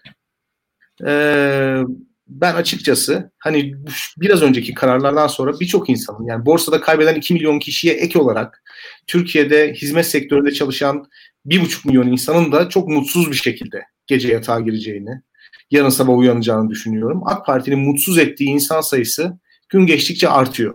e, 1.07 1.83
ben 2.29 2.55
açıkçası 2.55 3.31
hani 3.38 3.75
biraz 4.17 4.43
önceki 4.43 4.75
kararlardan 4.75 5.27
sonra 5.27 5.61
birçok 5.61 5.91
insanın 5.91 6.27
yani 6.27 6.47
borsada 6.47 6.81
kaybeden 6.81 7.15
2 7.15 7.35
milyon 7.35 7.59
kişiye 7.59 7.95
ek 7.95 8.19
olarak 8.19 8.62
Türkiye'de 9.07 9.73
hizmet 9.73 10.07
sektöründe 10.07 10.53
çalışan 10.53 11.05
1,5 11.47 11.88
milyon 11.88 12.07
insanın 12.07 12.53
da 12.53 12.69
çok 12.69 12.88
mutsuz 12.88 13.31
bir 13.31 13.37
şekilde 13.37 13.83
gece 14.07 14.29
yatağa 14.29 14.61
gireceğini, 14.61 15.23
yarın 15.71 15.88
sabah 15.88 16.17
uyanacağını 16.17 16.71
düşünüyorum. 16.71 17.23
AK 17.27 17.47
Parti'nin 17.47 17.79
mutsuz 17.79 18.19
ettiği 18.19 18.51
insan 18.51 18.81
sayısı 18.81 19.38
gün 19.69 19.87
geçtikçe 19.87 20.29
artıyor. 20.29 20.75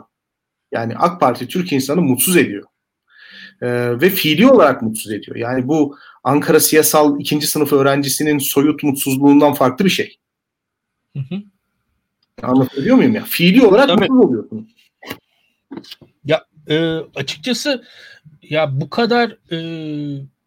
Yani 0.71 0.93
AK 0.95 1.19
Parti 1.19 1.47
Türk 1.47 1.71
insanı 1.73 2.01
mutsuz 2.01 2.37
ediyor. 2.37 2.63
Ee, 3.61 4.01
ve 4.01 4.09
fiili 4.09 4.47
olarak 4.47 4.81
mutsuz 4.81 5.11
ediyor. 5.11 5.35
Yani 5.35 5.67
bu 5.67 5.97
Ankara 6.23 6.59
siyasal 6.59 7.19
ikinci 7.19 7.47
sınıf 7.47 7.73
öğrencisinin 7.73 8.37
soyut 8.37 8.83
mutsuzluğundan 8.83 9.53
farklı 9.53 9.85
bir 9.85 9.89
şey. 9.89 10.17
Hı 11.13 11.19
hı. 11.19 11.41
Anlatabiliyor 12.43 12.95
muyum 12.95 13.15
ya? 13.15 13.23
Fiili 13.23 13.65
olarak 13.65 13.87
Tabii. 13.87 13.99
mutsuz 13.99 14.25
oluyorsun. 14.25 14.69
Ya 16.25 16.45
e, 16.69 16.77
açıkçası 17.15 17.83
ya 18.41 18.81
bu 18.81 18.89
kadar 18.89 19.37
e, 19.51 19.57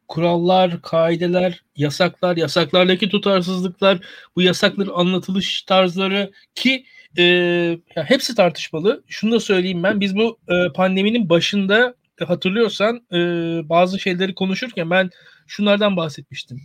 kurallar, 0.08 0.82
kaideler, 0.82 1.62
yasaklar, 1.76 2.36
yasaklardaki 2.36 3.08
tutarsızlıklar, 3.08 3.98
bu 4.36 4.42
yasakların 4.42 4.92
anlatılış 4.94 5.62
tarzları 5.62 6.32
ki 6.54 6.84
e, 7.18 7.22
ya 7.96 8.04
hepsi 8.04 8.34
tartışmalı. 8.34 9.02
Şunu 9.06 9.32
da 9.32 9.40
söyleyeyim 9.40 9.82
ben. 9.82 10.00
Biz 10.00 10.16
bu 10.16 10.38
e, 10.48 10.72
pandeminin 10.72 11.28
başında 11.28 11.94
hatırlıyorsan 12.24 12.96
e, 13.12 13.18
bazı 13.68 13.98
şeyleri 13.98 14.34
konuşurken 14.34 14.90
ben 14.90 15.10
şunlardan 15.46 15.96
bahsetmiştim. 15.96 16.60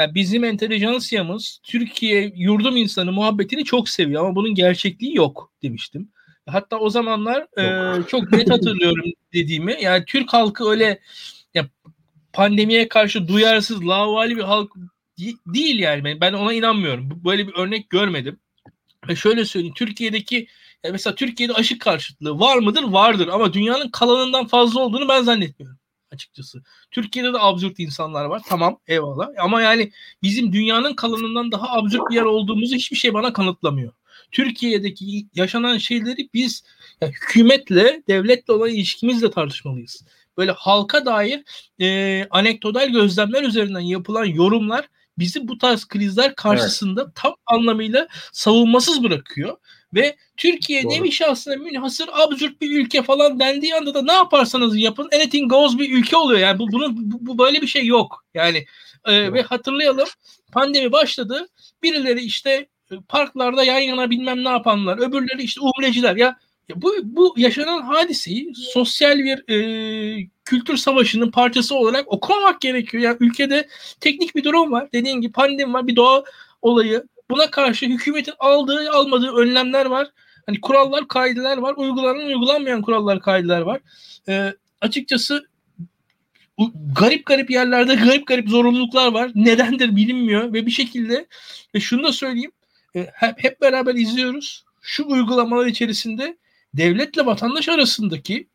Yani 0.00 0.14
bizim 0.14 0.44
entelijansiyamız 0.44 1.60
Türkiye 1.62 2.32
yurdum 2.36 2.76
insanı 2.76 3.12
muhabbetini 3.12 3.64
çok 3.64 3.88
seviyor 3.88 4.24
ama 4.24 4.34
bunun 4.34 4.54
gerçekliği 4.54 5.16
yok 5.16 5.52
demiştim. 5.62 6.08
Hatta 6.46 6.78
o 6.78 6.90
zamanlar 6.90 7.46
e, 7.58 8.02
çok 8.08 8.32
net 8.32 8.50
hatırlıyorum 8.50 9.04
dediğimi. 9.32 9.76
Yani 9.82 10.04
Türk 10.04 10.32
halkı 10.32 10.70
öyle 10.70 11.00
ya, 11.54 11.68
pandemiye 12.32 12.88
karşı 12.88 13.28
duyarsız, 13.28 13.86
lavali 13.86 14.36
bir 14.36 14.42
halk 14.42 14.72
değil 15.46 15.78
yani. 15.78 16.20
Ben 16.20 16.32
ona 16.32 16.52
inanmıyorum. 16.52 17.22
Böyle 17.24 17.48
bir 17.48 17.54
örnek 17.54 17.90
görmedim. 17.90 18.40
Ve 19.08 19.16
şöyle 19.16 19.44
söyleyeyim. 19.44 19.74
Türkiye'deki 19.74 20.46
mesela 20.84 21.14
Türkiye'de 21.14 21.52
aşı 21.52 21.78
karşıtlığı 21.78 22.40
var 22.40 22.58
mıdır? 22.58 22.82
Vardır 22.82 23.28
ama 23.28 23.52
dünyanın 23.52 23.88
kalanından 23.88 24.46
fazla 24.46 24.80
olduğunu 24.80 25.08
ben 25.08 25.22
zannetmiyorum 25.22 25.80
açıkçası. 26.12 26.62
Türkiye'de 26.90 27.32
de 27.32 27.38
absürt 27.40 27.78
insanlar 27.78 28.24
var. 28.24 28.42
Tamam 28.48 28.78
eyvallah. 28.86 29.28
Ama 29.38 29.62
yani 29.62 29.92
bizim 30.22 30.52
dünyanın 30.52 30.94
kalanından 30.94 31.52
daha 31.52 31.68
absürt 31.68 32.02
bir 32.10 32.14
yer 32.14 32.22
olduğumuzu 32.22 32.74
hiçbir 32.74 32.96
şey 32.96 33.14
bana 33.14 33.32
kanıtlamıyor. 33.32 33.92
Türkiye'deki 34.32 35.26
yaşanan 35.34 35.78
şeyleri 35.78 36.28
biz 36.34 36.64
yani 37.00 37.12
hükümetle, 37.12 38.02
devletle 38.08 38.52
olan 38.52 38.68
ilişkimizle 38.68 39.30
tartışmalıyız. 39.30 40.04
Böyle 40.38 40.50
halka 40.50 41.06
dair 41.06 41.42
e, 41.80 42.26
anekdotal 42.30 42.88
gözlemler 42.88 43.42
üzerinden 43.42 43.80
yapılan 43.80 44.24
yorumlar 44.24 44.88
bizi 45.18 45.48
bu 45.48 45.58
tarz 45.58 45.84
krizler 45.84 46.34
karşısında 46.34 47.02
evet. 47.02 47.14
tam 47.14 47.34
anlamıyla 47.46 48.08
savunmasız 48.32 49.02
bırakıyor. 49.02 49.56
Ve 49.94 50.16
Türkiye 50.36 50.82
Doğru. 50.82 50.92
nevi 50.92 51.12
şahsına 51.12 51.56
münhasır 51.56 52.08
absürt 52.12 52.60
bir 52.60 52.70
ülke 52.70 53.02
falan 53.02 53.40
dendiği 53.40 53.74
anda 53.74 53.94
da 53.94 54.02
ne 54.02 54.12
yaparsanız 54.12 54.76
yapın 54.76 55.08
anything 55.14 55.50
goes 55.50 55.78
bir 55.78 55.98
ülke 55.98 56.16
oluyor. 56.16 56.40
Yani 56.40 56.58
bu, 56.58 56.72
bunun 56.72 57.12
bu, 57.12 57.26
bu 57.26 57.38
böyle 57.38 57.62
bir 57.62 57.66
şey 57.66 57.86
yok. 57.86 58.24
Yani 58.34 58.66
e, 59.04 59.32
ve 59.32 59.42
hatırlayalım 59.42 60.08
pandemi 60.52 60.92
başladı. 60.92 61.48
Birileri 61.82 62.20
işte 62.20 62.68
e, 62.90 62.94
parklarda 63.08 63.64
yan 63.64 63.78
yana 63.78 64.10
bilmem 64.10 64.44
ne 64.44 64.48
yapanlar, 64.48 64.98
öbürleri 64.98 65.42
işte 65.42 65.60
umreciler 65.60 66.16
ya 66.16 66.36
bu, 66.76 66.92
bu 67.02 67.34
yaşanan 67.36 67.82
hadiseyi 67.82 68.52
sosyal 68.54 69.18
bir 69.18 69.52
e, 69.52 70.28
kültür 70.44 70.76
savaşının 70.76 71.30
parçası 71.30 71.74
olarak 71.74 72.12
okumamak 72.12 72.60
gerekiyor. 72.60 73.02
Yani 73.02 73.16
ülkede 73.20 73.68
teknik 74.00 74.34
bir 74.34 74.44
durum 74.44 74.72
var. 74.72 74.88
Dediğin 74.92 75.20
gibi 75.20 75.32
pandemi 75.32 75.72
var, 75.72 75.86
bir 75.86 75.96
doğa 75.96 76.24
olayı. 76.62 77.04
Buna 77.30 77.50
karşı 77.50 77.86
hükümetin 77.86 78.34
aldığı, 78.38 78.90
almadığı 78.90 79.32
önlemler 79.32 79.86
var. 79.86 80.08
Hani 80.46 80.60
kurallar, 80.60 81.08
kaideler 81.08 81.56
var. 81.56 81.74
Uygulanan, 81.76 82.26
uygulanmayan 82.26 82.82
kurallar, 82.82 83.20
kaideler 83.20 83.60
var. 83.60 83.80
E, 84.28 84.54
açıkçası 84.80 85.46
garip 86.98 87.26
garip 87.26 87.50
yerlerde 87.50 87.94
garip 88.04 88.26
garip 88.26 88.48
zorunluluklar 88.48 89.12
var. 89.12 89.30
Nedendir 89.34 89.96
bilinmiyor 89.96 90.52
ve 90.52 90.66
bir 90.66 90.70
şekilde 90.70 91.26
ve 91.74 91.80
şunu 91.80 92.02
da 92.02 92.12
söyleyeyim. 92.12 92.52
E, 92.96 93.06
hep, 93.14 93.44
hep 93.44 93.60
beraber 93.60 93.94
izliyoruz. 93.94 94.64
Şu 94.82 95.06
uygulamalar 95.08 95.66
içerisinde 95.66 96.36
devletle 96.74 97.26
vatandaş 97.26 97.68
arasındaki 97.68 98.46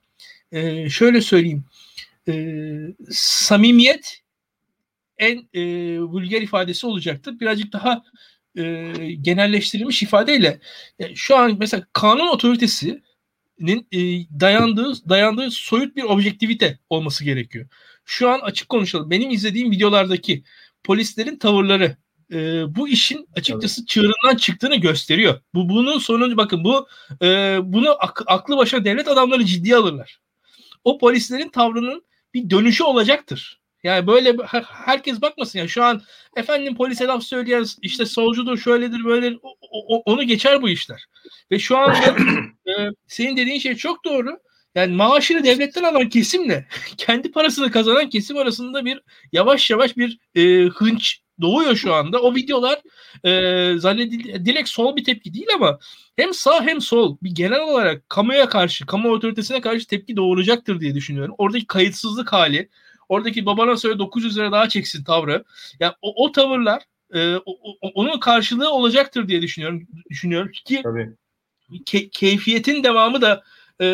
e, 0.51 0.89
şöyle 0.89 1.21
söyleyeyim 1.21 1.65
e, 2.27 2.55
samimiyet 3.11 4.21
en 5.17 5.47
e, 5.53 5.63
vulgar 5.99 6.41
ifadesi 6.41 6.87
olacaktır. 6.87 7.39
Birazcık 7.39 7.73
daha 7.73 8.03
e, 8.57 8.93
genelleştirilmiş 9.21 10.03
ifadeyle 10.03 10.59
e, 10.99 11.15
şu 11.15 11.37
an 11.37 11.55
mesela 11.59 11.85
kanun 11.93 12.27
otoritesinin 12.27 13.87
e, 13.91 13.99
dayandığı 14.39 15.09
dayandığı 15.09 15.51
soyut 15.51 15.95
bir 15.95 16.03
objektivite 16.03 16.79
olması 16.89 17.23
gerekiyor. 17.23 17.67
Şu 18.05 18.29
an 18.29 18.39
açık 18.39 18.69
konuşalım. 18.69 19.09
Benim 19.09 19.29
izlediğim 19.29 19.71
videolardaki 19.71 20.43
polislerin 20.83 21.37
tavırları 21.37 21.97
e, 22.33 22.63
bu 22.75 22.87
işin 22.87 23.27
açıkçası 23.35 23.81
evet. 23.81 23.87
çığırından 23.87 24.35
çıktığını 24.37 24.75
gösteriyor. 24.75 25.41
Bu 25.53 25.69
bunun 25.69 25.99
sonucu 25.99 26.37
bakın 26.37 26.63
bu 26.63 26.87
e, 27.21 27.59
bunu 27.63 27.95
ak, 27.99 28.23
aklı 28.27 28.57
başına 28.57 28.85
devlet 28.85 29.07
adamları 29.07 29.45
ciddiye 29.45 29.75
alırlar. 29.75 30.19
O 30.83 30.97
polislerin 30.97 31.49
tavrının 31.49 32.05
bir 32.33 32.49
dönüşü 32.49 32.83
olacaktır. 32.83 33.59
Yani 33.85 34.07
böyle 34.07 34.35
herkes 34.85 35.21
bakmasın 35.21 35.59
ya 35.59 35.67
şu 35.67 35.83
an 35.83 36.01
efendim 36.35 36.75
polise 36.75 37.05
laf 37.05 37.23
söyleyen 37.23 37.65
işte 37.81 38.05
solcudur 38.05 38.57
şöyledir 38.57 39.05
böyle 39.05 39.37
o, 39.43 39.55
o, 39.71 40.01
onu 40.05 40.23
geçer 40.23 40.61
bu 40.61 40.69
işler. 40.69 41.05
Ve 41.51 41.59
şu 41.59 41.77
anda 41.77 41.97
e, 42.67 42.71
senin 43.07 43.37
dediğin 43.37 43.59
şey 43.59 43.75
çok 43.75 44.05
doğru. 44.05 44.39
Yani 44.75 44.95
maaşını 44.95 45.43
devletten 45.43 45.83
alan 45.83 46.09
kesimle 46.09 46.67
kendi 46.97 47.31
parasını 47.31 47.71
kazanan 47.71 48.09
kesim 48.09 48.37
arasında 48.37 48.85
bir 48.85 49.01
yavaş 49.31 49.69
yavaş 49.69 49.97
bir 49.97 50.19
e, 50.35 50.67
hınç 50.67 51.21
doğuyor 51.41 51.75
şu 51.75 51.93
anda. 51.93 52.21
O 52.21 52.35
videolar 52.35 52.81
e, 53.25 53.79
zannedil 53.79 54.45
direkt 54.45 54.69
sol 54.69 54.95
bir 54.95 55.03
tepki 55.03 55.33
değil 55.33 55.47
ama 55.55 55.79
hem 56.15 56.33
sağ 56.33 56.63
hem 56.63 56.81
sol 56.81 57.17
bir 57.23 57.31
genel 57.31 57.61
olarak 57.61 58.09
kamuya 58.09 58.49
karşı, 58.49 58.85
kamu 58.85 59.09
otoritesine 59.09 59.61
karşı 59.61 59.87
tepki 59.87 60.15
doğuracaktır 60.15 60.79
diye 60.79 60.95
düşünüyorum. 60.95 61.35
Oradaki 61.37 61.67
kayıtsızlık 61.67 62.33
hali, 62.33 62.69
oradaki 63.09 63.45
babana 63.45 63.77
söyle 63.77 63.99
900 63.99 64.37
lira 64.37 64.51
daha 64.51 64.69
çeksin 64.69 65.03
tavrı. 65.03 65.43
Yani 65.79 65.93
o, 66.01 66.25
o 66.25 66.31
tavırlar 66.31 66.83
e, 67.13 67.35
o, 67.35 67.41
o, 67.45 67.89
onun 67.93 68.19
karşılığı 68.19 68.69
olacaktır 68.69 69.27
diye 69.27 69.41
düşünüyorum. 69.41 69.87
Düşünüyorum 70.09 70.51
ki 70.51 70.81
Tabii. 70.83 71.13
Ke, 71.85 72.09
keyfiyetin 72.09 72.83
devamı 72.83 73.21
da 73.21 73.43
e, 73.81 73.87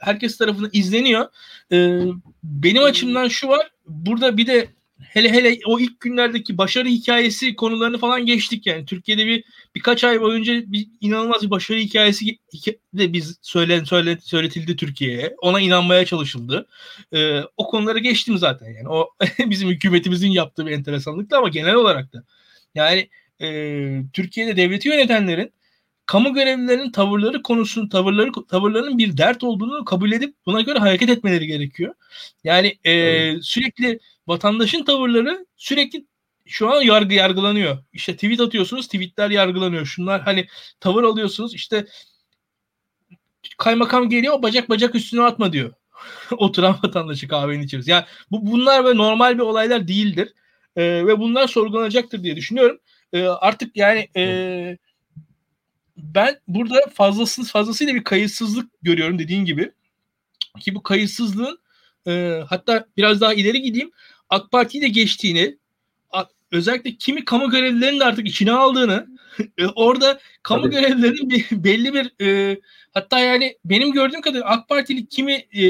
herkes 0.00 0.38
tarafından 0.38 0.70
izleniyor. 0.72 1.26
E, 1.72 2.00
benim 2.42 2.82
açımdan 2.82 3.28
şu 3.28 3.48
var. 3.48 3.70
Burada 3.86 4.36
bir 4.36 4.46
de 4.46 4.68
hele 5.00 5.32
hele 5.32 5.58
o 5.66 5.80
ilk 5.80 6.00
günlerdeki 6.00 6.58
başarı 6.58 6.88
hikayesi 6.88 7.56
konularını 7.56 7.98
falan 7.98 8.26
geçtik 8.26 8.66
yani. 8.66 8.84
Türkiye'de 8.84 9.26
bir 9.26 9.44
birkaç 9.74 10.04
ay 10.04 10.20
boyunca 10.20 10.72
bir 10.72 10.88
inanılmaz 11.00 11.42
bir 11.42 11.50
başarı 11.50 11.78
hikayesi 11.78 12.38
de 12.94 13.12
biz 13.12 13.38
söylen 13.42 13.84
söylet, 13.84 14.24
söyletildi 14.24 14.76
Türkiye'ye. 14.76 15.34
Ona 15.38 15.60
inanmaya 15.60 16.04
çalışıldı. 16.04 16.66
Ee, 17.12 17.40
o 17.56 17.66
konuları 17.66 17.98
geçtim 17.98 18.38
zaten 18.38 18.66
yani. 18.66 18.88
O 18.88 19.10
bizim 19.38 19.68
hükümetimizin 19.68 20.30
yaptığı 20.30 20.66
bir 20.66 20.72
enteresanlıktı 20.72 21.36
ama 21.36 21.48
genel 21.48 21.74
olarak 21.74 22.12
da. 22.12 22.24
Yani 22.74 23.08
e, 23.42 23.48
Türkiye'de 24.12 24.56
devleti 24.56 24.88
yönetenlerin 24.88 25.52
kamu 26.06 26.34
görevlilerinin 26.34 26.90
tavırları 26.90 27.42
konusunun 27.42 27.88
tavırları 27.88 28.30
tavırlarının 28.48 28.98
bir 28.98 29.16
dert 29.16 29.44
olduğunu 29.44 29.84
kabul 29.84 30.12
edip 30.12 30.34
buna 30.46 30.60
göre 30.60 30.78
hareket 30.78 31.10
etmeleri 31.10 31.46
gerekiyor. 31.46 31.94
Yani 32.44 32.78
e, 32.84 32.92
evet. 32.92 33.44
sürekli 33.44 33.98
vatandaşın 34.26 34.84
tavırları 34.84 35.46
sürekli 35.56 36.06
şu 36.46 36.70
an 36.70 36.82
yargı 36.82 37.14
yargılanıyor. 37.14 37.78
İşte 37.92 38.14
tweet 38.14 38.40
atıyorsunuz, 38.40 38.86
tweetler 38.86 39.30
yargılanıyor. 39.30 39.86
Şunlar 39.86 40.22
hani 40.22 40.46
tavır 40.80 41.02
alıyorsunuz. 41.02 41.54
İşte 41.54 41.86
kaymakam 43.58 44.08
geliyor, 44.08 44.42
bacak 44.42 44.68
bacak 44.68 44.94
üstüne 44.94 45.22
atma 45.22 45.52
diyor. 45.52 45.72
Oturan 46.36 46.78
vatandaşı 46.84 47.28
kahvenin 47.28 47.62
içeriz. 47.62 47.88
Yani 47.88 48.04
bu 48.30 48.46
bunlar 48.46 48.84
ve 48.84 48.96
normal 48.96 49.34
bir 49.34 49.42
olaylar 49.42 49.88
değildir. 49.88 50.32
E, 50.76 50.82
ve 51.06 51.18
bunlar 51.18 51.48
sorgulanacaktır 51.48 52.22
diye 52.22 52.36
düşünüyorum. 52.36 52.78
E, 53.12 53.22
artık 53.22 53.76
yani 53.76 54.08
e, 54.16 54.76
ben 55.96 56.40
burada 56.48 56.80
fazlasız 56.94 57.50
fazlasıyla 57.50 57.94
bir 57.94 58.04
kayıtsızlık 58.04 58.70
görüyorum 58.82 59.18
dediğin 59.18 59.44
gibi. 59.44 59.72
Ki 60.60 60.74
bu 60.74 60.82
kayıtsızlığın 60.82 61.58
e, 62.06 62.42
hatta 62.48 62.86
biraz 62.96 63.20
daha 63.20 63.34
ileri 63.34 63.62
gideyim. 63.62 63.90
AK 64.30 64.50
Parti'yi 64.50 64.82
de 64.82 64.88
geçtiğini 64.88 65.58
özellikle 66.52 66.94
kimi 66.94 67.24
kamu 67.24 67.50
görevlilerinin 67.50 68.00
de 68.00 68.04
artık 68.04 68.26
içine 68.26 68.52
aldığını 68.52 69.06
e, 69.58 69.66
orada 69.66 70.20
kamu 70.42 70.62
Tabii. 70.62 70.74
görevlilerinin 70.74 71.30
bir, 71.30 71.46
belli 71.50 71.94
bir 71.94 72.24
e, 72.24 72.60
hatta 72.96 73.18
yani 73.18 73.56
benim 73.64 73.92
gördüğüm 73.92 74.20
kadarıyla 74.20 74.46
AK 74.46 74.68
Partili 74.68 75.06
kimi 75.06 75.32
e, 75.32 75.64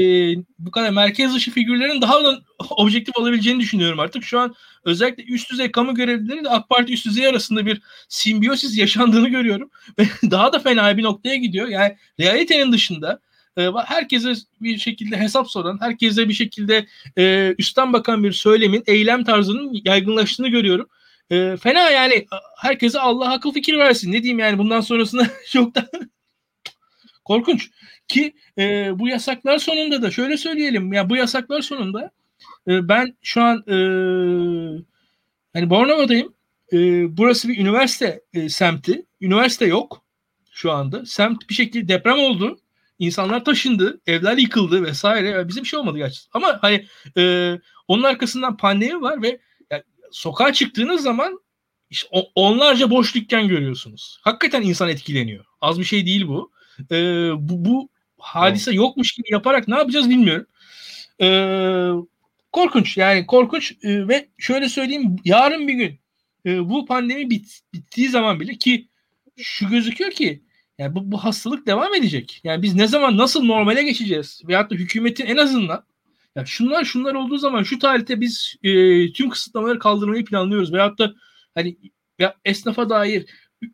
bu 0.59 0.71
kadar 0.71 0.89
merkez 0.89 1.35
dışı 1.35 1.51
figürlerin 1.51 2.01
daha 2.01 2.23
da 2.23 2.39
objektif 2.69 3.17
olabileceğini 3.17 3.59
düşünüyorum 3.59 3.99
artık. 3.99 4.23
Şu 4.23 4.39
an 4.39 4.55
özellikle 4.83 5.23
üst 5.23 5.51
düzey 5.51 5.71
kamu 5.71 5.95
görevlileri 5.95 6.43
de 6.43 6.49
AK 6.49 6.69
Parti 6.69 6.93
üst 6.93 7.05
düzey 7.05 7.27
arasında 7.27 7.65
bir 7.65 7.81
simbiyosis 8.09 8.77
yaşandığını 8.77 9.29
görüyorum. 9.29 9.69
Ve 9.99 10.03
daha 10.31 10.53
da 10.53 10.59
fena 10.59 10.97
bir 10.97 11.03
noktaya 11.03 11.35
gidiyor. 11.35 11.67
Yani 11.67 11.97
realitenin 12.19 12.71
dışında 12.71 13.19
e, 13.57 13.71
herkese 13.85 14.33
bir 14.61 14.77
şekilde 14.77 15.17
hesap 15.17 15.51
soran, 15.51 15.77
herkese 15.81 16.29
bir 16.29 16.33
şekilde 16.33 16.85
e, 17.17 17.55
üstten 17.57 17.93
bakan 17.93 18.23
bir 18.23 18.31
söylemin, 18.31 18.83
eylem 18.87 19.23
tarzının 19.23 19.81
yaygınlaştığını 19.85 20.47
görüyorum. 20.47 20.87
E, 21.31 21.57
fena 21.57 21.89
yani 21.89 22.25
herkese 22.57 22.99
Allah 22.99 23.31
akıl 23.31 23.53
fikir 23.53 23.77
versin. 23.77 24.11
Ne 24.11 24.23
diyeyim 24.23 24.39
yani 24.39 24.57
bundan 24.57 24.81
sonrasında 24.81 25.27
çok 25.51 25.75
da 25.75 25.89
korkunç. 27.27 27.69
Ki 28.07 28.33
e, 28.57 28.91
bu 28.99 29.07
yasaklar 29.07 29.57
sonunda 29.57 30.01
da 30.01 30.11
şöyle 30.11 30.37
söyleyelim. 30.37 30.93
Ya 30.93 31.09
bu 31.09 31.15
yasaklar 31.15 31.61
sonunda 31.61 32.11
e, 32.67 32.89
ben 32.89 33.17
şu 33.21 33.41
an 33.41 33.57
e, 33.67 33.75
hani 35.53 35.69
Bornova'dayım. 35.69 36.33
E, 36.73 36.77
burası 37.17 37.49
bir 37.49 37.57
üniversite 37.57 38.21
e, 38.33 38.49
semti. 38.49 39.05
Üniversite 39.21 39.65
yok 39.65 40.03
şu 40.51 40.71
anda. 40.71 41.05
Semt 41.05 41.49
bir 41.49 41.53
şekilde 41.53 41.87
deprem 41.87 42.19
oldu 42.19 42.59
insanlar 42.99 43.45
taşındı, 43.45 44.01
evler 44.07 44.37
yıkıldı 44.37 44.83
vesaire. 44.83 45.47
Bizim 45.47 45.65
şey 45.65 45.79
olmadı 45.79 45.97
gerçekten. 45.97 46.39
Ama 46.39 46.59
hani 46.61 46.87
e, 47.17 47.53
onun 47.87 48.03
arkasından 48.03 48.57
pandemi 48.57 49.01
var 49.01 49.21
ve 49.21 49.39
yani, 49.71 49.83
sokağa 50.11 50.53
çıktığınız 50.53 51.01
zaman 51.01 51.39
işte 51.89 52.09
onlarca 52.35 52.89
boş 52.89 53.15
dükkan 53.15 53.47
görüyorsunuz. 53.47 54.19
Hakikaten 54.21 54.61
insan 54.61 54.89
etkileniyor. 54.89 55.45
Az 55.61 55.79
bir 55.79 55.85
şey 55.85 56.05
değil 56.05 56.27
bu. 56.27 56.51
E, 56.91 56.95
bu, 57.49 57.65
bu 57.65 57.89
hadise 58.17 58.71
evet. 58.71 58.77
yokmuş 58.77 59.11
gibi 59.11 59.27
yaparak 59.31 59.67
ne 59.67 59.77
yapacağız 59.77 60.09
bilmiyorum. 60.09 60.45
E, 61.21 61.27
korkunç 62.51 62.97
yani 62.97 63.25
korkunç 63.25 63.71
e, 63.83 64.07
ve 64.07 64.27
şöyle 64.37 64.69
söyleyeyim 64.69 65.15
yarın 65.25 65.67
bir 65.67 65.73
gün 65.73 65.99
e, 66.45 66.69
bu 66.69 66.85
pandemi 66.85 67.29
bit, 67.29 67.59
bittiği 67.73 68.09
zaman 68.09 68.39
bile 68.39 68.55
ki 68.55 68.87
şu 69.37 69.69
gözüküyor 69.69 70.11
ki 70.11 70.43
yani 70.77 70.95
bu, 70.95 71.11
bu 71.11 71.17
hastalık 71.17 71.67
devam 71.67 71.95
edecek. 71.95 72.41
Yani 72.43 72.63
biz 72.63 72.75
ne 72.75 72.87
zaman 72.87 73.17
nasıl 73.17 73.43
normale 73.43 73.83
geçeceğiz? 73.83 74.41
Veyahut 74.47 74.71
da 74.71 74.75
hükümetin 74.75 75.25
en 75.25 75.37
azından 75.37 75.83
ya 76.35 76.45
şunlar 76.45 76.83
şunlar 76.85 77.13
olduğu 77.15 77.37
zaman 77.37 77.63
şu 77.63 77.79
tarihte 77.79 78.21
biz 78.21 78.55
e, 78.63 78.71
tüm 79.11 79.29
kısıtlamaları 79.29 79.79
kaldırmayı 79.79 80.25
planlıyoruz. 80.25 80.73
Veyahut 80.73 80.99
da 80.99 81.13
hani 81.55 81.77
ya 82.19 82.35
esnafa 82.45 82.89
dair 82.89 83.25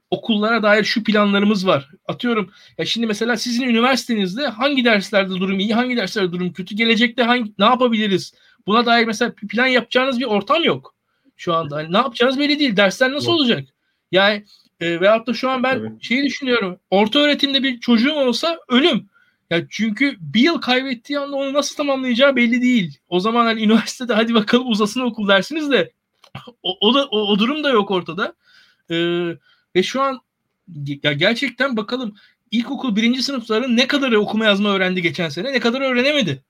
okullara 0.09 0.63
dair 0.63 0.83
şu 0.83 1.03
planlarımız 1.03 1.67
var. 1.67 1.89
Atıyorum 2.07 2.51
ya 2.77 2.85
şimdi 2.85 3.07
mesela 3.07 3.37
sizin 3.37 3.63
üniversitenizde 3.63 4.47
hangi 4.47 4.85
derslerde 4.85 5.29
durum 5.29 5.59
iyi, 5.59 5.73
hangi 5.73 5.97
derslerde 5.97 6.31
durum 6.31 6.53
kötü, 6.53 6.75
gelecekte 6.75 7.23
hangi 7.23 7.53
ne 7.59 7.65
yapabiliriz? 7.65 8.33
Buna 8.67 8.85
dair 8.85 9.05
mesela 9.05 9.33
plan 9.49 9.67
yapacağınız 9.67 10.19
bir 10.19 10.25
ortam 10.25 10.63
yok 10.63 10.95
şu 11.35 11.53
anda. 11.53 11.75
Hani 11.75 11.93
ne 11.93 11.97
yapacağınız 11.97 12.39
belli 12.39 12.59
değil. 12.59 12.77
Dersler 12.77 13.11
nasıl 13.11 13.31
yok. 13.31 13.39
olacak? 13.39 13.67
Yani 14.11 14.45
e, 14.79 15.01
veyahut 15.01 15.27
da 15.27 15.33
şu 15.33 15.49
an 15.49 15.63
ben 15.63 15.77
Tabii. 15.77 16.03
şeyi 16.03 16.23
düşünüyorum. 16.23 16.79
Orta 16.89 17.19
öğretimde 17.19 17.63
bir 17.63 17.79
çocuğum 17.79 18.13
olsa 18.13 18.59
ölüm. 18.69 19.09
Ya 19.49 19.65
çünkü 19.69 20.15
bir 20.19 20.41
yıl 20.41 20.61
kaybettiği 20.61 21.19
anda 21.19 21.35
onu 21.35 21.53
nasıl 21.53 21.75
tamamlayacağı 21.75 22.35
belli 22.35 22.61
değil. 22.61 22.97
O 23.09 23.19
zaman 23.19 23.45
hani 23.45 23.63
üniversitede 23.63 24.13
hadi 24.13 24.33
bakalım 24.33 24.67
uzasın 24.67 25.01
okul 25.01 25.27
dersiniz 25.27 25.71
de 25.71 25.91
o, 26.63 26.77
o 26.81 26.93
da 26.93 27.05
o, 27.05 27.19
o 27.19 27.39
durum 27.39 27.63
da 27.63 27.69
yok 27.69 27.91
ortada. 27.91 28.33
Ee, 28.91 29.37
ve 29.75 29.83
şu 29.83 30.01
an 30.01 30.21
ya 31.03 31.13
gerçekten 31.13 31.77
bakalım 31.77 32.15
ilkokul 32.51 32.95
birinci 32.95 33.23
sınıfların 33.23 33.77
ne 33.77 33.87
kadarı 33.87 34.19
okuma 34.19 34.45
yazma 34.45 34.69
öğrendi 34.69 35.01
geçen 35.01 35.29
sene 35.29 35.53
ne 35.53 35.59
kadar 35.59 35.81
öğrenemedi. 35.81 36.43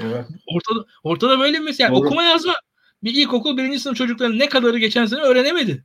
Evet. 0.00 0.26
ortada, 0.54 0.86
ortada 1.02 1.38
böyle 1.38 1.58
bir 1.58 1.64
mesela 1.64 1.88
yani 1.88 2.04
okuma 2.04 2.22
yazma 2.22 2.54
bir 3.02 3.14
ilkokul 3.14 3.56
birinci 3.56 3.80
sınıf 3.80 3.96
çocukların 3.96 4.38
ne 4.38 4.48
kadarı 4.48 4.78
geçen 4.78 5.06
sene 5.06 5.20
öğrenemedi. 5.20 5.84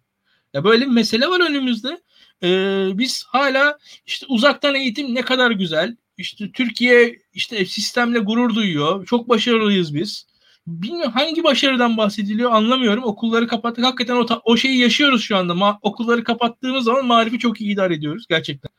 Ya 0.53 0.63
böyle 0.63 0.85
bir 0.85 0.91
mesele 0.91 1.27
var 1.27 1.49
önümüzde. 1.49 2.01
Ee, 2.43 2.89
biz 2.93 3.23
hala 3.27 3.77
işte 4.05 4.25
uzaktan 4.29 4.75
eğitim 4.75 5.15
ne 5.15 5.21
kadar 5.21 5.51
güzel. 5.51 5.97
İşte 6.17 6.51
Türkiye 6.51 7.19
işte 7.33 7.65
sistemle 7.65 8.19
gurur 8.19 8.55
duyuyor. 8.55 9.05
Çok 9.05 9.29
başarılıyız 9.29 9.95
biz. 9.95 10.27
Bilmiyorum 10.71 11.11
hangi 11.11 11.43
başarıdan 11.43 11.97
bahsediliyor 11.97 12.51
anlamıyorum. 12.51 13.03
Okulları 13.03 13.47
kapattık. 13.47 13.85
Hakikaten 13.85 14.15
o, 14.15 14.25
o 14.43 14.57
şeyi 14.57 14.77
yaşıyoruz 14.77 15.23
şu 15.23 15.37
anda. 15.37 15.53
Ma- 15.53 15.77
okulları 15.81 16.23
kapattığımız 16.23 16.83
zaman 16.83 17.05
marifi 17.05 17.39
çok 17.39 17.61
iyi 17.61 17.73
idare 17.73 17.93
ediyoruz 17.93 18.25
gerçekten. 18.29 18.71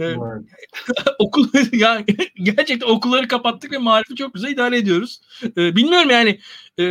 Ee, 0.00 0.14
okul 1.18 1.48
ya 1.72 2.04
gerçekten 2.34 2.86
okulları 2.86 3.28
kapattık 3.28 3.72
ve 3.72 3.78
marifi 3.78 4.14
çok 4.16 4.34
güzel 4.34 4.50
idare 4.50 4.78
ediyoruz. 4.78 5.20
Ee, 5.56 5.76
bilmiyorum 5.76 6.10
yani 6.10 6.40
e, 6.78 6.84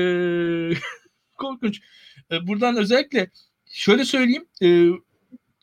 korkunç. 1.38 1.82
Ee, 2.32 2.48
buradan 2.48 2.78
özellikle 2.78 3.32
şöyle 3.66 4.06
söyleyeyim 4.06 4.46
e, 4.62 4.68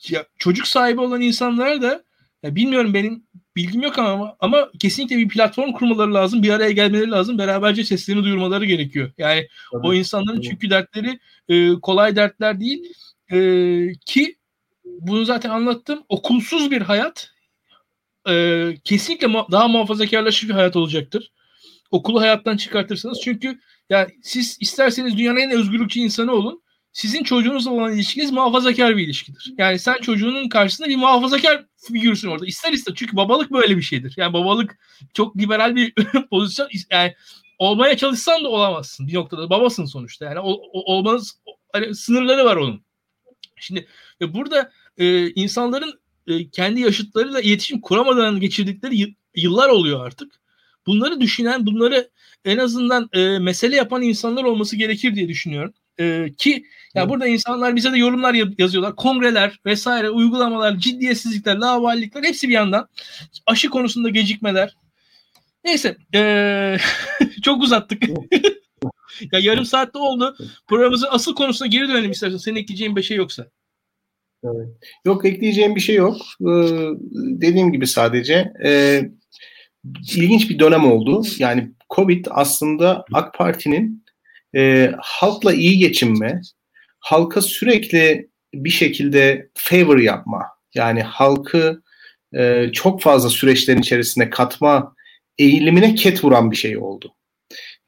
ya 0.09 0.27
çocuk 0.38 0.66
sahibi 0.66 1.01
olan 1.01 1.20
insanlar 1.20 1.83
da 1.83 2.05
ya 2.42 2.55
bilmiyorum 2.55 2.94
benim 2.94 3.27
bilgim 3.57 3.83
yok 3.83 3.99
ama 3.99 4.37
ama 4.40 4.71
kesinlikle 4.79 5.16
bir 5.16 5.29
platform 5.29 5.73
kurmaları 5.73 6.14
lazım. 6.14 6.42
Bir 6.42 6.51
araya 6.51 6.71
gelmeleri 6.71 7.11
lazım. 7.11 7.38
Beraberce 7.38 7.85
seslerini 7.85 8.25
duyurmaları 8.25 8.64
gerekiyor. 8.64 9.12
Yani 9.19 9.49
tabii, 9.73 9.87
o 9.87 9.95
insanların 9.95 10.37
tabii. 10.37 10.49
çünkü 10.49 10.71
dertleri 10.71 11.19
e, 11.49 11.73
kolay 11.81 12.16
dertler 12.16 12.61
değil. 12.61 12.92
E, 13.33 13.38
ki 14.07 14.37
bunu 14.85 15.25
zaten 15.25 15.51
anlattım. 15.51 16.03
Okulsuz 16.09 16.71
bir 16.71 16.83
hayat 16.83 17.31
e, 18.29 18.66
kesinlikle 18.85 19.27
mu- 19.27 19.47
daha 19.51 19.69
muhafazakarlaşmış 19.69 20.49
bir 20.51 20.55
hayat 20.55 20.77
olacaktır. 20.77 21.33
Okulu 21.90 22.21
hayattan 22.21 22.57
çıkartırsanız 22.57 23.21
çünkü 23.25 23.61
yani 23.90 24.09
siz 24.23 24.59
isterseniz 24.61 25.19
dünyanın 25.19 25.40
en 25.40 25.51
özgürlükçü 25.51 26.01
insanı 26.01 26.33
olun 26.33 26.62
sizin 26.96 27.22
çocuğunuzla 27.22 27.70
olan 27.70 27.92
ilişkiniz 27.92 28.30
muhafazakar 28.32 28.96
bir 28.96 29.04
ilişkidir. 29.04 29.54
Yani 29.59 29.78
sen 29.78 30.00
çocuğunun 30.00 30.48
karşısında 30.48 30.88
bir 30.88 30.96
muhafazakar 30.96 31.64
figürsün 31.76 32.28
orada. 32.28 32.46
İster 32.46 32.72
ister 32.72 32.94
çünkü 32.96 33.16
babalık 33.16 33.52
böyle 33.52 33.76
bir 33.76 33.82
şeydir. 33.82 34.14
Yani 34.16 34.32
babalık 34.32 34.78
çok 35.14 35.37
liberal 35.37 35.76
bir 35.76 35.94
pozisyon. 36.30 36.68
Yani 36.90 37.14
olmaya 37.59 37.96
çalışsan 37.96 38.44
da 38.44 38.48
olamazsın 38.48 39.09
bir 39.09 39.14
noktada. 39.14 39.50
Babasın 39.50 39.85
sonuçta. 39.85 40.24
Yani 40.24 40.38
ol, 40.38 40.59
olmanız 40.72 41.40
hani 41.72 41.94
sınırları 41.94 42.44
var 42.44 42.56
onun. 42.56 42.82
Şimdi 43.56 43.87
e, 44.20 44.35
burada 44.35 44.72
e, 44.98 45.30
insanların 45.30 46.00
e, 46.26 46.50
kendi 46.50 46.80
yaşıtlarıyla 46.80 47.40
iletişim 47.40 47.80
kuramadan 47.80 48.40
geçirdikleri 48.40 49.14
yıllar 49.35 49.68
oluyor 49.68 50.06
artık. 50.06 50.40
Bunları 50.87 51.20
düşünen, 51.20 51.66
bunları 51.66 52.11
en 52.44 52.59
azından 52.59 53.09
e, 53.12 53.38
mesele 53.38 53.76
yapan 53.76 54.02
insanlar 54.02 54.44
olması 54.44 54.76
gerekir 54.76 55.14
diye 55.14 55.28
düşünüyorum. 55.28 55.74
E, 56.00 56.26
ki 56.38 56.50
ya 56.94 57.02
evet. 57.02 57.11
burada 57.11 57.26
insanlar 57.26 57.76
bize 57.76 57.92
de 57.92 57.98
yorumlar 57.98 58.37
yazıyorlar. 58.59 58.96
Kongreler 58.96 59.61
vesaire, 59.66 60.11
uygulamalar, 60.11 60.78
ciddiyetsizlikler, 60.78 61.56
lavallikler 61.56 62.22
hepsi 62.22 62.48
bir 62.48 62.54
yandan. 62.54 62.88
Aşı 63.46 63.70
konusunda 63.70 64.09
gecikmeler. 64.09 64.76
Neyse. 65.64 65.96
E, 66.14 66.76
çok 67.42 67.62
uzattık. 67.62 68.02
ya 69.32 69.38
yarım 69.40 69.64
saatte 69.64 69.98
oldu. 69.98 70.37
Programımızın 70.66 71.09
asıl 71.11 71.35
konusuna 71.35 71.68
geri 71.68 71.88
dönelim 71.88 72.11
istersen. 72.11 72.37
Senin 72.37 72.56
ekleyeceğin 72.56 72.96
bir 72.96 73.02
şey 73.02 73.16
yoksa. 73.16 73.46
Evet. 74.44 74.68
Yok 75.04 75.24
ekleyeceğim 75.24 75.74
bir 75.74 75.80
şey 75.80 75.94
yok. 75.94 76.16
Ee, 76.40 76.46
dediğim 77.12 77.72
gibi 77.72 77.87
sadece 77.87 78.52
e, 78.64 79.02
ilginç 80.16 80.50
bir 80.50 80.59
dönem 80.59 80.92
oldu. 80.92 81.22
Yani 81.38 81.72
Covid 81.90 82.26
aslında 82.30 83.04
AK 83.12 83.35
Parti'nin 83.35 84.06
e, 84.56 84.92
halkla 84.98 85.52
iyi 85.52 85.78
geçinme, 85.78 86.40
halka 86.98 87.42
sürekli 87.42 88.28
bir 88.54 88.70
şekilde 88.70 89.48
favor 89.54 89.98
yapma, 89.98 90.42
yani 90.74 91.02
halkı 91.02 91.82
e, 92.35 92.70
çok 92.72 93.02
fazla 93.02 93.28
süreçlerin 93.28 93.80
içerisine 93.80 94.30
katma 94.30 94.94
eğilimine 95.38 95.94
ket 95.94 96.24
vuran 96.24 96.50
bir 96.50 96.56
şey 96.56 96.78
oldu. 96.78 97.14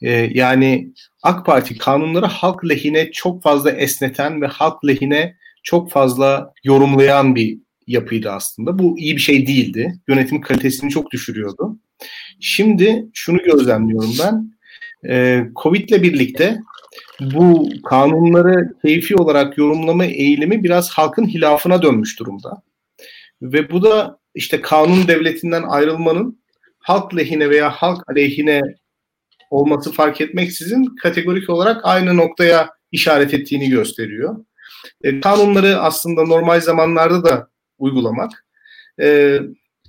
E, 0.03 0.11
yani 0.35 0.93
AK 1.23 1.47
Parti 1.47 1.79
kanunları 1.79 2.27
halk 2.27 2.69
lehine 2.69 3.11
çok 3.13 3.43
fazla 3.43 3.71
esneten 3.71 4.43
ve 4.43 4.47
halk 4.47 4.87
lehine 4.87 5.37
çok 5.63 5.91
fazla 5.91 6.53
yorumlayan 6.65 7.35
bir 7.35 7.59
yapıydı 7.87 8.31
aslında. 8.31 8.79
Bu 8.79 8.99
iyi 8.99 9.17
bir 9.17 9.21
şey 9.21 9.47
değildi. 9.47 10.01
Yönetim 10.09 10.41
kalitesini 10.41 10.91
çok 10.91 11.11
düşürüyordu. 11.11 11.79
Şimdi 12.41 13.07
şunu 13.15 13.43
gözlemliyorum 13.43 14.13
ben. 14.21 14.58
Ee, 15.07 15.45
Covid 15.63 15.89
ile 15.89 16.03
birlikte 16.03 16.59
bu 17.21 17.69
kanunları 17.85 18.73
keyfi 18.83 19.17
olarak 19.17 19.59
yorumlama 19.59 20.05
eğilimi 20.05 20.65
biraz 20.65 20.91
halkın 20.91 21.27
hilafına 21.27 21.83
dönmüş 21.83 22.21
durumda. 22.21 22.63
Ve 23.43 23.71
bu 23.71 23.83
da 23.83 24.19
işte 24.35 24.61
kanun 24.61 25.09
devletinden 25.09 25.63
ayrılmanın 25.63 26.43
halk 26.79 27.17
lehine 27.17 27.51
veya 27.51 27.71
halk 27.71 28.11
aleyhine 28.11 28.61
olması 29.51 29.93
fark 29.93 30.21
etmeksizin 30.21 30.85
kategorik 31.03 31.51
olarak 31.51 31.81
aynı 31.85 32.17
noktaya 32.17 32.71
işaret 32.93 33.35
ettiğini 33.35 33.71
gösteriyor. 33.71 34.37
E, 35.05 35.21
kanunları 35.21 35.81
aslında 35.81 36.25
normal 36.25 36.61
zamanlarda 36.61 37.25
da 37.25 37.49
uygulamak, 37.79 38.47
e, 39.01 39.39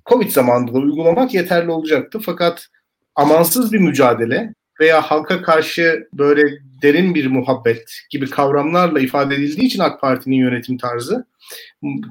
Covid 0.05 0.29
zamanında 0.29 0.73
da 0.73 0.77
uygulamak 0.77 1.33
yeterli 1.33 1.71
olacaktı. 1.71 2.19
Fakat 2.25 2.67
amansız 3.15 3.73
bir 3.73 3.79
mücadele 3.79 4.53
veya 4.79 5.01
halka 5.01 5.41
karşı 5.41 6.07
böyle 6.13 6.43
derin 6.81 7.15
bir 7.15 7.27
muhabbet 7.27 7.91
gibi 8.09 8.29
kavramlarla 8.29 8.99
ifade 8.99 9.35
edildiği 9.35 9.67
için 9.67 9.79
AK 9.79 10.01
Parti'nin 10.01 10.35
yönetim 10.35 10.77
tarzı 10.77 11.25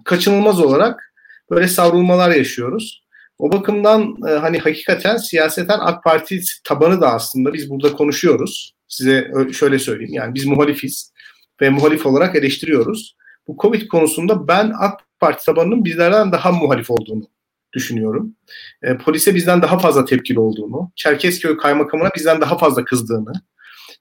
kaçınılmaz 0.04 0.61
olarak 0.61 1.14
böyle 1.50 1.68
savrulmalar 1.68 2.31
yaşıyoruz. 2.31 3.02
O 3.38 3.52
bakımdan 3.52 4.14
e, 4.28 4.31
hani 4.31 4.59
hakikaten 4.59 5.16
siyaseten 5.16 5.78
AK 5.81 6.04
Parti 6.04 6.40
tabanı 6.64 7.00
da 7.00 7.12
aslında 7.12 7.52
biz 7.52 7.70
burada 7.70 7.92
konuşuyoruz. 7.92 8.74
Size 8.88 9.31
şöyle 9.52 9.78
söyleyeyim 9.78 10.14
yani 10.14 10.35
biz 10.35 10.46
muhalifiz 10.46 11.12
ve 11.61 11.70
muhalif 11.70 12.07
olarak 12.07 12.37
eleştiriyoruz. 12.37 13.16
Bu 13.48 13.57
Covid 13.62 13.88
konusunda 13.88 14.48
ben 14.48 14.72
AK 14.81 15.00
Parti 15.20 15.44
tabanının 15.44 15.85
bizlerden 15.85 16.33
daha 16.33 16.52
muhalif 16.52 16.90
olduğunu 16.90 17.28
düşünüyorum. 17.72 18.35
E, 18.83 18.96
polise 18.96 19.35
bizden 19.35 19.62
daha 19.62 19.78
fazla 19.78 20.04
tepkili 20.04 20.40
olduğunu, 20.40 20.92
Çerkezköy 20.96 21.57
kaymakamına 21.57 22.11
bizden 22.16 22.40
daha 22.40 22.59
fazla 22.59 22.85
kızdığını, 22.85 23.33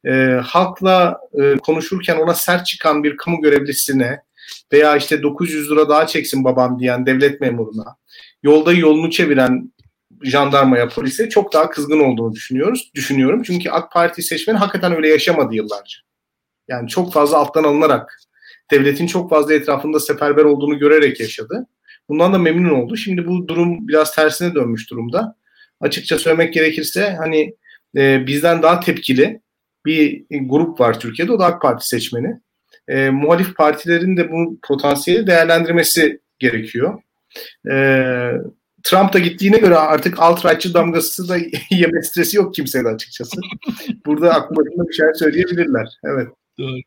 e, 0.05 0.11
halkla 0.43 1.19
e, 1.41 1.57
konuşurken 1.57 2.17
ona 2.17 2.33
sert 2.33 2.65
çıkan 2.65 3.03
bir 3.03 3.17
kamu 3.17 3.41
görevlisine 3.41 4.19
veya 4.73 4.97
işte 4.97 5.23
900 5.23 5.71
lira 5.71 5.89
daha 5.89 6.07
çeksin 6.07 6.43
babam 6.43 6.79
diyen 6.79 7.05
devlet 7.05 7.41
memuruna, 7.41 7.95
yolda 8.43 8.73
yolunu 8.73 9.11
çeviren 9.11 9.71
jandarmaya, 10.23 10.89
polise 10.89 11.29
çok 11.29 11.53
daha 11.53 11.69
kızgın 11.69 11.99
olduğunu 11.99 12.33
düşünüyoruz. 12.33 12.91
Düşünüyorum. 12.95 13.43
Çünkü 13.43 13.69
AK 13.69 13.91
Parti 13.91 14.23
seçmeni 14.23 14.57
hakikaten 14.57 14.95
öyle 14.95 15.09
yaşamadı 15.09 15.55
yıllarca. 15.55 15.97
Yani 16.67 16.89
çok 16.89 17.13
fazla 17.13 17.37
alttan 17.37 17.63
alınarak, 17.63 18.21
devletin 18.71 19.07
çok 19.07 19.29
fazla 19.29 19.53
etrafında 19.53 19.99
seferber 19.99 20.43
olduğunu 20.43 20.79
görerek 20.79 21.19
yaşadı. 21.19 21.67
Bundan 22.09 22.33
da 22.33 22.37
memnun 22.37 22.69
oldu. 22.69 22.97
Şimdi 22.97 23.27
bu 23.27 23.47
durum 23.47 23.87
biraz 23.87 24.15
tersine 24.15 24.55
dönmüş 24.55 24.89
durumda. 24.89 25.35
Açıkça 25.81 26.19
söylemek 26.19 26.53
gerekirse 26.53 27.15
hani 27.17 27.55
e, 27.97 28.27
bizden 28.27 28.61
daha 28.61 28.79
tepkili 28.79 29.41
bir 29.85 30.25
grup 30.29 30.79
var 30.79 30.99
Türkiye'de. 30.99 31.31
O 31.31 31.39
da 31.39 31.45
AK 31.45 31.61
Parti 31.61 31.87
seçmeni. 31.87 32.39
E, 32.87 33.09
muhalif 33.09 33.55
partilerin 33.55 34.17
de 34.17 34.31
bu 34.31 34.59
potansiyeli 34.67 35.27
değerlendirmesi 35.27 36.19
gerekiyor. 36.39 37.01
E, 37.71 37.75
Trump 38.83 39.13
da 39.13 39.19
gittiğine 39.19 39.57
göre 39.57 39.75
artık 39.75 40.19
alt-rightçı 40.19 40.73
damgası 40.73 41.29
da 41.29 41.37
yeme 41.71 42.01
stresi 42.01 42.37
yok 42.37 42.55
kimsede 42.55 42.87
açıkçası. 42.87 43.41
Burada 44.05 44.33
aklı 44.33 44.55
bir 44.65 44.93
şeyler 44.93 45.13
söyleyebilirler. 45.13 45.87
Evet. 46.03 46.27
Doğru. 46.59 46.77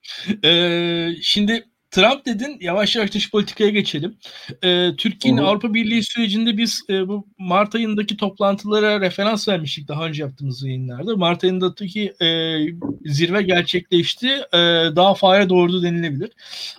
Ee, 0.45 1.09
şimdi 1.23 1.65
Trump 1.91 2.27
dedin 2.27 2.59
yavaş 2.61 2.97
yavaş 2.97 3.13
dış 3.13 3.31
politikaya 3.31 3.71
geçelim. 3.71 4.17
Ee, 4.65 4.91
Türkiye'nin 4.99 5.43
Avrupa 5.43 5.75
Birliği 5.75 6.03
sürecinde 6.03 6.57
biz 6.57 6.83
e, 6.91 7.09
bu 7.09 7.27
Mart 7.39 7.75
ayındaki 7.75 8.17
toplantılara 8.17 9.01
referans 9.01 9.49
vermiştik 9.49 9.89
daha 9.89 10.07
önce 10.07 10.23
yaptığımız 10.23 10.65
yayınlarda. 10.65 11.17
Mart 11.17 11.45
ayındaki 11.45 12.15
e, 12.23 12.59
zirve 13.05 13.43
gerçekleşti. 13.43 14.29
E, 14.53 14.59
daha 14.97 15.15
fare 15.15 15.49
doğurdu 15.49 15.83
denilebilir. 15.83 16.31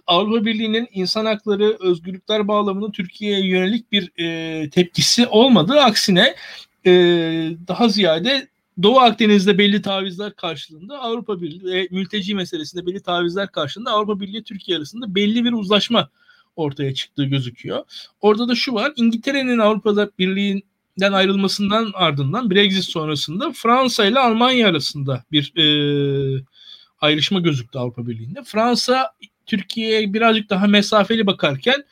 Avrupa 0.08 0.46
Birliği'nin 0.46 0.88
insan 0.94 1.26
hakları, 1.26 1.78
özgürlükler 1.80 2.48
bağlamında 2.48 2.92
Türkiye'ye 2.92 3.48
yönelik 3.48 3.92
bir 3.92 4.12
e, 4.20 4.70
tepkisi 4.70 5.28
olmadı. 5.28 5.80
Aksine 5.80 6.36
e, 6.86 6.92
daha 7.68 7.90
ziyade 7.90 8.48
Doğu 8.84 9.00
Akdeniz'de 9.00 9.58
belli 9.58 9.82
tavizler 9.82 10.36
karşılığında 10.36 11.00
Avrupa 11.00 11.42
Birliği 11.42 11.64
ve 11.64 11.88
mülteci 11.92 12.36
meselesinde 12.36 12.86
belli 12.86 13.02
tavizler 13.02 13.52
karşılığında 13.52 13.92
Avrupa 13.92 14.20
Birliği 14.20 14.44
Türkiye 14.44 14.78
arasında 14.78 15.16
belli 15.16 15.46
bir 15.46 15.54
uzlaşma 15.54 16.10
ortaya 16.56 16.94
çıktığı 16.94 17.24
gözüküyor. 17.24 17.84
Orada 18.22 18.48
da 18.48 18.56
şu 18.56 18.74
var. 18.74 18.94
İngiltere'nin 18.96 19.58
Avrupa'da 19.58 20.12
Birliği'nden 20.20 21.12
ayrılmasından 21.12 21.92
ardından 21.94 22.52
Brexit 22.52 22.84
sonrasında 22.84 23.52
Fransa 23.52 24.06
ile 24.06 24.20
Almanya 24.20 24.68
arasında 24.68 25.24
bir 25.32 25.54
e, 25.58 25.66
ayrışma 27.02 27.40
gözüktü 27.40 27.80
Avrupa 27.80 28.08
Birliği'nde. 28.08 28.44
Fransa 28.44 29.12
Türkiye'ye 29.46 30.14
birazcık 30.14 30.50
daha 30.50 30.68
mesafeli 30.68 31.28
bakarken 31.28 31.84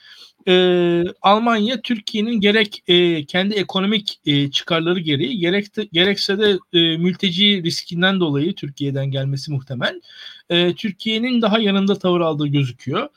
e, 0.50 1.04
Almanya 1.22 1.82
Türkiye'nin 1.82 2.40
gerek 2.40 2.84
e, 2.88 3.26
kendi 3.26 3.56
ekonomik 3.56 4.20
e, 4.26 4.52
çıkarları 4.52 5.00
gereği 5.00 5.40
gerek 5.40 5.76
de, 5.76 5.88
gerekse 5.94 6.40
de 6.40 6.60
e, 6.74 6.98
mülteci 6.98 7.64
riskinden 7.64 8.20
dolayı 8.20 8.56
Türkiye'den 8.56 9.12
gelmesi 9.12 9.52
muhtemel. 9.52 10.02
E, 10.50 10.74
Türkiye'nin 10.74 11.42
daha 11.42 11.60
yanında 11.60 12.00
tavır 12.00 12.22
aldığı 12.22 12.48
gözüküyor. 12.48 13.10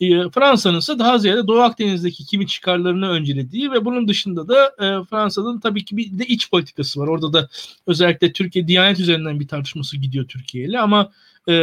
E, 0.00 0.30
Fransa'nın 0.30 0.78
ise 0.78 0.98
daha 0.98 1.18
ziyade 1.18 1.46
Doğu 1.46 1.60
Akdeniz'deki 1.60 2.26
kimi 2.26 2.46
çıkarlarını 2.46 3.08
öncelediği 3.08 3.72
ve 3.72 3.84
bunun 3.84 4.08
dışında 4.08 4.48
da 4.48 4.66
e, 4.66 5.04
Fransa'nın 5.10 5.60
tabii 5.60 5.84
ki 5.84 5.96
bir 5.96 6.18
de 6.18 6.26
iç 6.26 6.50
politikası 6.50 7.00
var. 7.00 7.08
Orada 7.08 7.32
da 7.32 7.48
özellikle 7.86 8.32
Türkiye 8.32 8.68
Diyanet 8.68 9.00
üzerinden 9.00 9.40
bir 9.40 9.48
tartışması 9.48 9.96
gidiyor 9.96 10.24
Türkiye 10.28 10.64
ile 10.64 10.80
ama 10.80 11.10
e, 11.48 11.54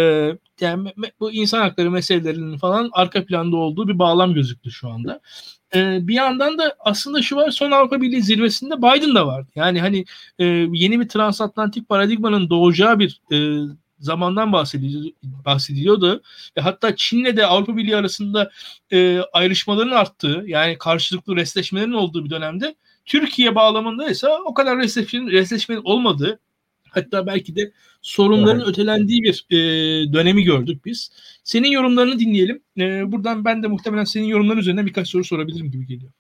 yani 0.59 0.93
bu 1.19 1.31
insan 1.31 1.59
hakları 1.59 1.91
meselelerinin 1.91 2.57
falan 2.57 2.89
arka 2.93 3.25
planda 3.25 3.57
olduğu 3.57 3.87
bir 3.87 3.99
bağlam 3.99 4.33
gözüktü 4.33 4.71
şu 4.71 4.89
anda. 4.89 5.21
E, 5.75 6.07
bir 6.07 6.13
yandan 6.13 6.57
da 6.57 6.75
aslında 6.79 7.21
şu 7.21 7.35
var 7.35 7.51
son 7.51 7.71
Avrupa 7.71 8.01
Birliği 8.01 8.21
zirvesinde 8.21 8.77
Biden 8.77 9.15
da 9.15 9.27
vardı. 9.27 9.49
Yani 9.55 9.81
hani 9.81 10.05
e, 10.39 10.45
yeni 10.73 10.99
bir 10.99 11.09
transatlantik 11.09 11.89
paradigmanın 11.89 12.49
doğacağı 12.49 12.99
bir 12.99 13.21
e, 13.31 13.37
zamandan 13.99 14.53
bahsediliyor, 14.53 15.13
bahsediliyordu. 15.23 16.21
Ve 16.57 16.61
hatta 16.61 16.95
Çin'le 16.95 17.37
de 17.37 17.45
Avrupa 17.45 17.77
Birliği 17.77 17.95
arasında 17.95 18.51
e, 18.91 19.19
ayrışmaların 19.33 19.91
arttığı 19.91 20.43
yani 20.47 20.77
karşılıklı 20.77 21.35
resleşmelerin 21.35 21.91
olduğu 21.91 22.25
bir 22.25 22.29
dönemde 22.29 22.75
Türkiye 23.05 23.55
bağlamında 23.55 24.09
ise 24.09 24.27
o 24.45 24.53
kadar 24.53 24.77
resleşmenin, 24.77 25.27
resleşmenin 25.27 25.81
olmadığı 25.83 26.39
Hatta 26.95 27.27
belki 27.27 27.55
de 27.55 27.71
sorunların 28.05 28.59
evet. 28.59 28.69
ötelendiği 28.69 29.23
bir 29.23 29.45
e, 29.51 29.57
dönemi 30.13 30.43
gördük 30.43 30.85
biz. 30.85 31.11
Senin 31.43 31.71
yorumlarını 31.71 32.19
dinleyelim. 32.19 32.61
E, 32.79 33.11
buradan 33.11 33.45
ben 33.45 33.63
de 33.63 33.67
muhtemelen 33.67 34.03
senin 34.03 34.25
yorumların 34.25 34.59
üzerine 34.59 34.85
birkaç 34.85 35.07
soru 35.07 35.23
sorabilirim 35.23 35.71
gibi 35.71 35.87
geliyor. 35.87 36.11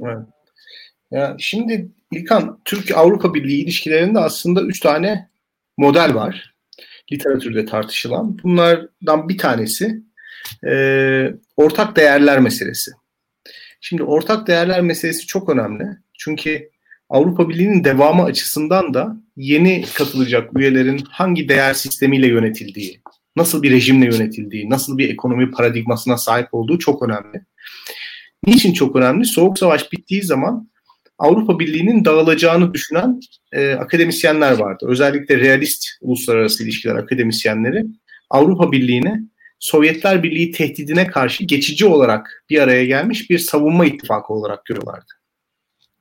Evet. 0.00 0.26
Ya 1.10 1.36
şimdi 1.38 1.88
İlkan, 2.12 2.60
Türk-Avrupa 2.64 3.34
Birliği 3.34 3.62
ilişkilerinde 3.62 4.18
aslında 4.18 4.62
üç 4.62 4.80
tane 4.80 5.28
model 5.76 6.14
var. 6.14 6.54
Literatürde 7.12 7.64
tartışılan. 7.64 8.38
Bunlardan 8.42 9.28
bir 9.28 9.38
tanesi 9.38 10.02
e, 10.66 10.72
ortak 11.56 11.96
değerler 11.96 12.38
meselesi. 12.38 12.90
Şimdi 13.80 14.02
ortak 14.02 14.46
değerler 14.46 14.80
meselesi 14.80 15.26
çok 15.26 15.48
önemli. 15.48 15.84
Çünkü 16.18 16.70
Avrupa 17.10 17.48
Birliği'nin 17.48 17.84
devamı 17.84 18.24
açısından 18.24 18.94
da 18.94 19.16
yeni 19.36 19.84
katılacak 19.94 20.58
üyelerin 20.58 21.00
hangi 21.10 21.48
değer 21.48 21.74
sistemiyle 21.74 22.26
yönetildiği, 22.28 23.00
nasıl 23.36 23.62
bir 23.62 23.70
rejimle 23.70 24.04
yönetildiği, 24.04 24.70
nasıl 24.70 24.98
bir 24.98 25.08
ekonomi 25.08 25.50
paradigmasına 25.50 26.18
sahip 26.18 26.48
olduğu 26.52 26.78
çok 26.78 27.02
önemli. 27.02 27.44
Niçin 28.46 28.72
çok 28.72 28.96
önemli? 28.96 29.24
Soğuk 29.24 29.58
Savaş 29.58 29.92
bittiği 29.92 30.22
zaman 30.22 30.70
Avrupa 31.18 31.58
Birliği'nin 31.58 32.04
dağılacağını 32.04 32.74
düşünen 32.74 33.20
e, 33.52 33.72
akademisyenler 33.72 34.52
vardı. 34.52 34.86
Özellikle 34.88 35.36
realist 35.36 35.88
uluslararası 36.00 36.64
ilişkiler 36.64 36.94
akademisyenleri 36.94 37.84
Avrupa 38.30 38.72
Birliği'ne 38.72 39.20
Sovyetler 39.58 40.22
Birliği 40.22 40.50
tehdidine 40.50 41.06
karşı 41.06 41.44
geçici 41.44 41.86
olarak 41.86 42.44
bir 42.50 42.58
araya 42.60 42.84
gelmiş 42.84 43.30
bir 43.30 43.38
savunma 43.38 43.86
ittifakı 43.86 44.32
olarak 44.32 44.64
görüyorlardı. 44.64 45.19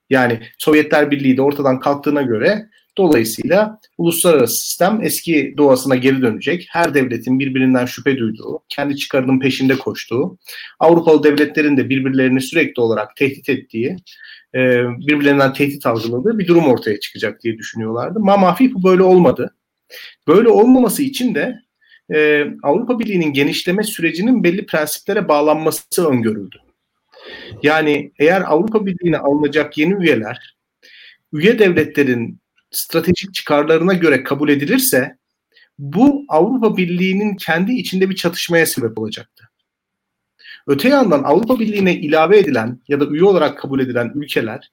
Yani 0.09 0.39
Sovyetler 0.57 1.11
Birliği 1.11 1.37
de 1.37 1.41
ortadan 1.41 1.79
kalktığına 1.79 2.21
göre 2.21 2.69
dolayısıyla 2.97 3.79
uluslararası 3.97 4.59
sistem 4.59 4.99
eski 5.03 5.53
doğasına 5.57 5.95
geri 5.95 6.21
dönecek. 6.21 6.67
Her 6.71 6.93
devletin 6.93 7.39
birbirinden 7.39 7.85
şüphe 7.85 8.17
duyduğu, 8.17 8.59
kendi 8.69 8.95
çıkarının 8.95 9.39
peşinde 9.39 9.75
koştuğu, 9.75 10.37
Avrupalı 10.79 11.23
devletlerin 11.23 11.77
de 11.77 11.89
birbirlerini 11.89 12.41
sürekli 12.41 12.81
olarak 12.81 13.15
tehdit 13.15 13.49
ettiği, 13.49 13.97
e, 14.55 14.59
birbirlerinden 15.07 15.53
tehdit 15.53 15.85
algıladığı 15.85 16.39
bir 16.39 16.47
durum 16.47 16.67
ortaya 16.67 16.99
çıkacak 16.99 17.43
diye 17.43 17.57
düşünüyorlardı. 17.57 18.19
Mamafi 18.19 18.73
bu 18.73 18.83
böyle 18.83 19.03
olmadı. 19.03 19.55
Böyle 20.27 20.49
olmaması 20.49 21.03
için 21.03 21.35
de 21.35 21.55
e, 22.13 22.47
Avrupa 22.63 22.99
Birliği'nin 22.99 23.33
genişleme 23.33 23.83
sürecinin 23.83 24.43
belli 24.43 24.65
prensiplere 24.65 25.27
bağlanması 25.27 26.07
öngörüldü. 26.07 26.57
Yani 27.63 28.11
eğer 28.19 28.41
Avrupa 28.41 28.85
Birliği'ne 28.85 29.17
alınacak 29.17 29.77
yeni 29.77 30.03
üyeler 30.03 30.55
üye 31.33 31.59
devletlerin 31.59 32.39
stratejik 32.71 33.33
çıkarlarına 33.33 33.93
göre 33.93 34.23
kabul 34.23 34.49
edilirse 34.49 35.17
bu 35.79 36.25
Avrupa 36.29 36.77
Birliği'nin 36.77 37.35
kendi 37.35 37.73
içinde 37.73 38.09
bir 38.09 38.15
çatışmaya 38.15 38.65
sebep 38.65 38.99
olacaktı. 38.99 39.49
Öte 40.67 40.89
yandan 40.89 41.23
Avrupa 41.23 41.59
Birliği'ne 41.59 41.95
ilave 41.95 42.39
edilen 42.39 42.79
ya 42.87 42.99
da 42.99 43.05
üye 43.05 43.23
olarak 43.23 43.59
kabul 43.59 43.79
edilen 43.79 44.11
ülkeler 44.15 44.71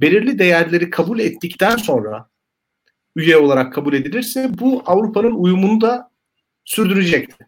belirli 0.00 0.38
değerleri 0.38 0.90
kabul 0.90 1.18
ettikten 1.18 1.76
sonra 1.76 2.28
üye 3.16 3.36
olarak 3.36 3.72
kabul 3.72 3.94
edilirse 3.94 4.50
bu 4.58 4.82
Avrupa'nın 4.86 5.34
uyumunu 5.34 5.80
da 5.80 6.10
sürdürecekti. 6.64 7.46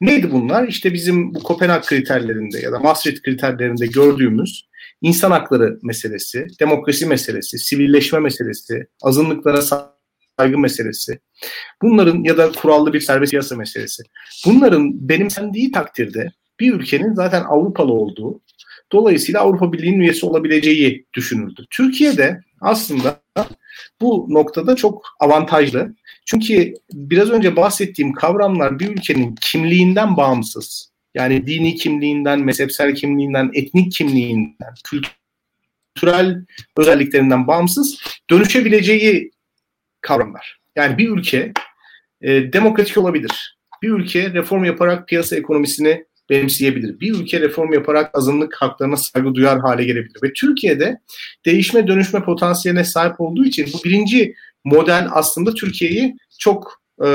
Neydi 0.00 0.30
bunlar? 0.30 0.68
İşte 0.68 0.92
bizim 0.94 1.34
bu 1.34 1.42
Kopenhag 1.42 1.84
kriterlerinde 1.84 2.58
ya 2.58 2.72
da 2.72 2.78
Maastricht 2.78 3.22
kriterlerinde 3.22 3.86
gördüğümüz 3.86 4.68
insan 5.00 5.30
hakları 5.30 5.78
meselesi, 5.82 6.46
demokrasi 6.60 7.06
meselesi, 7.06 7.58
sivilleşme 7.58 8.18
meselesi, 8.18 8.86
azınlıklara 9.02 9.62
saygı 9.62 10.58
meselesi, 10.58 11.18
bunların 11.82 12.24
ya 12.24 12.38
da 12.38 12.52
kurallı 12.52 12.92
bir 12.92 13.00
serbest 13.00 13.30
piyasa 13.30 13.56
meselesi. 13.56 14.02
Bunların 14.46 15.08
benimsendiği 15.08 15.72
takdirde 15.72 16.32
bir 16.60 16.74
ülkenin 16.74 17.14
zaten 17.14 17.44
Avrupalı 17.44 17.92
olduğu, 17.92 18.40
dolayısıyla 18.92 19.40
Avrupa 19.40 19.72
Birliği'nin 19.72 20.00
üyesi 20.00 20.26
olabileceği 20.26 21.06
düşünüldü. 21.14 21.66
Türkiye'de 21.70 22.40
aslında 22.60 23.22
bu 24.00 24.26
noktada 24.30 24.76
çok 24.76 25.06
avantajlı. 25.20 25.94
Çünkü 26.26 26.74
biraz 26.92 27.30
önce 27.30 27.56
bahsettiğim 27.56 28.12
kavramlar 28.12 28.78
bir 28.78 28.88
ülkenin 28.88 29.34
kimliğinden 29.40 30.16
bağımsız. 30.16 30.90
Yani 31.14 31.46
dini 31.46 31.74
kimliğinden, 31.74 32.40
mezhepsel 32.40 32.94
kimliğinden, 32.94 33.50
etnik 33.54 33.92
kimliğinden, 33.92 34.74
kültürel 34.84 36.44
özelliklerinden 36.76 37.46
bağımsız 37.46 38.00
dönüşebileceği 38.30 39.30
kavramlar. 40.00 40.60
Yani 40.76 40.98
bir 40.98 41.08
ülke 41.08 41.52
e, 42.20 42.52
demokratik 42.52 42.98
olabilir. 42.98 43.58
Bir 43.82 43.88
ülke 43.88 44.32
reform 44.32 44.64
yaparak 44.64 45.08
piyasa 45.08 45.36
ekonomisini 45.36 46.04
benimseyebilir. 46.30 47.00
Bir 47.00 47.14
ülke 47.14 47.40
reform 47.40 47.72
yaparak 47.72 48.18
azınlık 48.18 48.54
haklarına 48.54 48.96
saygı 48.96 49.34
duyar 49.34 49.60
hale 49.60 49.84
gelebilir. 49.84 50.22
Ve 50.22 50.32
Türkiye'de 50.32 51.00
değişme 51.46 51.86
dönüşme 51.86 52.24
potansiyeline 52.24 52.84
sahip 52.84 53.20
olduğu 53.20 53.44
için 53.44 53.68
bu 53.74 53.84
birinci 53.84 54.34
model 54.64 55.08
aslında 55.10 55.54
Türkiye'yi 55.54 56.16
çok 56.38 56.82
e, 57.04 57.06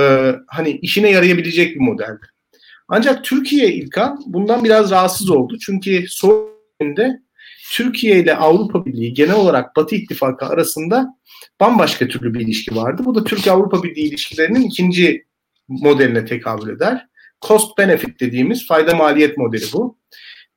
hani 0.47 0.70
işine 0.70 1.11
yarayabilecek 1.11 1.76
bir 1.76 1.82
modeldi. 1.82 2.26
Ancak 2.88 3.24
Türkiye 3.24 3.74
İlkan 3.74 4.24
bundan 4.26 4.63
biraz 4.63 4.91
rahatsız 4.91 5.30
oldu. 5.30 5.57
Çünkü 5.66 6.05
son 6.07 6.49
dönemde 6.82 7.22
Türkiye 7.72 8.20
ile 8.20 8.36
Avrupa 8.36 8.86
Birliği 8.86 9.13
genel 9.13 9.36
olarak 9.36 9.76
Batı 9.76 9.95
İttifakı 9.95 10.45
arasında 10.45 11.18
bambaşka 11.59 12.07
türlü 12.07 12.34
bir 12.34 12.39
ilişki 12.39 12.76
vardı. 12.76 13.01
Bu 13.05 13.16
da 13.16 13.24
Türkiye-Avrupa 13.24 13.84
Birliği 13.84 14.07
ilişkilerinin 14.07 14.61
ikinci 14.61 15.26
modeline 15.68 16.26
tekabül 16.26 16.70
eder. 16.70 17.07
Cost 17.41 17.77
benefit 17.77 18.19
dediğimiz 18.19 18.67
fayda 18.67 18.95
maliyet 18.95 19.38
modeli 19.38 19.65
bu. 19.73 19.97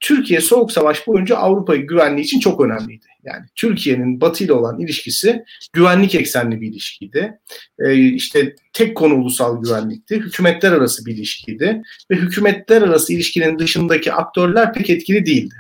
Türkiye 0.01 0.41
Soğuk 0.41 0.73
Savaş 0.73 1.07
boyunca 1.07 1.37
Avrupa 1.37 1.77
güvenliği 1.77 2.25
için 2.25 2.41
çok 2.41 2.61
önemliydi. 2.61 3.07
Yani 3.25 3.47
Türkiye'nin 3.57 4.21
Batı 4.21 4.45
ile 4.45 4.53
olan 4.53 4.81
ilişkisi 4.81 5.45
güvenlik 5.73 6.15
eksenli 6.15 6.61
bir 6.61 6.69
ilişkiydi. 6.69 7.39
Ee, 7.79 7.95
işte 7.95 8.55
tek 8.73 8.97
konu 8.97 9.15
ulusal 9.15 9.63
güvenlikti. 9.63 10.17
Hükümetler 10.17 10.73
arası 10.73 11.07
bir 11.07 11.15
ilişkiydi. 11.15 11.83
Ve 12.11 12.17
hükümetler 12.17 12.83
arası 12.83 13.13
ilişkinin 13.13 13.59
dışındaki 13.59 14.13
aktörler 14.13 14.73
pek 14.73 14.91
etkili 14.91 15.27
değildi. 15.27 15.55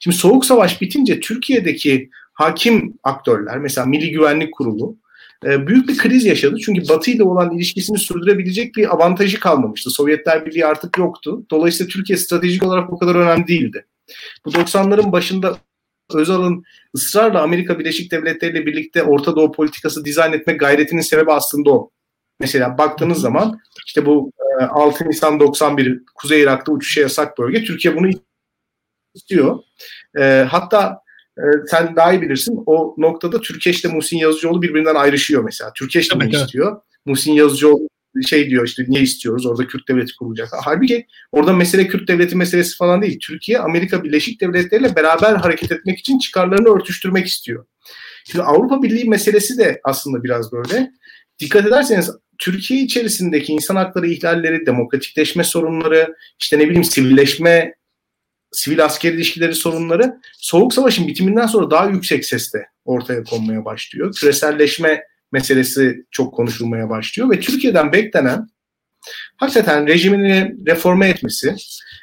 Şimdi 0.00 0.16
Soğuk 0.16 0.44
Savaş 0.44 0.80
bitince 0.80 1.20
Türkiye'deki 1.20 2.10
hakim 2.32 2.98
aktörler, 3.02 3.58
mesela 3.58 3.86
Milli 3.86 4.10
Güvenlik 4.10 4.54
Kurulu, 4.54 4.96
büyük 5.42 5.88
bir 5.88 5.96
kriz 5.96 6.24
yaşadı. 6.24 6.56
Çünkü 6.64 6.88
Batı 6.88 7.10
ile 7.10 7.22
olan 7.22 7.56
ilişkisini 7.56 7.98
sürdürebilecek 7.98 8.76
bir 8.76 8.94
avantajı 8.94 9.40
kalmamıştı. 9.40 9.90
Sovyetler 9.90 10.46
Birliği 10.46 10.66
artık 10.66 10.98
yoktu. 10.98 11.46
Dolayısıyla 11.50 11.90
Türkiye 11.90 12.16
stratejik 12.16 12.62
olarak 12.62 12.92
o 12.92 12.98
kadar 12.98 13.14
önemli 13.14 13.46
değildi. 13.46 13.86
Bu 14.44 14.50
90'ların 14.50 15.12
başında 15.12 15.58
Özal'ın 16.14 16.64
ısrarla 16.94 17.42
Amerika 17.42 17.78
Birleşik 17.78 18.12
Devletleri 18.12 18.52
ile 18.52 18.66
birlikte 18.66 19.02
Orta 19.02 19.36
Doğu 19.36 19.52
politikası 19.52 20.04
dizayn 20.04 20.32
etme 20.32 20.52
gayretinin 20.52 21.00
sebebi 21.00 21.32
aslında 21.32 21.70
o. 21.70 21.90
Mesela 22.40 22.78
baktığınız 22.78 23.20
zaman 23.20 23.60
işte 23.86 24.06
bu 24.06 24.32
6 24.70 25.04
e, 25.04 25.08
Nisan 25.08 25.40
91 25.40 26.02
Kuzey 26.14 26.42
Irak'ta 26.42 26.72
uçuşa 26.72 27.00
yasak 27.00 27.38
bölge 27.38 27.64
Türkiye 27.64 27.96
bunu 27.96 28.10
istiyor. 29.14 29.58
E, 30.18 30.46
hatta 30.50 31.00
e, 31.38 31.44
sen 31.66 31.96
daha 31.96 32.12
iyi 32.12 32.22
bilirsin 32.22 32.62
o 32.66 32.94
noktada 32.98 33.40
Türkeş 33.40 33.84
ile 33.84 33.92
Muhsin 33.92 34.18
Yazıcıoğlu 34.18 34.62
birbirinden 34.62 34.94
ayrışıyor 34.94 35.44
mesela. 35.44 35.72
Türkeş 35.72 36.12
de 36.12 36.20
bunu 36.20 36.28
istiyor. 36.28 36.80
Muhsin 37.06 37.32
Yazıcıoğlu 37.32 37.88
şey 38.28 38.50
diyor 38.50 38.66
işte 38.66 38.84
niye 38.88 39.02
istiyoruz 39.02 39.46
orada 39.46 39.66
Kürt 39.66 39.88
devleti 39.88 40.16
kurulacak. 40.16 40.48
Halbuki 40.64 41.06
orada 41.32 41.52
mesele 41.52 41.86
Kürt 41.86 42.08
devleti 42.08 42.36
meselesi 42.36 42.76
falan 42.76 43.02
değil. 43.02 43.18
Türkiye 43.22 43.58
Amerika 43.58 44.04
Birleşik 44.04 44.40
Devletleri 44.40 44.80
ile 44.80 44.96
beraber 44.96 45.34
hareket 45.34 45.72
etmek 45.72 45.98
için 45.98 46.18
çıkarlarını 46.18 46.68
örtüştürmek 46.68 47.26
istiyor. 47.26 47.66
Şimdi 48.24 48.44
Avrupa 48.44 48.82
Birliği 48.82 49.08
meselesi 49.08 49.58
de 49.58 49.80
aslında 49.84 50.24
biraz 50.24 50.52
böyle. 50.52 50.90
Dikkat 51.38 51.66
ederseniz 51.66 52.10
Türkiye 52.38 52.82
içerisindeki 52.82 53.52
insan 53.52 53.76
hakları 53.76 54.06
ihlalleri, 54.06 54.66
demokratikleşme 54.66 55.44
sorunları, 55.44 56.16
işte 56.40 56.58
ne 56.58 56.64
bileyim 56.64 56.84
sivilleşme, 56.84 57.74
sivil 58.56 58.84
asker 58.84 59.12
ilişkileri 59.12 59.54
sorunları 59.54 60.20
Soğuk 60.38 60.74
Savaş'ın 60.74 61.08
bitiminden 61.08 61.46
sonra 61.46 61.70
daha 61.70 61.86
yüksek 61.86 62.24
sesle 62.24 62.66
ortaya 62.84 63.24
konmaya 63.24 63.64
başlıyor. 63.64 64.14
Küreselleşme 64.14 65.02
meselesi 65.32 66.04
çok 66.10 66.34
konuşulmaya 66.34 66.90
başlıyor 66.90 67.30
ve 67.30 67.40
Türkiye'den 67.40 67.92
beklenen 67.92 68.48
hakikaten 69.36 69.86
rejimini 69.86 70.54
reforme 70.66 71.08
etmesi, 71.08 71.54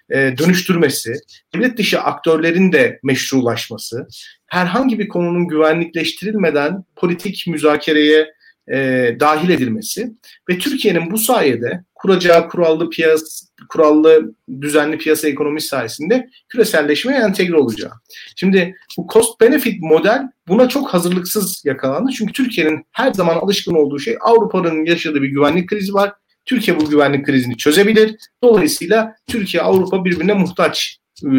e, 0.10 0.34
dönüştürmesi, 0.38 1.14
devlet 1.56 1.78
dışı 1.78 2.00
aktörlerin 2.02 2.72
de 2.72 3.00
meşrulaşması, 3.04 4.08
herhangi 4.48 5.00
bir 5.00 5.08
konunun 5.08 5.48
güvenlikleştirilmeden 5.48 6.84
politik 6.96 7.46
müzakereye 7.48 8.34
e, 8.72 8.78
dahil 9.20 9.50
edilmesi 9.50 10.12
ve 10.50 10.58
Türkiye'nin 10.58 11.12
bu 11.12 11.18
sayede 11.18 11.84
kuracağı 11.96 12.50
kurallı 12.50 12.90
piyas 12.90 13.44
kurallı 13.70 14.36
düzenli 14.62 14.98
piyasa 14.98 15.28
ekonomisi 15.28 15.68
sayesinde 15.68 16.30
küreselleşmeye 16.50 17.20
entegre 17.20 17.56
olacağı. 17.56 17.92
Şimdi 18.36 18.76
bu 18.98 19.08
cost 19.14 19.42
benefit 19.42 19.82
model 19.82 20.30
buna 20.48 20.70
çok 20.70 20.94
hazırlıksız 20.94 21.62
yakalandı. 21.66 22.12
Çünkü 22.12 22.34
Türkiye'nin 22.34 22.86
her 22.92 23.14
zaman 23.14 23.36
alışkın 23.36 23.76
olduğu 23.76 24.00
şey 24.00 24.18
Avrupa'nın 24.22 24.86
yaşadığı 24.86 25.22
bir 25.22 25.30
güvenlik 25.30 25.70
krizi 25.70 25.94
var. 25.94 26.14
Türkiye 26.46 26.80
bu 26.80 26.90
güvenlik 26.90 27.26
krizini 27.26 27.58
çözebilir. 27.58 28.16
Dolayısıyla 28.44 29.16
Türkiye 29.28 29.64
Avrupa 29.64 30.06
birbirine 30.06 30.34
muhtaç 30.34 30.98
e, 31.24 31.30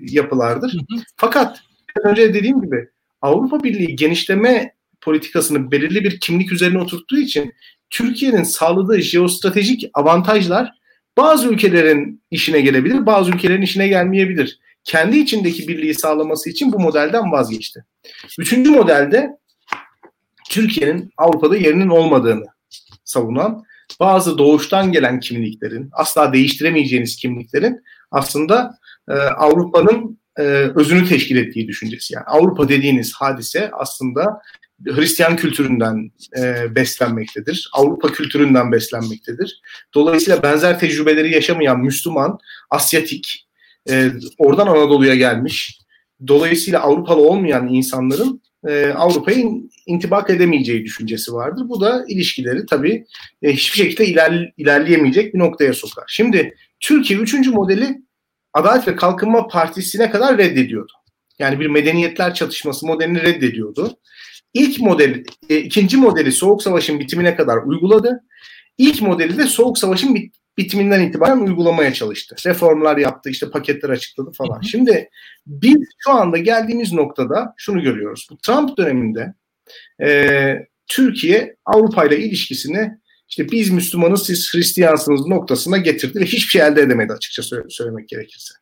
yapılardır. 0.00 0.72
Hı 0.72 0.78
hı. 0.78 1.02
Fakat 1.16 1.60
önce 2.04 2.34
dediğim 2.34 2.62
gibi 2.62 2.88
Avrupa 3.22 3.62
Birliği 3.62 3.96
genişleme 3.96 4.75
politikasını 5.06 5.70
belirli 5.70 6.04
bir 6.04 6.20
kimlik 6.20 6.52
üzerine 6.52 6.78
oturttuğu 6.78 7.18
için 7.18 7.52
Türkiye'nin 7.90 8.42
sağladığı 8.42 9.00
jeostratejik 9.00 9.90
avantajlar 9.94 10.72
Bazı 11.16 11.48
ülkelerin 11.48 12.22
işine 12.30 12.60
gelebilir, 12.60 13.06
bazı 13.06 13.30
ülkelerin 13.30 13.62
işine 13.62 13.88
gelmeyebilir. 13.88 14.58
Kendi 14.84 15.18
içindeki 15.18 15.68
birliği 15.68 15.94
sağlaması 15.94 16.50
için 16.50 16.72
bu 16.72 16.80
modelden 16.80 17.32
vazgeçti. 17.32 17.84
Üçüncü 18.38 18.70
modelde 18.70 19.30
Türkiye'nin 20.50 21.12
Avrupa'da 21.16 21.56
yerinin 21.56 21.88
olmadığını 21.88 22.44
savunan 23.04 23.62
bazı 24.00 24.38
doğuştan 24.38 24.92
gelen 24.92 25.20
kimliklerin, 25.20 25.88
asla 25.92 26.32
değiştiremeyeceğiniz 26.32 27.16
kimliklerin 27.16 27.80
aslında 28.10 28.78
e, 29.08 29.12
Avrupa'nın 29.12 30.18
e, 30.38 30.42
özünü 30.74 31.08
teşkil 31.08 31.36
ettiği 31.36 31.68
düşüncesi. 31.68 32.14
Yani 32.14 32.24
Avrupa 32.24 32.68
dediğiniz 32.68 33.14
hadise 33.14 33.70
aslında 33.72 34.40
Hristiyan 34.84 35.36
kültüründen 35.36 36.10
e, 36.38 36.74
beslenmektedir. 36.74 37.70
Avrupa 37.72 38.12
kültüründen 38.12 38.72
beslenmektedir. 38.72 39.60
Dolayısıyla 39.94 40.42
benzer 40.42 40.78
tecrübeleri 40.78 41.34
yaşamayan 41.34 41.80
Müslüman, 41.80 42.38
Asyatik, 42.70 43.46
e, 43.90 44.10
oradan 44.38 44.66
Anadolu'ya 44.66 45.14
gelmiş, 45.14 45.80
dolayısıyla 46.26 46.80
Avrupalı 46.80 47.20
olmayan 47.20 47.68
insanların 47.68 48.42
e, 48.68 48.86
Avrupa'ya 48.86 49.44
intibak 49.86 50.30
edemeyeceği 50.30 50.84
düşüncesi 50.84 51.32
vardır. 51.32 51.64
Bu 51.68 51.80
da 51.80 52.04
ilişkileri 52.08 52.66
tabii 52.66 53.06
e, 53.42 53.52
hiçbir 53.52 53.78
şekilde 53.78 54.06
iler, 54.06 54.52
ilerleyemeyecek 54.56 55.34
bir 55.34 55.38
noktaya 55.38 55.72
sokar. 55.72 56.04
Şimdi 56.08 56.54
Türkiye 56.80 57.18
3. 57.18 57.34
modeli 57.34 57.98
Adalet 58.52 58.88
ve 58.88 58.96
Kalkınma 58.96 59.46
Partisi'ne 59.46 60.10
kadar 60.10 60.38
reddediyordu. 60.38 60.92
Yani 61.38 61.60
bir 61.60 61.66
medeniyetler 61.66 62.34
çatışması 62.34 62.86
modelini 62.86 63.22
reddediyordu. 63.22 63.96
İlk 64.56 64.80
model, 64.80 65.24
e, 65.48 65.56
ikinci 65.56 65.96
modeli 65.96 66.32
Soğuk 66.32 66.62
Savaş'ın 66.62 67.00
bitimine 67.00 67.36
kadar 67.36 67.56
uyguladı. 67.56 68.24
İlk 68.78 69.02
modeli 69.02 69.38
de 69.38 69.46
Soğuk 69.46 69.78
Savaş'ın 69.78 70.14
bit, 70.14 70.34
bitiminden 70.58 71.00
itibaren 71.00 71.38
uygulamaya 71.38 71.92
çalıştı. 71.92 72.36
Reformlar 72.46 72.96
yaptı, 72.96 73.30
işte 73.30 73.50
paketler 73.50 73.90
açıkladı 73.90 74.30
falan. 74.32 74.60
Şimdi 74.60 75.10
biz 75.46 75.76
şu 75.98 76.10
anda 76.10 76.38
geldiğimiz 76.38 76.92
noktada 76.92 77.54
şunu 77.56 77.82
görüyoruz. 77.82 78.28
Bu 78.30 78.38
Trump 78.38 78.78
döneminde 78.78 79.34
e, 80.02 80.66
Türkiye 80.86 81.56
Avrupa 81.64 82.04
ile 82.04 82.18
ilişkisini 82.18 82.90
işte 83.28 83.50
biz 83.50 83.70
Müslümanız 83.70 84.26
siz 84.26 84.54
Hristiyansınız 84.54 85.26
noktasına 85.26 85.76
getirdi 85.76 86.20
ve 86.20 86.24
hiçbir 86.24 86.50
şey 86.50 86.62
elde 86.62 86.82
edemedi 86.82 87.12
açıkça 87.12 87.42
söylemek 87.68 88.08
gerekirse. 88.08 88.54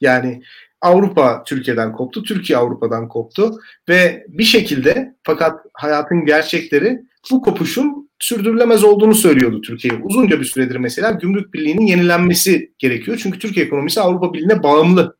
Yani 0.00 0.42
Avrupa 0.86 1.44
Türkiye'den 1.44 1.92
koptu, 1.92 2.22
Türkiye 2.22 2.58
Avrupa'dan 2.58 3.08
koptu 3.08 3.60
ve 3.88 4.24
bir 4.28 4.44
şekilde 4.44 5.14
fakat 5.22 5.60
hayatın 5.74 6.24
gerçekleri 6.24 7.02
bu 7.30 7.42
kopuşun 7.42 8.10
sürdürülemez 8.18 8.84
olduğunu 8.84 9.14
söylüyordu 9.14 9.60
Türkiye. 9.60 9.94
Uzunca 10.02 10.40
bir 10.40 10.44
süredir 10.44 10.76
mesela 10.76 11.10
gümrük 11.10 11.54
birliğinin 11.54 11.86
yenilenmesi 11.86 12.72
gerekiyor. 12.78 13.20
Çünkü 13.22 13.38
Türkiye 13.38 13.66
ekonomisi 13.66 14.00
Avrupa 14.00 14.32
Birliği'ne 14.32 14.62
bağımlı. 14.62 15.16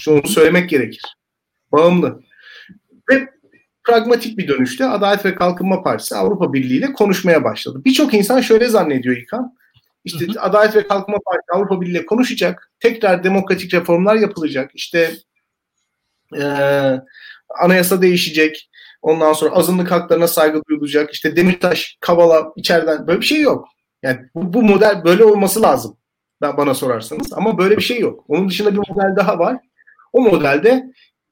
Şunu 0.00 0.28
söylemek 0.28 0.70
gerekir. 0.70 1.02
Bağımlı. 1.72 2.20
Ve 3.10 3.28
pragmatik 3.84 4.38
bir 4.38 4.48
dönüşte 4.48 4.86
Adalet 4.86 5.24
ve 5.24 5.34
Kalkınma 5.34 5.82
Partisi 5.82 6.16
Avrupa 6.16 6.52
Birliği 6.52 6.78
ile 6.78 6.92
konuşmaya 6.92 7.44
başladı. 7.44 7.82
Birçok 7.84 8.14
insan 8.14 8.40
şöyle 8.40 8.68
zannediyor 8.68 9.16
İlkan. 9.16 9.54
İşte 10.04 10.26
hı 10.26 10.32
hı. 10.32 10.40
Adalet 10.40 10.76
ve 10.76 10.86
Kalkınma 10.86 11.18
Partisi 11.26 11.52
Avrupa 11.54 11.80
Birliği 11.80 11.90
ile 11.90 12.06
konuşacak. 12.06 12.72
Tekrar 12.80 13.24
demokratik 13.24 13.74
reformlar 13.74 14.14
yapılacak. 14.14 14.70
İşte 14.74 15.10
e, 16.36 16.44
anayasa 17.60 18.02
değişecek. 18.02 18.70
Ondan 19.02 19.32
sonra 19.32 19.54
azınlık 19.54 19.90
haklarına 19.90 20.28
saygı 20.28 20.62
duyulacak. 20.68 21.10
İşte 21.10 21.36
Demirtaş, 21.36 21.96
Kavala 22.00 22.52
içeriden 22.56 23.06
böyle 23.06 23.20
bir 23.20 23.26
şey 23.26 23.40
yok. 23.40 23.68
Yani 24.02 24.18
bu, 24.34 24.52
bu 24.52 24.62
model 24.62 25.04
böyle 25.04 25.24
olması 25.24 25.62
lazım. 25.62 25.96
Ben 26.42 26.56
bana 26.56 26.74
sorarsanız. 26.74 27.32
Ama 27.32 27.58
böyle 27.58 27.76
bir 27.76 27.82
şey 27.82 28.00
yok. 28.00 28.24
Onun 28.28 28.48
dışında 28.48 28.72
bir 28.72 28.78
model 28.88 29.16
daha 29.16 29.38
var. 29.38 29.56
O 30.12 30.20
modelde 30.20 30.84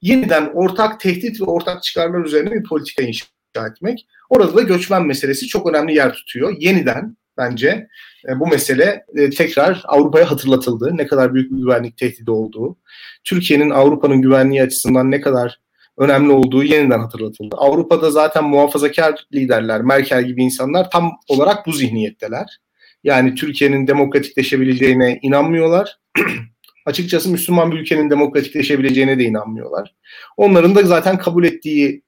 yeniden 0.02 0.50
ortak 0.54 1.00
tehdit 1.00 1.40
ve 1.40 1.44
ortak 1.44 1.82
çıkarlar 1.82 2.24
üzerine 2.24 2.52
bir 2.52 2.62
politika 2.62 3.02
inşa 3.02 3.26
etmek. 3.72 4.06
Orada 4.30 4.56
da 4.56 4.62
göçmen 4.62 5.06
meselesi 5.06 5.46
çok 5.46 5.70
önemli 5.70 5.94
yer 5.94 6.12
tutuyor. 6.12 6.56
Yeniden 6.58 7.16
bence 7.38 7.88
e, 8.28 8.40
bu 8.40 8.46
mesele 8.46 9.04
e, 9.16 9.30
tekrar 9.30 9.82
Avrupa'ya 9.84 10.30
hatırlatıldı. 10.30 10.96
Ne 10.96 11.06
kadar 11.06 11.34
büyük 11.34 11.52
bir 11.52 11.56
güvenlik 11.56 11.96
tehdidi 11.96 12.30
olduğu, 12.30 12.76
Türkiye'nin 13.24 13.70
Avrupa'nın 13.70 14.22
güvenliği 14.22 14.62
açısından 14.62 15.10
ne 15.10 15.20
kadar 15.20 15.60
önemli 15.98 16.32
olduğu 16.32 16.64
yeniden 16.64 17.00
hatırlatıldı. 17.00 17.56
Avrupa'da 17.58 18.10
zaten 18.10 18.44
muhafazakar 18.44 19.26
liderler, 19.34 19.82
Merkel 19.82 20.24
gibi 20.24 20.44
insanlar 20.44 20.90
tam 20.90 21.12
olarak 21.28 21.66
bu 21.66 21.72
zihniyetteler. 21.72 22.58
Yani 23.04 23.34
Türkiye'nin 23.34 23.86
demokratikleşebileceğine 23.86 25.18
inanmıyorlar. 25.22 25.98
Açıkçası 26.86 27.30
Müslüman 27.30 27.72
bir 27.72 27.78
ülkenin 27.78 28.10
demokratikleşebileceğine 28.10 29.18
de 29.18 29.24
inanmıyorlar. 29.24 29.94
Onların 30.36 30.74
da 30.74 30.82
zaten 30.82 31.18
kabul 31.18 31.44
ettiği 31.44 32.02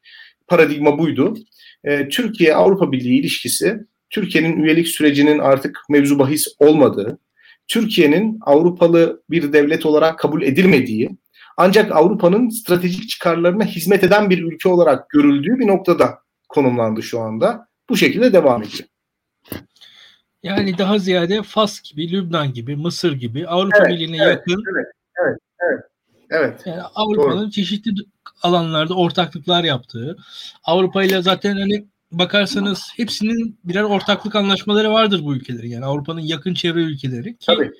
paradigma 0.48 0.98
buydu. 0.98 1.36
Ee, 1.84 2.08
Türkiye-Avrupa 2.08 2.92
Birliği 2.92 3.20
ilişkisi 3.20 3.76
Türkiye'nin 4.11 4.62
üyelik 4.62 4.88
sürecinin 4.88 5.38
artık 5.38 5.78
mevzu 5.88 6.18
bahis 6.18 6.46
olmadığı, 6.58 7.18
Türkiye'nin 7.68 8.38
Avrupalı 8.42 9.22
bir 9.30 9.52
devlet 9.52 9.86
olarak 9.86 10.18
kabul 10.18 10.42
edilmediği, 10.42 11.11
ancak 11.56 11.92
Avrupa'nın 11.92 12.48
stratejik 12.48 13.08
çıkarlarına 13.08 13.64
hizmet 13.64 14.04
eden 14.04 14.30
bir 14.30 14.42
ülke 14.42 14.68
olarak 14.68 15.11
görüldüğü 15.11 15.58
bir 15.58 15.66
noktada 15.66 16.18
konumlandı 16.48 17.02
şu 17.02 17.20
anda. 17.20 17.68
Bu 17.88 17.96
şekilde 17.96 18.32
devam 18.32 18.62
ediyor. 18.62 18.88
Yani 20.42 20.78
daha 20.78 20.98
ziyade 20.98 21.42
Fas 21.42 21.80
gibi, 21.80 22.12
Lübnan 22.12 22.52
gibi, 22.52 22.76
Mısır 22.76 23.12
gibi 23.12 23.46
Avrupa 23.46 23.78
evet, 23.78 23.88
Birliği'ne 23.88 24.16
evet, 24.22 24.36
yakın. 24.36 24.64
Evet, 24.74 24.86
evet, 25.24 25.38
evet. 25.61 25.80
Evet. 26.30 26.62
Yani 26.66 26.82
Avrupa'nın 26.94 27.50
çeşitli 27.50 27.90
alanlarda 28.42 28.94
ortaklıklar 28.94 29.64
yaptığı, 29.64 30.16
Avrupa 30.64 31.04
ile 31.04 31.22
zaten 31.22 31.56
hani 31.56 31.86
bakarsanız 32.12 32.92
hepsinin 32.96 33.58
birer 33.64 33.82
ortaklık 33.82 34.34
anlaşmaları 34.34 34.90
vardır 34.90 35.20
bu 35.24 35.34
ülkelerin. 35.34 35.70
Yani 35.70 35.84
Avrupa'nın 35.84 36.20
yakın 36.20 36.54
çevre 36.54 36.80
ülkeleri 36.80 37.36
ki 37.36 37.46
Tabii. 37.46 37.70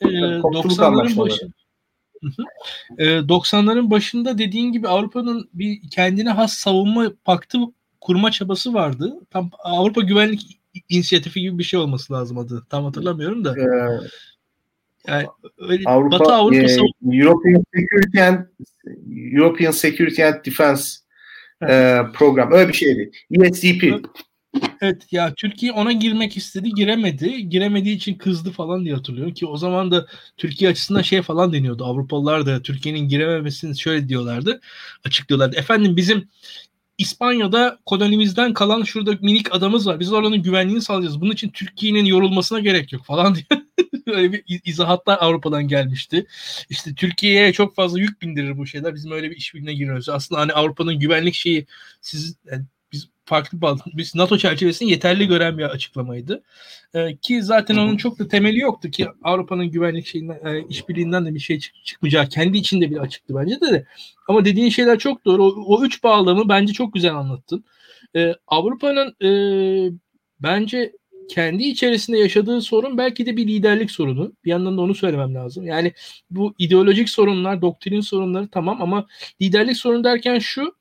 E, 0.00 0.06
90'ların 0.06 1.18
başı, 1.18 1.48
90'ların 2.98 3.90
başında 3.90 4.38
dediğin 4.38 4.72
gibi 4.72 4.88
Avrupa'nın 4.88 5.50
bir 5.52 5.90
kendine 5.90 6.30
has 6.30 6.52
savunma 6.52 7.12
paktı 7.24 7.58
kurma 8.00 8.30
çabası 8.30 8.74
vardı. 8.74 9.14
Tam 9.30 9.50
Avrupa 9.58 10.00
Güvenlik 10.00 10.58
İnisiyatifi 10.88 11.40
gibi 11.40 11.58
bir 11.58 11.64
şey 11.64 11.80
olması 11.80 12.12
lazım 12.12 12.38
adı. 12.38 12.66
Tam 12.70 12.84
hatırlamıyorum 12.84 13.44
da. 13.44 13.54
Ee, 13.58 14.08
yani 15.06 15.26
öyle 15.58 15.82
Avrupa, 15.86 16.18
Batı 16.18 16.34
Avrupa 16.34 16.56
e, 16.56 16.76
European 17.12 17.64
Security 17.74 18.22
and 18.22 18.38
European 19.32 19.70
Security 19.70 20.24
and 20.24 20.44
Defense 20.44 20.98
e, 21.62 21.98
program. 22.14 22.52
Öyle 22.52 22.68
bir 22.68 22.74
şeydi. 22.74 23.10
ESDP. 23.30 24.06
Evet 24.80 25.12
ya 25.12 25.34
Türkiye 25.34 25.72
ona 25.72 25.92
girmek 25.92 26.36
istedi 26.36 26.70
giremedi. 26.70 27.48
Giremediği 27.48 27.96
için 27.96 28.14
kızdı 28.14 28.50
falan 28.50 28.84
diye 28.84 28.94
hatırlıyorum 28.94 29.34
ki 29.34 29.46
o 29.46 29.56
zaman 29.56 29.90
da 29.90 30.06
Türkiye 30.36 30.70
açısından 30.70 31.02
şey 31.02 31.22
falan 31.22 31.52
deniyordu. 31.52 31.84
Avrupalılar 31.84 32.46
da 32.46 32.62
Türkiye'nin 32.62 33.08
girememesini 33.08 33.78
şöyle 33.78 34.08
diyorlardı. 34.08 34.60
Açıklıyorlardı. 35.04 35.56
Efendim 35.56 35.96
bizim 35.96 36.28
İspanya'da 36.98 37.78
kolonimizden 37.86 38.52
kalan 38.54 38.82
şurada 38.82 39.12
minik 39.20 39.54
adamız 39.54 39.86
var. 39.86 40.00
Biz 40.00 40.12
oranın 40.12 40.42
güvenliğini 40.42 40.82
sağlayacağız. 40.82 41.20
Bunun 41.20 41.32
için 41.32 41.48
Türkiye'nin 41.48 42.04
yorulmasına 42.04 42.60
gerek 42.60 42.92
yok 42.92 43.04
falan 43.04 43.34
diye. 43.50 43.62
öyle 44.06 44.32
bir 44.32 44.60
izahatlar 44.64 45.18
Avrupa'dan 45.20 45.68
gelmişti. 45.68 46.26
İşte 46.70 46.94
Türkiye'ye 46.94 47.52
çok 47.52 47.74
fazla 47.74 48.00
yük 48.00 48.22
bindirir 48.22 48.58
bu 48.58 48.66
şeyler. 48.66 48.94
Bizim 48.94 49.10
öyle 49.10 49.30
bir 49.30 49.36
işbirliğine 49.36 49.74
giriyoruz. 49.74 50.08
Aslında 50.08 50.40
hani 50.40 50.52
Avrupa'nın 50.52 50.98
güvenlik 50.98 51.34
şeyi 51.34 51.66
siz 52.00 52.36
yani 52.50 52.64
farklı 53.28 53.58
biz 53.94 54.14
NATO 54.14 54.38
çerçevesini 54.38 54.90
yeterli 54.90 55.26
gören 55.26 55.58
bir 55.58 55.62
açıklamaydı. 55.62 56.42
Ee, 56.94 57.16
ki 57.16 57.42
zaten 57.42 57.76
onun 57.76 57.96
çok 57.96 58.18
da 58.18 58.28
temeli 58.28 58.58
yoktu 58.58 58.90
ki 58.90 59.06
Avrupa'nın 59.22 59.70
güvenlik 59.70 60.06
şeyinden 60.06 60.40
e, 60.46 60.64
işbirliğinden 60.68 61.26
de 61.26 61.34
bir 61.34 61.38
şey 61.38 61.58
çık- 61.58 61.84
çıkmayacağı 61.84 62.28
kendi 62.28 62.58
içinde 62.58 62.90
bile 62.90 63.00
açıktı 63.00 63.34
bence 63.36 63.60
de. 63.60 63.72
de. 63.72 63.86
Ama 64.28 64.44
dediğin 64.44 64.68
şeyler 64.68 64.98
çok 64.98 65.24
doğru. 65.24 65.44
O, 65.44 65.64
o 65.66 65.84
üç 65.84 66.02
bağlamı 66.02 66.48
bence 66.48 66.72
çok 66.72 66.94
güzel 66.94 67.14
anlattın. 67.14 67.64
Ee, 68.16 68.34
Avrupa'nın 68.46 69.16
e, 69.24 69.30
bence 70.40 70.92
kendi 71.28 71.62
içerisinde 71.62 72.18
yaşadığı 72.18 72.60
sorun 72.60 72.98
belki 72.98 73.26
de 73.26 73.36
bir 73.36 73.46
liderlik 73.46 73.90
sorunu. 73.90 74.32
Bir 74.44 74.50
yandan 74.50 74.76
da 74.76 74.80
onu 74.80 74.94
söylemem 74.94 75.34
lazım. 75.34 75.66
Yani 75.66 75.92
bu 76.30 76.54
ideolojik 76.58 77.10
sorunlar, 77.10 77.62
doktrin 77.62 78.00
sorunları 78.00 78.48
tamam 78.48 78.82
ama 78.82 79.06
liderlik 79.42 79.76
sorunu 79.76 80.04
derken 80.04 80.38
şu 80.38 80.74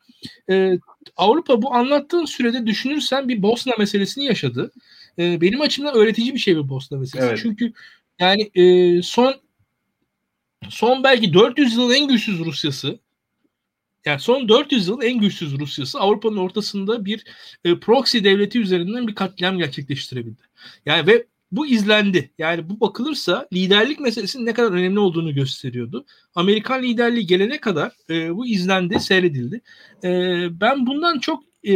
e, 0.50 0.80
Avrupa 1.18 1.62
bu 1.62 1.74
anlattığın 1.74 2.26
sürede 2.26 2.68
düşünürsen 2.68 3.30
bir 3.30 3.42
Bosna 3.42 3.74
meselesini 3.80 4.26
yaşadı. 4.26 4.72
E, 5.20 5.42
benim 5.42 5.62
açımdan 5.62 5.96
öğretici 5.96 6.34
bir 6.34 6.40
şey 6.40 6.56
bir 6.58 6.70
Bosna 6.70 6.98
meselesi. 6.98 7.30
Evet. 7.30 7.40
Çünkü 7.42 7.74
yani 8.20 8.52
e, 8.56 9.02
son 9.02 9.36
son 10.70 11.04
belki 11.04 11.34
400 11.34 11.76
yılın 11.76 11.94
en 11.94 12.08
güçsüz 12.08 12.40
Rusyası 12.40 13.00
yani 14.06 14.20
son 14.20 14.50
400 14.50 14.88
yıl 14.88 15.02
en 15.02 15.20
güçsüz 15.20 15.60
Rusyası 15.60 16.00
Avrupa'nın 16.00 16.38
ortasında 16.38 17.06
bir 17.06 17.24
e, 17.66 17.80
proxy 17.80 18.24
devleti 18.24 18.60
üzerinden 18.60 19.08
bir 19.08 19.16
katliam 19.16 19.58
gerçekleştirebildi. 19.58 20.42
Yani 20.86 21.08
ve 21.08 21.26
bu 21.52 21.68
izlendi. 21.68 22.32
Yani 22.38 22.70
bu 22.70 22.80
bakılırsa 22.80 23.48
liderlik 23.54 24.00
meselesinin 24.00 24.46
ne 24.46 24.54
kadar 24.54 24.72
önemli 24.72 25.00
olduğunu 25.00 25.34
gösteriyordu. 25.34 26.06
Amerikan 26.36 26.84
liderliği 26.84 27.28
gelene 27.28 27.60
kadar 27.60 27.92
e, 28.10 28.36
bu 28.36 28.48
izlendi, 28.48 29.00
seyredildi. 29.00 29.62
E, 30.04 30.10
ben 30.62 30.88
bundan 30.88 31.20
çok 31.20 31.44
e, 31.64 31.74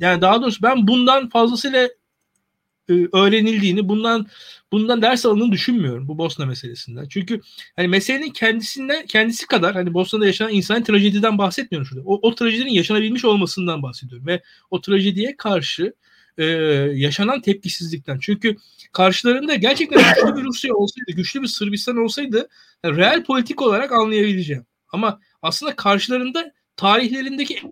yani 0.00 0.20
daha 0.20 0.42
doğrusu 0.42 0.62
ben 0.62 0.86
bundan 0.88 1.28
fazlasıyla 1.28 1.88
e, 2.88 2.92
öğrenildiğini, 3.12 3.88
bundan 3.88 4.26
bundan 4.72 5.02
ders 5.02 5.26
alındığını 5.26 5.52
düşünmüyorum 5.52 6.08
bu 6.08 6.18
Bosna 6.18 6.46
meselesinden. 6.46 7.08
Çünkü 7.08 7.40
hani 7.76 7.88
meselenin 7.88 8.30
kendisinden 8.30 9.06
kendisi 9.06 9.46
kadar 9.46 9.74
hani 9.74 9.94
Bosna'da 9.94 10.26
yaşanan 10.26 10.52
insan 10.52 10.84
trajediden 10.84 11.38
bahsetmiyorum 11.38 11.86
şurada. 11.86 12.04
O, 12.06 12.28
o 12.28 12.34
trajedinin 12.34 12.72
yaşanabilmiş 12.72 13.24
olmasından 13.24 13.82
bahsediyorum 13.82 14.26
ve 14.26 14.42
o 14.70 14.80
trajediye 14.80 15.36
karşı 15.36 15.94
e, 16.38 16.44
yaşanan 16.94 17.40
tepkisizlikten. 17.40 18.18
Çünkü 18.18 18.56
karşılarında 18.92 19.54
gerçekten 19.54 19.98
güçlü 19.98 20.36
bir 20.36 20.44
Rusya 20.44 20.74
olsaydı, 20.74 21.12
güçlü 21.12 21.42
bir 21.42 21.46
Sırbistan 21.46 21.96
olsaydı 21.96 22.48
yani 22.84 22.96
real 22.96 23.24
politik 23.24 23.62
olarak 23.62 23.92
anlayabileceğim. 23.92 24.66
Ama 24.88 25.20
aslında 25.42 25.76
karşılarında 25.76 26.52
tarihlerindeki 26.76 27.62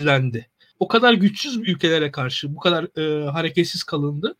izlendi. 0.00 0.50
O 0.78 0.88
kadar 0.88 1.12
güçsüz 1.12 1.56
ülkelere 1.56 2.10
karşı 2.10 2.54
bu 2.54 2.60
kadar 2.60 2.98
e, 2.98 3.30
hareketsiz 3.30 3.82
kalındı. 3.82 4.36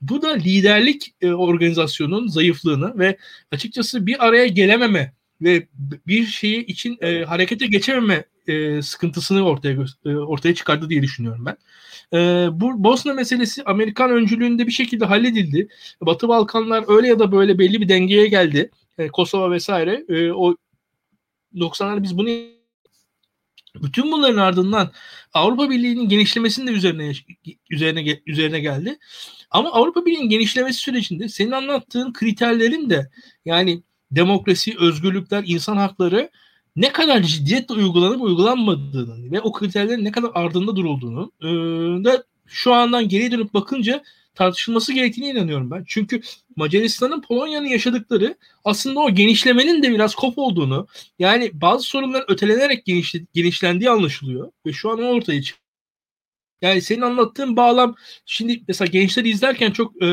Bu 0.00 0.22
da 0.22 0.32
liderlik 0.32 1.14
e, 1.20 1.32
organizasyonun 1.32 2.28
zayıflığını 2.28 2.98
ve 2.98 3.18
açıkçası 3.52 4.06
bir 4.06 4.26
araya 4.26 4.46
gelememe 4.46 5.15
ve 5.42 5.68
bir 6.06 6.26
şeyi 6.26 6.66
için 6.66 6.98
e, 7.00 7.24
harekete 7.24 7.66
geçememe 7.66 8.24
e, 8.46 8.82
sıkıntısını 8.82 9.42
ortaya 9.42 9.76
e, 10.04 10.16
ortaya 10.16 10.54
çıkardı 10.54 10.90
diye 10.90 11.02
düşünüyorum 11.02 11.46
ben. 11.46 11.56
E, 12.18 12.48
bu 12.60 12.84
Bosna 12.84 13.12
meselesi 13.12 13.64
Amerikan 13.64 14.10
öncülüğünde 14.10 14.66
bir 14.66 14.72
şekilde 14.72 15.04
halledildi. 15.04 15.68
Batı 16.00 16.28
Balkanlar 16.28 16.84
öyle 16.88 17.08
ya 17.08 17.18
da 17.18 17.32
böyle 17.32 17.58
belli 17.58 17.80
bir 17.80 17.88
dengeye 17.88 18.26
geldi. 18.26 18.70
E, 18.98 19.08
Kosova 19.08 19.50
vesaire. 19.50 20.04
E, 20.08 20.32
o 20.32 20.56
90'lar 21.54 22.02
biz 22.02 22.18
bunu 22.18 22.28
bütün 23.82 24.12
bunların 24.12 24.36
ardından 24.38 24.92
Avrupa 25.34 25.70
Birliği'nin 25.70 26.08
genişlemesinin 26.08 26.66
de 26.66 26.70
üzerine 26.70 27.12
üzerine 27.70 28.20
üzerine 28.26 28.60
geldi. 28.60 28.98
Ama 29.50 29.72
Avrupa 29.72 30.06
Birliği'nin 30.06 30.28
genişlemesi 30.28 30.78
sürecinde 30.78 31.28
senin 31.28 31.50
anlattığın 31.50 32.12
kriterlerin 32.12 32.90
de 32.90 33.10
yani 33.44 33.82
demokrasi, 34.10 34.74
özgürlükler, 34.78 35.44
insan 35.46 35.76
hakları 35.76 36.30
ne 36.76 36.92
kadar 36.92 37.22
ciddiyetle 37.22 37.74
uygulanıp 37.74 38.22
uygulanmadığını 38.22 39.32
ve 39.32 39.40
o 39.40 39.52
kriterlerin 39.52 40.04
ne 40.04 40.12
kadar 40.12 40.30
ardında 40.34 40.76
durulduğunu 40.76 41.32
e, 41.40 41.46
da 42.04 42.24
şu 42.46 42.74
andan 42.74 43.08
geriye 43.08 43.30
dönüp 43.30 43.54
bakınca 43.54 44.02
tartışılması 44.34 44.92
gerektiğine 44.92 45.30
inanıyorum 45.30 45.70
ben. 45.70 45.84
Çünkü 45.86 46.20
Macaristan'ın 46.56 47.20
Polonya'nın 47.20 47.66
yaşadıkları 47.66 48.36
aslında 48.64 49.00
o 49.00 49.10
genişlemenin 49.10 49.82
de 49.82 49.90
biraz 49.90 50.14
kop 50.14 50.38
olduğunu 50.38 50.86
yani 51.18 51.50
bazı 51.54 51.84
sorunlar 51.84 52.24
ötelenerek 52.28 52.84
genişle, 52.84 53.20
genişlendiği 53.34 53.90
anlaşılıyor 53.90 54.52
ve 54.66 54.72
şu 54.72 54.90
an 54.90 55.02
o 55.02 55.06
ortaya 55.06 55.42
çıkıyor. 55.42 55.66
Yani 56.62 56.82
senin 56.82 57.00
anlattığın 57.00 57.56
bağlam 57.56 57.94
şimdi 58.26 58.62
mesela 58.68 58.88
gençleri 58.88 59.28
izlerken 59.28 59.70
çok 59.70 60.02
e, 60.02 60.06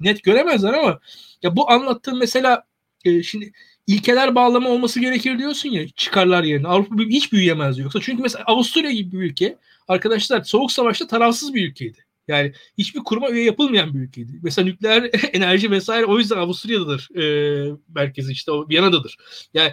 net 0.00 0.22
göremezler 0.22 0.72
ama 0.72 1.00
ya 1.42 1.56
bu 1.56 1.70
anlattığın 1.70 2.18
mesela 2.18 2.64
e, 3.04 3.22
şimdi 3.22 3.52
ilkeler 3.86 4.34
bağlama 4.34 4.68
olması 4.68 5.00
gerekir 5.00 5.38
diyorsun 5.38 5.68
ya 5.68 5.88
çıkarlar 5.88 6.44
yerine. 6.44 6.68
Avrupa 6.68 7.02
hiç 7.02 7.32
büyüyemez 7.32 7.78
yoksa. 7.78 8.00
Çünkü 8.02 8.22
mesela 8.22 8.44
Avusturya 8.46 8.90
gibi 8.90 9.12
bir 9.12 9.30
ülke 9.30 9.58
arkadaşlar 9.88 10.42
soğuk 10.44 10.72
savaşta 10.72 11.06
tarafsız 11.06 11.54
bir 11.54 11.70
ülkeydi. 11.70 12.04
Yani 12.28 12.52
hiçbir 12.78 13.00
kuruma 13.00 13.30
üye 13.30 13.44
yapılmayan 13.44 13.94
bir 13.94 13.98
ülkeydi. 13.98 14.40
Mesela 14.42 14.66
nükleer 14.66 15.10
enerji 15.32 15.70
vesaire 15.70 16.06
o 16.06 16.18
yüzden 16.18 16.36
Avusturya'dadır 16.36 17.08
e, 17.16 17.74
merkezi 17.94 18.32
işte 18.32 18.52
o 18.52 18.68
Viyana'dadır. 18.68 19.16
Yani 19.54 19.72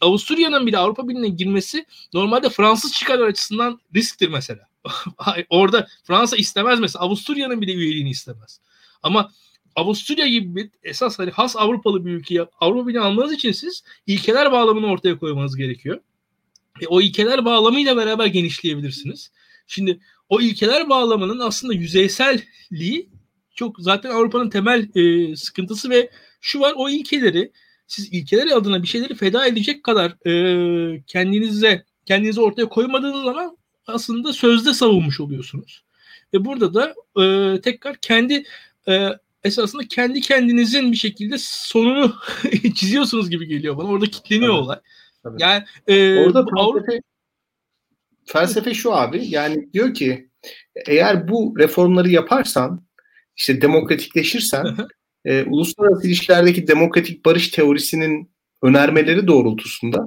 Avusturya'nın 0.00 0.66
bile 0.66 0.78
Avrupa 0.78 1.08
Birliği'ne 1.08 1.28
girmesi 1.28 1.86
normalde 2.14 2.50
Fransız 2.50 2.92
çıkarlar 2.92 3.26
açısından 3.26 3.80
risktir 3.94 4.28
mesela. 4.28 4.68
Orada 5.50 5.88
Fransa 6.04 6.36
istemez 6.36 6.80
mesela 6.80 7.04
Avusturya'nın 7.04 7.60
bile 7.60 7.72
üyeliğini 7.72 8.10
istemez. 8.10 8.60
Ama 9.02 9.32
Avusturya 9.76 10.28
gibi 10.28 10.54
bir 10.54 10.70
esas 10.82 11.18
hani 11.18 11.30
has 11.30 11.56
Avrupalı 11.56 12.06
bir 12.06 12.10
ülkeye 12.10 12.46
Avrupa 12.60 12.88
Birliği 12.88 13.00
almanız 13.00 13.32
için 13.32 13.52
siz 13.52 13.84
ilkeler 14.06 14.52
bağlamını 14.52 14.86
ortaya 14.86 15.18
koymanız 15.18 15.56
gerekiyor. 15.56 16.00
E, 16.80 16.86
o 16.86 17.00
ilkeler 17.00 17.44
bağlamıyla 17.44 17.96
beraber 17.96 18.26
genişleyebilirsiniz. 18.26 19.30
Şimdi 19.66 20.00
o 20.28 20.40
ilkeler 20.40 20.88
bağlamının 20.88 21.40
aslında 21.40 21.74
yüzeyselliği 21.74 23.08
çok 23.54 23.76
zaten 23.78 24.10
Avrupa'nın 24.10 24.50
temel 24.50 24.88
e, 24.94 25.36
sıkıntısı 25.36 25.90
ve 25.90 26.10
şu 26.40 26.60
var 26.60 26.72
o 26.76 26.88
ilkeleri 26.88 27.52
siz 27.86 28.12
ilkeler 28.12 28.56
adına 28.56 28.82
bir 28.82 28.88
şeyleri 28.88 29.14
feda 29.14 29.46
edecek 29.46 29.84
kadar 29.84 30.26
e, 30.26 31.02
kendinize 31.06 31.84
kendinizi 32.06 32.40
ortaya 32.40 32.68
koymadığınız 32.68 33.24
zaman 33.24 33.56
aslında 33.86 34.32
sözde 34.32 34.74
savunmuş 34.74 35.20
oluyorsunuz. 35.20 35.84
Ve 36.34 36.44
burada 36.44 36.74
da 36.74 36.94
e, 37.22 37.60
tekrar 37.60 37.96
kendi 37.96 38.44
e, 38.88 39.08
esasında 39.44 39.82
kendi 39.88 40.20
kendinizin 40.20 40.92
bir 40.92 40.96
şekilde 40.96 41.36
sonunu 41.38 42.14
çiziyorsunuz 42.74 43.30
gibi 43.30 43.46
geliyor 43.46 43.76
bana. 43.76 43.88
Orada 43.88 44.06
kitleniyor 44.06 44.52
Tabii. 44.52 44.62
olay. 44.62 44.78
Tabii. 45.22 45.42
Yani 45.42 45.64
e, 45.86 46.24
orada 46.24 46.46
felsefe, 46.56 47.00
felsefe 48.26 48.74
şu 48.74 48.94
abi 48.94 49.26
yani 49.26 49.72
diyor 49.72 49.94
ki 49.94 50.30
eğer 50.86 51.28
bu 51.28 51.54
reformları 51.58 52.10
yaparsan 52.10 52.86
işte 53.36 53.62
demokratikleşirsen 53.62 54.76
e, 55.24 55.44
uluslararası 55.44 56.06
ilişkilerdeki 56.06 56.66
demokratik 56.66 57.24
barış 57.24 57.48
teorisinin 57.48 58.30
önermeleri 58.62 59.26
doğrultusunda 59.26 60.06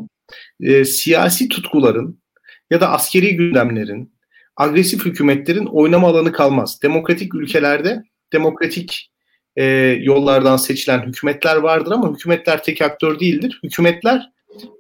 e, 0.61 0.85
siyasi 0.85 1.49
tutkuların 1.49 2.21
ya 2.69 2.81
da 2.81 2.91
askeri 2.91 3.35
gündemlerin 3.35 4.17
agresif 4.55 5.05
hükümetlerin 5.05 5.65
oynama 5.65 6.07
alanı 6.07 6.31
kalmaz. 6.31 6.79
Demokratik 6.83 7.35
ülkelerde 7.35 8.03
demokratik 8.33 9.11
e, 9.57 9.65
yollardan 10.01 10.57
seçilen 10.57 11.07
hükümetler 11.07 11.55
vardır 11.55 11.91
ama 11.91 12.13
hükümetler 12.13 12.63
tek 12.63 12.81
aktör 12.81 13.19
değildir. 13.19 13.59
Hükümetler 13.63 14.29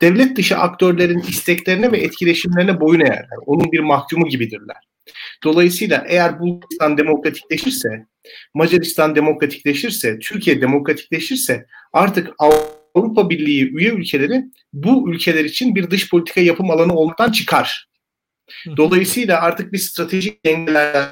devlet 0.01 0.37
dışı 0.37 0.57
aktörlerin 0.57 1.19
isteklerine 1.19 1.91
ve 1.91 1.97
etkileşimlerine 1.97 2.79
boyun 2.79 3.01
eğerler. 3.01 3.37
Onun 3.45 3.71
bir 3.71 3.79
mahkumu 3.79 4.27
gibidirler. 4.27 4.77
Dolayısıyla 5.43 6.05
eğer 6.07 6.39
Bulgaristan 6.39 6.97
demokratikleşirse, 6.97 7.89
Macaristan 8.53 9.15
demokratikleşirse, 9.15 10.19
Türkiye 10.19 10.61
demokratikleşirse 10.61 11.65
artık 11.93 12.29
Avrupa 12.95 13.29
Birliği 13.29 13.71
üye 13.73 13.89
ülkeleri 13.89 14.43
bu 14.73 15.11
ülkeler 15.11 15.45
için 15.45 15.75
bir 15.75 15.91
dış 15.91 16.09
politika 16.09 16.41
yapım 16.41 16.71
alanı 16.71 16.93
olmaktan 16.93 17.31
çıkar. 17.31 17.87
Dolayısıyla 18.77 19.41
artık 19.41 19.73
bir 19.73 19.77
stratejik 19.77 20.45
dengeler, 20.45 21.07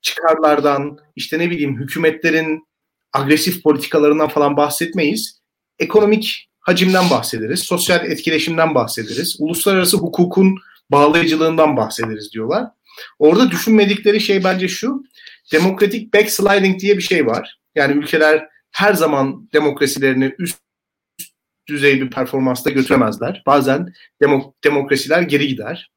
çıkarlardan, 0.00 0.98
işte 1.16 1.38
ne 1.38 1.50
bileyim 1.50 1.80
hükümetlerin 1.80 2.62
agresif 3.12 3.62
politikalarından 3.62 4.28
falan 4.28 4.56
bahsetmeyiz. 4.56 5.40
Ekonomik 5.78 6.48
hacimden 6.60 7.10
bahsederiz, 7.10 7.60
sosyal 7.60 8.06
etkileşimden 8.06 8.74
bahsederiz, 8.74 9.36
uluslararası 9.38 9.96
hukukun 9.96 10.56
bağlayıcılığından 10.90 11.76
bahsederiz 11.76 12.32
diyorlar. 12.32 12.66
Orada 13.18 13.50
düşünmedikleri 13.50 14.20
şey 14.20 14.44
bence 14.44 14.68
şu, 14.68 15.04
demokratik 15.52 16.14
backsliding 16.14 16.80
diye 16.80 16.96
bir 16.96 17.02
şey 17.02 17.26
var. 17.26 17.58
Yani 17.74 17.92
ülkeler 17.92 18.48
her 18.70 18.94
zaman 18.94 19.48
demokrasilerini 19.52 20.34
üst 20.38 20.58
düzey 21.68 22.00
bir 22.00 22.10
performansta 22.10 22.70
götüremezler. 22.70 23.42
Bazen 23.46 23.92
demok- 24.22 24.52
demokrasiler 24.64 25.22
geri 25.22 25.48
gider. 25.48 25.92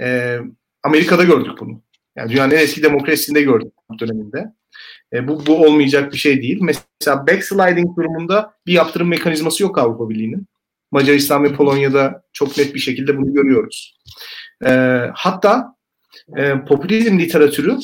Ee, 0.00 0.38
Amerika'da 0.82 1.24
gördük 1.24 1.52
bunu. 1.60 1.82
Yani 2.16 2.32
dünyanın 2.32 2.50
en 2.50 2.58
eski 2.58 2.82
demokrasisinde 2.82 3.42
gördük 3.42 3.72
bu 3.90 3.98
döneminde. 3.98 4.52
E, 5.12 5.28
bu, 5.28 5.46
bu 5.46 5.56
olmayacak 5.66 6.12
bir 6.12 6.18
şey 6.18 6.42
değil. 6.42 6.58
Mesela 6.60 7.26
backsliding 7.26 7.96
durumunda 7.96 8.54
bir 8.66 8.72
yaptırım 8.72 9.08
mekanizması 9.08 9.62
yok 9.62 9.78
Avrupa 9.78 10.10
Birliği'nin. 10.10 10.46
Macaristan 10.90 11.44
ve 11.44 11.52
Polonya'da 11.52 12.22
çok 12.32 12.58
net 12.58 12.74
bir 12.74 12.80
şekilde 12.80 13.18
bunu 13.18 13.34
görüyoruz. 13.34 13.98
E, 14.66 15.00
hatta 15.14 15.76
e, 16.36 16.64
popülizm 16.68 17.18
literatürü 17.18 17.78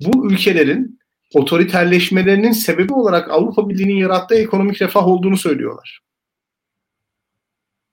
bu 0.00 0.32
ülkelerin 0.32 1.00
otoriterleşmelerinin 1.34 2.52
sebebi 2.52 2.92
olarak 2.92 3.30
Avrupa 3.30 3.68
Birliği'nin 3.68 3.96
yarattığı 3.96 4.34
ekonomik 4.34 4.82
refah 4.82 5.08
olduğunu 5.08 5.36
söylüyorlar. 5.36 6.00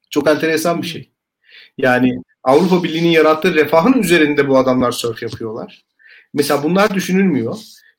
Çok 0.09 0.29
enteresan 0.29 0.81
bir 0.81 0.87
şey. 0.87 1.11
Yani 1.77 2.21
Avrupa 2.43 2.83
Birliği'nin 2.83 3.09
yarattığı 3.09 3.53
refahın 3.53 3.93
üzerinde 3.93 4.47
bu 4.47 4.57
adamlar 4.57 4.91
sörf 4.91 5.23
yapıyorlar. 5.23 5.83
Mesela 6.33 6.63
bunlar 6.63 6.93
düşünülmüyor. 6.93 7.55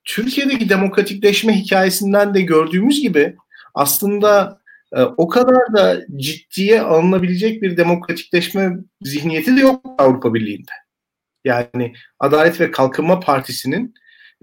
Türkiye'deki 0.09 0.69
demokratikleşme 0.69 1.53
hikayesinden 1.53 2.35
de 2.35 2.41
gördüğümüz 2.41 3.03
gibi 3.03 3.37
aslında 3.75 4.61
e, 4.93 5.03
o 5.03 5.29
kadar 5.29 5.75
da 5.77 6.01
ciddiye 6.17 6.81
alınabilecek 6.81 7.63
bir 7.63 7.77
demokratikleşme 7.77 8.77
zihniyeti 9.03 9.57
de 9.57 9.61
yok 9.61 9.85
Avrupa 9.99 10.35
Birliği'nde. 10.35 10.73
Yani 11.45 11.93
Adalet 12.19 12.61
ve 12.61 12.71
Kalkınma 12.71 13.21
Partisi'nin 13.21 13.95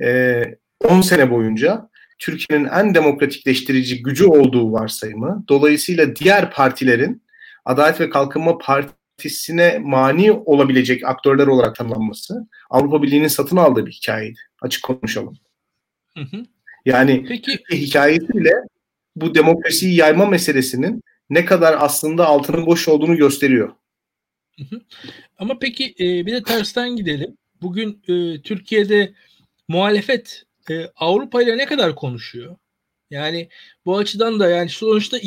e, 0.03 0.41
10 0.83 1.01
sene 1.01 1.31
boyunca 1.31 1.89
Türkiye'nin 2.19 2.65
en 2.65 2.95
demokratikleştirici 2.95 4.03
gücü 4.03 4.25
olduğu 4.25 4.71
varsayımı, 4.71 5.45
dolayısıyla 5.49 6.15
diğer 6.15 6.51
partilerin 6.51 7.23
Adalet 7.65 7.99
ve 7.99 8.09
Kalkınma 8.09 8.57
Partisi'ne 8.57 9.79
mani 9.79 10.31
olabilecek 10.31 11.05
aktörler 11.05 11.47
olarak 11.47 11.75
tanımlanması 11.75 12.47
Avrupa 12.69 13.03
Birliği'nin 13.03 13.27
satın 13.27 13.57
aldığı 13.57 13.85
bir 13.85 13.91
hikayeydi. 13.91 14.39
Açık 14.61 14.83
konuşalım. 14.83 15.37
Hı 16.17 16.23
hı. 16.23 16.45
Yani 16.85 17.25
Peki. 17.27 17.59
hikayesiyle 17.71 18.53
bu 19.15 19.35
demokrasiyi 19.35 19.95
yayma 19.95 20.25
meselesinin 20.25 21.01
ne 21.29 21.45
kadar 21.45 21.75
aslında 21.79 22.25
altının 22.27 22.65
boş 22.65 22.87
olduğunu 22.87 23.17
gösteriyor. 23.17 23.73
Hı 24.59 24.63
hı. 24.75 24.81
Ama 25.37 25.59
peki 25.59 25.95
e, 25.99 26.25
bir 26.25 26.31
de 26.31 26.43
tersten 26.43 26.95
gidelim. 26.95 27.37
Bugün 27.61 28.01
e, 28.07 28.41
Türkiye'de 28.41 29.13
muhalefet 29.67 30.43
e, 30.69 30.85
Avrupa 30.95 31.41
ile 31.41 31.57
ne 31.57 31.65
kadar 31.65 31.95
konuşuyor? 31.95 32.57
Yani 33.09 33.49
bu 33.85 33.97
açıdan 33.97 34.39
da 34.39 34.49
yani 34.49 34.69
sonuçta 34.69 35.17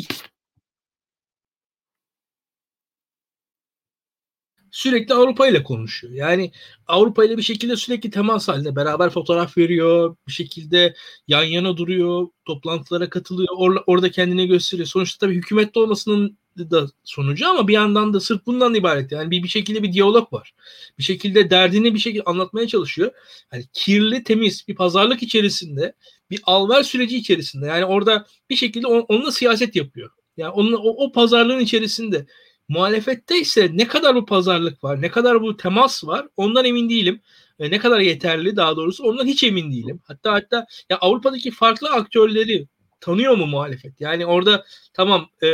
sürekli 4.71 5.13
Avrupa 5.13 5.47
ile 5.47 5.63
konuşuyor. 5.63 6.13
Yani 6.13 6.51
Avrupa 6.87 7.25
ile 7.25 7.37
bir 7.37 7.43
şekilde 7.43 7.75
sürekli 7.75 8.09
temas 8.09 8.47
halinde 8.47 8.75
beraber 8.75 9.09
fotoğraf 9.09 9.57
veriyor, 9.57 10.15
bir 10.27 10.31
şekilde 10.31 10.95
yan 11.27 11.43
yana 11.43 11.77
duruyor, 11.77 12.27
toplantılara 12.45 13.09
katılıyor, 13.09 13.49
or- 13.49 13.83
orada 13.87 14.11
kendine 14.11 14.45
gösteriyor. 14.45 14.87
Sonuçta 14.87 15.25
tabii 15.25 15.35
hükümette 15.35 15.79
olmasının 15.79 16.37
da 16.57 16.87
sonucu 17.03 17.49
ama 17.49 17.67
bir 17.67 17.73
yandan 17.73 18.13
da 18.13 18.19
sırf 18.19 18.45
bundan 18.45 18.73
ibaret. 18.73 19.11
Yani 19.11 19.31
bir, 19.31 19.43
bir 19.43 19.47
şekilde 19.47 19.83
bir 19.83 19.93
diyalog 19.93 20.33
var. 20.33 20.53
Bir 20.97 21.03
şekilde 21.03 21.49
derdini 21.49 21.93
bir 21.93 21.99
şekilde 21.99 22.23
anlatmaya 22.23 22.67
çalışıyor. 22.67 23.11
Yani 23.53 23.65
kirli, 23.73 24.23
temiz 24.23 24.67
bir 24.67 24.75
pazarlık 24.75 25.23
içerisinde, 25.23 25.93
bir 26.31 26.39
alver 26.43 26.83
süreci 26.83 27.17
içerisinde. 27.17 27.67
Yani 27.67 27.85
orada 27.85 28.25
bir 28.49 28.55
şekilde 28.55 28.87
on, 28.87 29.05
onunla 29.07 29.31
siyaset 29.31 29.75
yapıyor. 29.75 30.09
Yani 30.37 30.51
onun 30.51 30.73
o, 30.73 31.05
o 31.05 31.11
pazarlığın 31.11 31.59
içerisinde 31.59 32.25
Muhalefette 32.69 33.39
ise 33.39 33.69
ne 33.73 33.87
kadar 33.87 34.15
bu 34.15 34.25
pazarlık 34.25 34.83
var, 34.83 35.01
ne 35.01 35.11
kadar 35.11 35.41
bu 35.41 35.57
temas 35.57 36.03
var 36.03 36.27
ondan 36.37 36.65
emin 36.65 36.89
değilim. 36.89 37.21
E, 37.59 37.71
ne 37.71 37.79
kadar 37.79 37.99
yeterli 37.99 38.55
daha 38.55 38.75
doğrusu 38.75 39.03
ondan 39.03 39.25
hiç 39.25 39.43
emin 39.43 39.71
değilim. 39.71 40.01
Hatta 40.03 40.33
hatta 40.33 40.65
ya 40.89 40.97
Avrupa'daki 40.97 41.51
farklı 41.51 41.89
aktörleri 41.89 42.67
tanıyor 43.01 43.37
mu 43.37 43.45
muhalefet? 43.45 44.01
Yani 44.01 44.25
orada 44.25 44.65
tamam 44.93 45.29
e, 45.43 45.47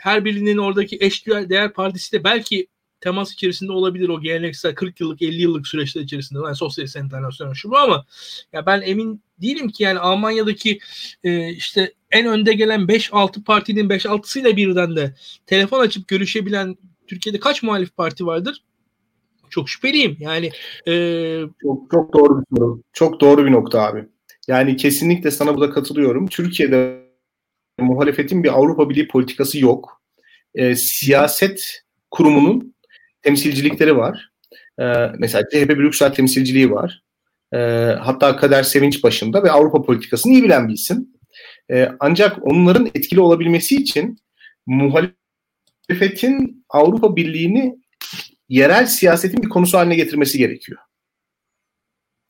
her 0.00 0.24
birinin 0.24 0.56
oradaki 0.56 0.98
eş 1.00 1.26
değer 1.26 1.72
partisi 1.72 2.12
de 2.12 2.24
belki 2.24 2.66
temas 3.00 3.32
içerisinde 3.32 3.72
olabilir 3.72 4.08
o 4.08 4.20
geleneksel 4.20 4.74
40 4.74 5.00
yıllık 5.00 5.22
50 5.22 5.42
yıllık 5.42 5.66
süreçler 5.66 6.02
içerisinde 6.02 6.38
yani 6.44 6.56
sosyalist 6.56 6.96
internasyonel 6.96 7.54
şu 7.54 7.70
bu 7.70 7.78
ama 7.78 8.04
ya 8.52 8.66
ben 8.66 8.80
emin 8.80 9.22
değilim 9.42 9.68
ki 9.68 9.82
yani 9.82 9.98
Almanya'daki 9.98 10.78
e, 11.24 11.52
işte 11.52 11.92
en 12.12 12.26
önde 12.26 12.52
gelen 12.52 12.80
5-6 12.80 13.44
partinin 13.44 13.88
5-6'sıyla 13.88 14.56
birden 14.56 14.96
de 14.96 15.14
telefon 15.46 15.80
açıp 15.80 16.08
görüşebilen 16.08 16.76
Türkiye'de 17.06 17.40
kaç 17.40 17.62
muhalif 17.62 17.96
parti 17.96 18.26
vardır? 18.26 18.62
Çok 19.50 19.68
şüpheliyim. 19.68 20.16
Yani 20.20 20.50
e... 20.88 20.94
çok 21.62 21.90
çok 21.90 22.12
doğru 22.14 22.40
bir 22.40 22.56
soru. 22.56 22.82
Çok 22.92 23.20
doğru 23.20 23.46
bir 23.46 23.52
nokta 23.52 23.82
abi. 23.82 24.04
Yani 24.48 24.76
kesinlikle 24.76 25.30
sana 25.30 25.54
burada 25.54 25.70
katılıyorum. 25.70 26.26
Türkiye'de 26.26 27.02
muhalefetin 27.80 28.44
bir 28.44 28.58
Avrupa 28.58 28.90
Birliği 28.90 29.08
politikası 29.08 29.58
yok. 29.58 30.02
E, 30.54 30.76
siyaset 30.76 31.82
kurumunun 32.10 32.74
temsilcilikleri 33.22 33.96
var. 33.96 34.30
E, 34.80 34.84
mesela 35.18 35.44
CHP 35.52 35.68
Brüksel 35.68 36.14
temsilciliği 36.14 36.70
var. 36.70 37.02
E, 37.52 37.58
hatta 38.00 38.36
Kader 38.36 38.62
Sevinç 38.62 39.04
başında 39.04 39.42
ve 39.42 39.50
Avrupa 39.50 39.82
politikasını 39.82 40.32
iyi 40.32 40.42
bilen 40.42 40.68
bir 40.68 40.74
isim. 40.74 41.11
E, 41.70 41.88
ancak 42.00 42.38
onların 42.42 42.86
etkili 42.86 43.20
olabilmesi 43.20 43.76
için 43.76 44.18
muhalefetin 44.66 46.64
Avrupa 46.68 47.16
Birliği'ni 47.16 47.76
yerel 48.48 48.86
siyasetin 48.86 49.42
bir 49.42 49.48
konusu 49.48 49.78
haline 49.78 49.96
getirmesi 49.96 50.38
gerekiyor. 50.38 50.78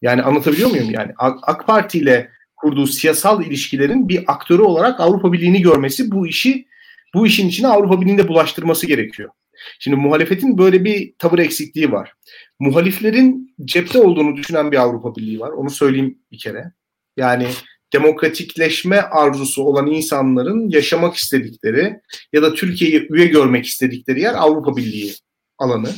Yani 0.02 0.22
anlatabiliyor 0.22 0.70
muyum? 0.70 0.90
Yani 0.90 1.12
AK 1.18 1.66
Parti 1.66 1.98
ile 1.98 2.30
kurduğu 2.56 2.86
siyasal 2.86 3.44
ilişkilerin 3.44 4.08
bir 4.08 4.24
aktörü 4.26 4.62
olarak 4.62 5.00
Avrupa 5.00 5.32
Birliği'ni 5.32 5.62
görmesi 5.62 6.10
bu 6.10 6.26
işi 6.26 6.66
bu 7.14 7.26
işin 7.26 7.48
içine 7.48 7.68
Avrupa 7.68 8.00
Birliği'nde 8.00 8.28
bulaştırması 8.28 8.86
gerekiyor. 8.86 9.30
Şimdi 9.78 9.96
muhalefetin 9.96 10.58
böyle 10.58 10.84
bir 10.84 11.14
tavır 11.18 11.38
eksikliği 11.38 11.92
var. 11.92 12.12
Muhaliflerin 12.60 13.54
cepte 13.64 14.00
olduğunu 14.02 14.36
düşünen 14.36 14.72
bir 14.72 14.76
Avrupa 14.76 15.16
Birliği 15.16 15.40
var. 15.40 15.50
Onu 15.50 15.70
söyleyeyim 15.70 16.18
bir 16.32 16.38
kere. 16.38 16.72
Yani 17.16 17.46
demokratikleşme 17.92 19.00
arzusu 19.00 19.62
olan 19.62 19.86
insanların 19.86 20.70
yaşamak 20.70 21.16
istedikleri 21.16 22.00
ya 22.32 22.42
da 22.42 22.54
Türkiye'yi 22.54 23.06
üye 23.10 23.26
görmek 23.26 23.66
istedikleri 23.66 24.20
yer 24.20 24.34
Avrupa 24.34 24.76
Birliği 24.76 25.14
alanı. 25.58 25.90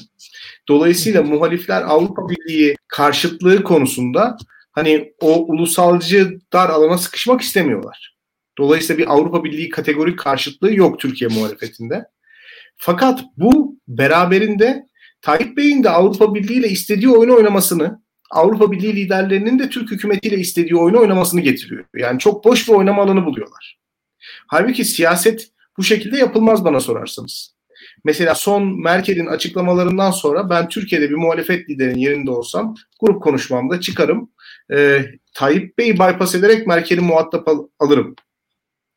Dolayısıyla 0.68 1.22
muhalifler 1.22 1.82
Avrupa 1.82 2.28
Birliği 2.28 2.76
karşıtlığı 2.88 3.62
konusunda 3.62 4.36
hani 4.72 5.12
o 5.20 5.46
ulusalcı 5.46 6.38
dar 6.52 6.68
alana 6.68 6.98
sıkışmak 6.98 7.40
istemiyorlar. 7.40 8.16
Dolayısıyla 8.58 8.98
bir 8.98 9.12
Avrupa 9.12 9.44
Birliği 9.44 9.68
kategorik 9.68 10.18
karşıtlığı 10.18 10.74
yok 10.74 11.00
Türkiye 11.00 11.30
muhalefetinde. 11.30 12.04
Fakat 12.76 13.20
bu 13.36 13.78
beraberinde 13.88 14.86
Tayyip 15.22 15.56
Bey'in 15.56 15.84
de 15.84 15.90
Avrupa 15.90 16.34
Birliği 16.34 16.58
ile 16.58 16.68
istediği 16.68 17.08
oyunu 17.08 17.34
oynamasını, 17.36 18.03
Avrupa 18.34 18.72
Birliği 18.72 18.96
liderlerinin 18.96 19.58
de 19.58 19.68
Türk 19.68 19.90
hükümetiyle 19.90 20.36
istediği 20.36 20.76
oyunu 20.76 21.00
oynamasını 21.00 21.40
getiriyor. 21.40 21.84
Yani 21.96 22.18
çok 22.18 22.44
boş 22.44 22.68
bir 22.68 22.72
oynama 22.72 23.02
alanı 23.02 23.24
buluyorlar. 23.24 23.78
Halbuki 24.46 24.84
siyaset 24.84 25.50
bu 25.78 25.82
şekilde 25.82 26.18
yapılmaz 26.18 26.64
bana 26.64 26.80
sorarsanız. 26.80 27.54
Mesela 28.04 28.34
son 28.34 28.82
Merkel'in 28.82 29.26
açıklamalarından 29.26 30.10
sonra 30.10 30.50
ben 30.50 30.68
Türkiye'de 30.68 31.10
bir 31.10 31.14
muhalefet 31.14 31.70
liderinin 31.70 31.98
yerinde 31.98 32.30
olsam 32.30 32.74
grup 33.00 33.22
konuşmamda 33.22 33.80
çıkarım. 33.80 34.30
E, 34.72 35.06
Tayyip 35.34 35.78
Bey'i 35.78 35.92
bypass 35.94 36.34
ederek 36.34 36.66
Merkel'i 36.66 37.00
muhatap 37.00 37.48
al- 37.48 37.68
alırım. 37.78 38.16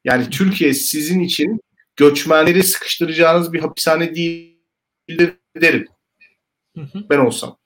Yani 0.06 0.30
Türkiye 0.30 0.74
sizin 0.74 1.20
için 1.20 1.62
göçmenleri 1.96 2.64
sıkıştıracağınız 2.64 3.54
bir 3.54 3.60
hapishane 3.60 4.16
değildir 4.16 5.34
derim. 5.62 5.88
Ben 7.10 7.18
olsam. 7.18 7.58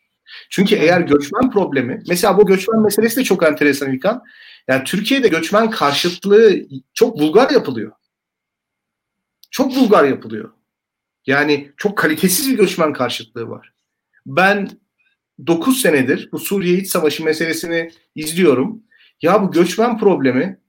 Çünkü 0.50 0.76
eğer 0.76 1.02
göçmen 1.02 1.52
problemi, 1.52 2.04
mesela 2.08 2.38
bu 2.38 2.46
göçmen 2.46 2.82
meselesi 2.82 3.18
de 3.18 3.24
çok 3.24 3.44
enteresan 3.44 3.94
İlkan. 3.94 4.24
Yani 4.68 4.84
Türkiye'de 4.84 5.28
göçmen 5.28 5.70
karşıtlığı 5.70 6.56
çok 6.94 7.22
vulgar 7.22 7.50
yapılıyor. 7.50 7.92
Çok 9.52 9.78
vulgar 9.78 10.04
yapılıyor. 10.04 10.52
Yani 11.26 11.72
çok 11.78 11.98
kalitesiz 11.98 12.50
bir 12.50 12.58
göçmen 12.58 12.94
karşıtlığı 12.94 13.50
var. 13.50 13.74
Ben 14.26 14.70
9 15.48 15.82
senedir 15.82 16.30
bu 16.32 16.40
Suriye 16.40 16.78
İç 16.78 16.88
Savaşı 16.90 17.24
meselesini 17.24 17.92
izliyorum. 18.16 18.84
Ya 19.22 19.44
bu 19.44 19.52
göçmen 19.52 19.98
problemi 19.98 20.60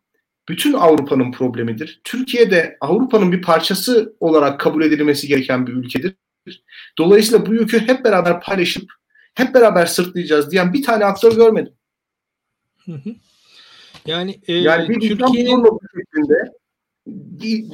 bütün 0.49 0.73
Avrupa'nın 0.73 1.33
problemidir. 1.33 2.01
Türkiye'de 2.05 2.77
Avrupa'nın 2.81 3.33
bir 3.33 3.43
parçası 3.43 4.17
olarak 4.21 4.61
kabul 4.61 4.83
edilmesi 4.83 5.29
gereken 5.29 5.67
bir 5.67 5.73
ülkedir. 5.73 6.15
Dolayısıyla 6.99 7.47
bu 7.47 7.55
yükü 7.55 7.81
hep 7.81 8.05
beraber 8.05 8.41
paylaşıp 8.41 8.93
hep 9.35 9.55
beraber 9.55 9.87
sırtlayacağız 9.87 10.51
diyen 10.51 10.73
bir 10.73 10.83
tane 10.83 11.05
aktör 11.05 11.37
görmedim. 11.37 11.73
Yani, 14.07 14.41
e, 14.47 14.55
yani 14.55 14.89
bir 14.89 15.09
Türkiye'nin 15.09 15.65
şeklinde 15.97 16.53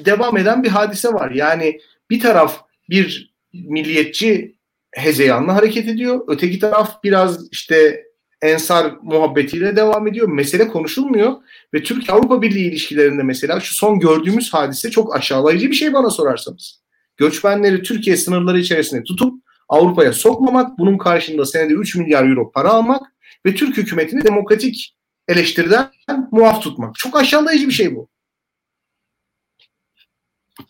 devam 0.05 0.37
eden 0.37 0.63
bir 0.63 0.69
hadise 0.69 1.09
var. 1.09 1.31
Yani 1.31 1.81
bir 2.11 2.21
taraf 2.21 2.61
bir 2.91 3.35
milliyetçi 3.53 4.59
hezeyanla 4.93 5.55
hareket 5.55 5.89
ediyor. 5.89 6.25
Öteki 6.29 6.59
taraf 6.59 7.05
biraz 7.05 7.53
işte 7.53 8.05
Ensar 8.43 8.93
muhabbetiyle 9.03 9.77
devam 9.77 10.09
ediyor. 10.09 10.29
Mesele 10.29 10.69
konuşulmuyor 10.69 11.33
ve 11.75 11.83
Türk-Avrupa 11.83 12.43
Birliği 12.43 12.69
ilişkilerinde 12.69 13.23
mesela 13.23 13.61
şu 13.61 13.75
son 13.75 13.99
gördüğümüz 13.99 14.55
hadise 14.55 14.91
çok 14.91 15.17
aşağılayıcı 15.17 15.71
bir 15.71 15.75
şey 15.75 15.93
bana 15.93 16.11
sorarsanız. 16.11 16.83
Göçmenleri 17.17 17.83
Türkiye 17.83 18.17
sınırları 18.17 18.59
içerisinde 18.59 19.03
tutup 19.03 19.48
Avrupa'ya 19.69 20.13
sokmamak, 20.13 20.79
bunun 20.79 20.99
karşılığında 20.99 21.47
senede 21.47 21.75
3 21.75 21.95
milyar 21.97 22.29
euro 22.29 22.53
para 22.53 22.69
almak 22.69 23.03
ve 23.47 23.55
Türk 23.55 23.77
hükümetini 23.77 24.25
demokratik 24.25 24.97
eleştiriden 25.29 25.91
muaf 26.31 26.63
tutmak. 26.63 26.95
Çok 26.95 27.17
aşağılayıcı 27.17 27.67
bir 27.67 27.73
şey 27.73 27.97
bu. 27.97 28.09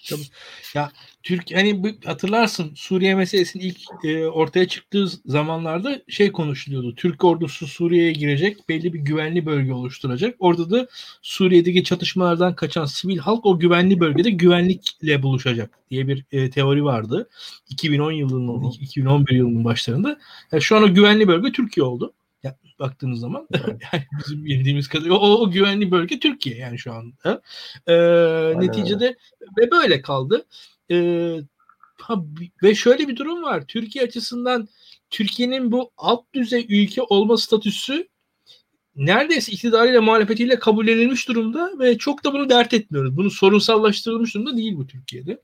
Tabii. 0.09 0.23
Ya 0.75 0.93
Türk 1.29 1.55
hani 1.55 1.83
bu, 1.83 1.89
hatırlarsın 2.05 2.73
Suriye 2.75 3.15
meselesinin 3.15 3.65
ilk 3.65 4.05
e, 4.05 4.27
ortaya 4.27 4.69
çıktığı 4.69 5.09
zamanlarda 5.09 6.03
şey 6.09 6.33
konuşuluyordu. 6.33 6.95
Türk 6.95 7.25
ordusu 7.25 7.67
Suriye'ye 7.67 8.13
girecek, 8.13 8.69
belli 8.69 8.93
bir 8.93 8.99
güvenli 8.99 9.47
bölge 9.47 9.73
oluşturacak. 9.73 10.37
Orada 10.39 10.71
da 10.71 10.89
Suriye'deki 11.23 11.85
çatışmalardan 11.85 12.55
kaçan 12.55 12.85
sivil 12.85 13.19
halk 13.19 13.47
o 13.47 13.59
güvenli 13.59 14.01
bölgede 14.01 14.31
güvenlikle 14.31 15.23
buluşacak 15.23 15.79
diye 15.91 16.09
bir 16.09 16.25
e, 16.33 16.51
teori 16.51 16.85
vardı. 16.85 17.29
2010 17.71 18.13
yılının 18.13 18.71
2011 18.71 19.35
yılının 19.35 19.65
başlarında. 19.65 20.19
Yani 20.53 20.63
şu 20.63 20.77
an 20.77 20.83
o 20.83 20.95
güvenli 20.95 21.29
bölge 21.29 21.53
Türkiye 21.53 21.85
oldu 21.85 22.13
baktığınız 22.79 23.21
zaman 23.21 23.49
yani 23.93 24.05
bizim 24.19 24.45
bildiğimiz 24.45 24.89
kadarıyla 24.89 25.17
o, 25.17 25.29
o 25.29 25.51
güvenli 25.51 25.91
bölge 25.91 26.21
Türkiye 26.21 26.57
yani 26.57 26.79
şu 26.79 26.93
anda. 26.93 27.43
Ee, 27.87 28.61
neticede 28.61 29.17
ve 29.59 29.71
böyle 29.71 30.03
kaldı. 30.03 30.47
Ee, 30.91 31.37
ha, 32.01 32.25
ve 32.63 32.75
şöyle 32.75 33.09
bir 33.09 33.17
durum 33.17 33.43
var. 33.43 33.65
Türkiye 33.67 34.05
açısından 34.05 34.69
Türkiye'nin 35.11 35.73
bu 35.73 35.91
alt 35.97 36.25
düzey 36.35 36.67
ülke 36.69 37.03
olma 37.03 37.37
statüsü 37.37 38.09
neredeyse 38.97 39.53
iktidarıyla 39.53 40.03
muhalefetiyle 40.03 40.59
kabullenilmiş 40.59 41.29
durumda 41.29 41.73
ve 41.79 41.99
çok 41.99 42.25
da 42.25 42.33
bunu 42.33 42.51
dert 42.51 42.75
etmiyoruz. 42.75 43.17
Bunu 43.17 43.31
sorunsallaştırılmış 43.31 44.35
durumda 44.35 44.57
değil 44.57 44.77
bu 44.77 44.87
Türkiye'de. 44.87 45.43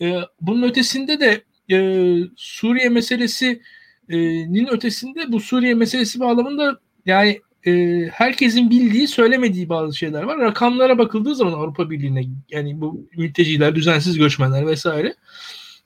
Ee, 0.00 0.20
bunun 0.40 0.62
ötesinde 0.62 1.20
de 1.20 1.44
e, 1.70 2.18
Suriye 2.36 2.88
meselesi 2.88 3.62
nin 4.08 4.66
ötesinde 4.66 5.32
bu 5.32 5.40
Suriye 5.40 5.74
meselesi 5.74 6.20
bağlamında 6.20 6.80
yani 7.06 7.40
e, 7.66 8.02
herkesin 8.12 8.70
bildiği 8.70 9.08
söylemediği 9.08 9.68
bazı 9.68 9.96
şeyler 9.96 10.22
var. 10.22 10.38
Rakamlara 10.38 10.98
bakıldığı 10.98 11.34
zaman 11.34 11.52
Avrupa 11.52 11.90
Birliği'ne 11.90 12.24
yani 12.50 12.80
bu 12.80 13.08
mülteciler, 13.16 13.74
düzensiz 13.74 14.18
göçmenler 14.18 14.66
vesaire 14.66 15.14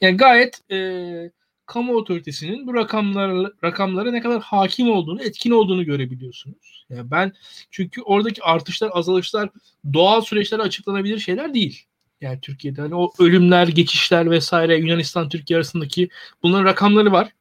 yani 0.00 0.16
gayet 0.16 0.72
e, 0.72 1.30
kamu 1.66 1.94
otoritesinin 1.94 2.66
bu 2.66 2.74
rakamlar 2.74 3.52
rakamlara 3.64 4.10
ne 4.10 4.20
kadar 4.20 4.42
hakim 4.42 4.90
olduğunu, 4.90 5.22
etkin 5.22 5.50
olduğunu 5.50 5.84
görebiliyorsunuz. 5.84 6.86
Yani 6.90 7.10
ben 7.10 7.32
çünkü 7.70 8.02
oradaki 8.02 8.42
artışlar, 8.42 8.90
azalışlar 8.94 9.48
doğal 9.92 10.20
süreçlere 10.20 10.62
açıklanabilir 10.62 11.18
şeyler 11.18 11.54
değil. 11.54 11.82
Yani 12.20 12.40
Türkiye'de 12.40 12.80
hani 12.80 12.94
o 12.94 13.12
ölümler, 13.18 13.68
geçişler 13.68 14.30
vesaire 14.30 14.76
Yunanistan 14.76 15.28
Türkiye 15.28 15.56
arasındaki 15.56 16.08
bunların 16.42 16.64
rakamları 16.64 17.12
var. 17.12 17.32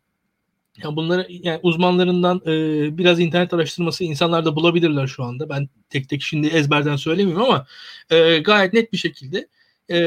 Yani 0.83 0.95
bunları 0.95 1.27
yani 1.29 1.59
uzmanlarından 1.63 2.41
e, 2.45 2.97
biraz 2.97 3.19
internet 3.19 3.53
araştırması 3.53 4.03
insanlar 4.03 4.45
da 4.45 4.55
bulabilirler 4.55 5.07
şu 5.07 5.23
anda. 5.23 5.49
Ben 5.49 5.69
tek 5.89 6.09
tek 6.09 6.21
şimdi 6.21 6.47
ezberden 6.47 6.95
söylemiyorum 6.95 7.43
ama 7.43 7.65
e, 8.09 8.37
gayet 8.37 8.73
net 8.73 8.93
bir 8.93 8.97
şekilde 8.97 9.47
e, 9.91 9.97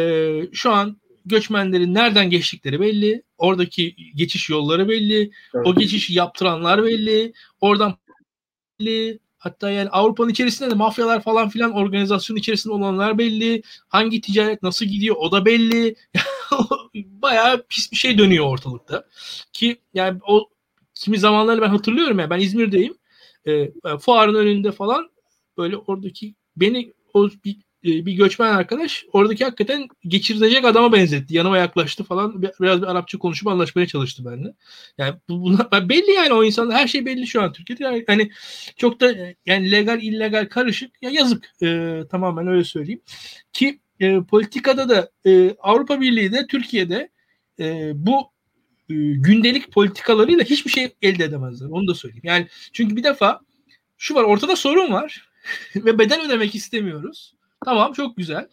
şu 0.52 0.70
an 0.72 1.00
göçmenlerin 1.24 1.94
nereden 1.94 2.30
geçtikleri 2.30 2.80
belli. 2.80 3.22
Oradaki 3.38 3.96
geçiş 4.14 4.50
yolları 4.50 4.88
belli. 4.88 5.30
Evet. 5.54 5.66
O 5.66 5.74
geçişi 5.74 6.14
yaptıranlar 6.14 6.84
belli. 6.84 7.32
Oradan 7.60 7.96
belli. 8.80 9.18
Hatta 9.38 9.70
yani 9.70 9.88
Avrupa'nın 9.88 10.30
içerisinde 10.30 10.70
de 10.70 10.74
mafyalar 10.74 11.22
falan 11.22 11.48
filan 11.48 11.72
organizasyon 11.72 12.36
içerisinde 12.36 12.74
olanlar 12.74 13.18
belli. 13.18 13.62
Hangi 13.88 14.20
ticaret 14.20 14.62
nasıl 14.62 14.86
gidiyor 14.86 15.16
o 15.18 15.32
da 15.32 15.44
belli. 15.44 15.94
Bayağı 16.94 17.66
pis 17.68 17.92
bir 17.92 17.96
şey 17.96 18.18
dönüyor 18.18 18.46
ortalıkta. 18.46 19.04
Ki 19.52 19.76
yani 19.94 20.20
o 20.26 20.48
kimi 20.99 21.18
zamanları 21.18 21.62
ben 21.62 21.68
hatırlıyorum 21.68 22.18
ya 22.18 22.30
ben 22.30 22.40
İzmir'deyim. 22.40 22.94
E, 23.46 23.70
fuarın 24.01 24.34
önünde 24.34 24.72
falan 24.72 25.11
böyle 25.59 25.76
oradaki 25.76 26.34
beni 26.57 26.92
o 27.14 27.28
bir, 27.44 27.57
e, 27.84 28.07
bir 28.07 28.12
göçmen 28.12 28.55
arkadaş 28.55 29.05
oradaki 29.12 29.44
hakikaten 29.44 29.88
geçirilecek 30.07 30.64
adama 30.64 30.92
benzetti. 30.92 31.36
Yanıma 31.36 31.59
yaklaştı 31.59 32.05
falan. 32.05 32.42
Biraz 32.42 32.82
bir 32.82 32.86
Arapça 32.86 33.18
konuşup 33.18 33.49
anlaşmaya 33.49 33.86
çalıştı 33.86 34.24
benimle. 34.24 34.55
Yani 34.99 35.14
bu, 35.28 35.42
buna, 35.42 35.88
belli 35.88 36.11
yani 36.11 36.32
o 36.32 36.44
insanlar 36.44 36.76
her 36.76 36.86
şey 36.86 37.07
belli 37.07 37.26
şu 37.26 37.42
an 37.42 37.53
Türkiye'de. 37.53 37.84
Yani, 37.84 38.05
hani 38.07 38.30
çok 38.76 39.01
da 39.01 39.14
yani 39.46 39.70
legal 39.70 40.03
illegal 40.03 40.49
karışık. 40.49 41.03
Ya 41.03 41.11
yazık. 41.11 41.51
E, 41.62 42.01
tamamen 42.11 42.49
öyle 42.49 42.64
söyleyeyim. 42.64 43.03
Ki 43.53 43.80
e, 44.01 44.20
politikada 44.20 44.88
da 44.88 45.11
e, 45.26 45.57
Avrupa 45.59 46.01
Birliği 46.01 46.32
de 46.32 46.46
Türkiye'de 46.46 47.11
e, 47.61 47.92
bu 47.94 48.30
e, 48.91 48.95
gündelik 49.14 49.72
politikalarıyla 49.72 50.45
hiçbir 50.45 50.70
şey 50.70 50.95
elde 51.03 51.24
edemezler. 51.24 51.68
Onu 51.68 51.89
da 51.89 51.95
söyleyeyim. 51.95 52.24
Yani 52.24 52.49
çünkü 52.72 52.97
bir 52.97 53.05
defa 53.05 53.41
şu 53.99 54.14
var 54.14 54.22
ortada 54.22 54.57
sorun 54.57 54.93
var 54.93 55.28
ve 55.76 55.99
bedel 55.99 56.26
ödemek 56.26 56.55
istemiyoruz. 56.55 57.34
Tamam 57.64 57.93
çok 57.93 58.16
güzel. 58.16 58.49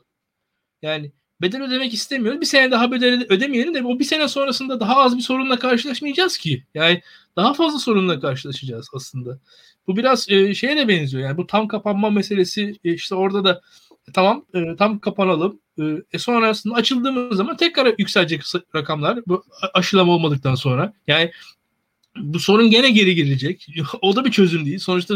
Yani 0.81 1.11
bedel 1.41 1.63
ödemek 1.63 1.93
istemiyoruz. 1.93 2.41
Bir 2.41 2.45
sene 2.45 2.71
daha 2.71 2.91
bedel 2.91 3.25
ödemeyelim 3.29 3.73
de 3.73 3.83
o 3.83 3.99
bir 3.99 4.03
sene 4.03 4.27
sonrasında 4.27 4.79
daha 4.79 4.95
az 4.97 5.17
bir 5.17 5.21
sorunla 5.21 5.59
karşılaşmayacağız 5.59 6.37
ki. 6.37 6.63
Yani 6.73 7.01
daha 7.35 7.53
fazla 7.53 7.79
sorunla 7.79 8.19
karşılaşacağız 8.19 8.89
aslında. 8.93 9.39
Bu 9.87 9.97
biraz 9.97 10.29
e, 10.29 10.53
şeye 10.53 10.77
de 10.77 10.87
benziyor. 10.87 11.23
Yani 11.23 11.37
bu 11.37 11.47
tam 11.47 11.67
kapanma 11.67 12.09
meselesi 12.09 12.75
e, 12.83 12.93
işte 12.93 13.15
orada 13.15 13.43
da 13.43 13.61
tamam 14.13 14.45
e, 14.53 14.75
tam 14.75 14.99
kapanalım. 14.99 15.59
E, 15.79 15.83
e 16.13 16.19
sonrasında 16.19 16.75
açıldığımız 16.75 17.37
zaman 17.37 17.57
tekrar 17.57 17.93
yükselecek 17.97 18.43
rakamlar 18.75 19.19
bu 19.27 19.43
aşılama 19.73 20.13
olmadıktan 20.13 20.55
sonra. 20.55 20.93
Yani 21.07 21.31
bu 22.17 22.39
sorun 22.39 22.69
gene 22.69 22.89
geri 22.89 23.15
gelecek. 23.15 23.67
o 24.01 24.15
da 24.15 24.25
bir 24.25 24.31
çözüm 24.31 24.65
değil. 24.65 24.79
Sonuçta 24.79 25.15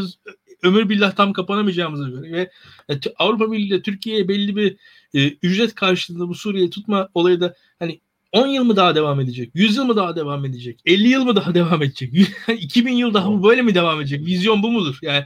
ömür 0.64 0.90
billah 0.90 1.16
tam 1.16 1.34
kapanamayacağımıza 1.34 2.10
göre 2.10 2.32
ve 2.32 2.52
e, 2.90 3.00
Avrupa 3.20 3.52
Birliği 3.52 3.82
Türkiye'ye 3.82 4.28
belli 4.28 4.56
bir 4.56 4.78
e, 5.14 5.30
ücret 5.42 5.76
karşılığında 5.76 6.28
bu 6.28 6.36
Suriye'yi 6.36 6.70
tutma 6.70 7.10
olayı 7.14 7.42
da 7.42 7.56
hani 7.80 8.02
10 8.32 8.48
yıl 8.48 8.64
mı 8.64 8.76
daha 8.76 8.96
devam 8.96 9.20
edecek? 9.20 9.52
100 9.54 9.78
yıl 9.78 9.86
mı 9.86 9.96
daha 9.96 10.16
devam 10.16 10.46
edecek? 10.46 10.82
50 10.86 11.08
yıl 11.08 11.26
mı 11.26 11.36
daha 11.36 11.54
devam 11.56 11.84
edecek? 11.84 12.14
2000 12.48 12.94
yıl 12.94 13.14
daha 13.14 13.32
mı 13.32 13.44
böyle 13.44 13.62
mi 13.62 13.76
devam 13.76 14.02
edecek? 14.02 14.26
Vizyon 14.26 14.64
bu 14.64 14.72
mudur? 14.72 15.00
Yani 15.02 15.26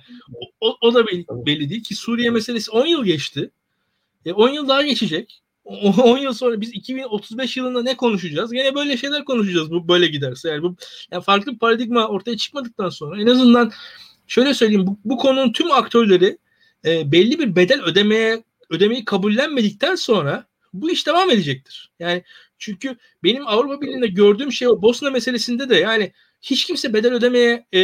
o, 0.62 0.78
o 0.82 0.94
da 0.94 1.08
belli, 1.08 1.26
belli 1.30 1.70
değil 1.70 1.84
ki 1.84 1.96
Suriye 1.96 2.30
meselesi 2.30 2.72
10 2.72 2.86
yıl 2.86 3.06
geçti. 3.06 3.52
E, 4.26 4.34
10 4.34 4.50
yıl 4.50 4.68
daha 4.68 4.84
geçecek. 4.84 5.42
10 5.66 6.18
yıl 6.22 6.34
sonra 6.34 6.62
biz 6.62 6.74
2035 6.74 7.58
yılında 7.58 7.84
ne 7.84 7.98
konuşacağız? 7.98 8.54
Yine 8.54 8.76
böyle 8.76 8.98
şeyler 8.98 9.26
konuşacağız 9.26 9.72
bu 9.72 9.88
böyle 9.88 10.08
giderse. 10.08 10.50
Yani 10.50 10.64
bu 10.64 10.76
yani 11.12 11.24
farklı 11.24 11.54
bir 11.54 11.60
paradigma 11.60 12.08
ortaya 12.08 12.38
çıkmadıktan 12.38 12.90
sonra 12.90 13.22
en 13.22 13.28
azından 13.28 13.72
şöyle 14.28 14.54
söyleyeyim 14.54 14.88
bu, 14.88 15.00
bu 15.06 15.18
konunun 15.18 15.52
tüm 15.52 15.72
aktörleri 15.72 16.38
e, 16.86 17.12
belli 17.12 17.40
bir 17.40 17.56
bedel 17.56 17.82
ödemeye 17.82 18.44
ödemeyi 18.70 19.06
kabullenmedikten 19.06 19.96
sonra 19.96 20.46
bu 20.74 20.92
iş 20.92 21.08
devam 21.08 21.30
edecektir. 21.30 21.92
Yani 22.00 22.24
çünkü 22.64 22.98
benim 23.24 23.48
Avrupa 23.48 23.82
Birliği'nde 23.82 24.08
gördüğüm 24.08 24.52
şey 24.52 24.68
o 24.68 24.82
Bosna 24.82 25.10
meselesinde 25.10 25.70
de 25.70 25.76
yani 25.76 26.12
hiç 26.42 26.66
kimse 26.66 26.94
bedel 26.94 27.14
ödemeye 27.14 27.66
e, 27.74 27.80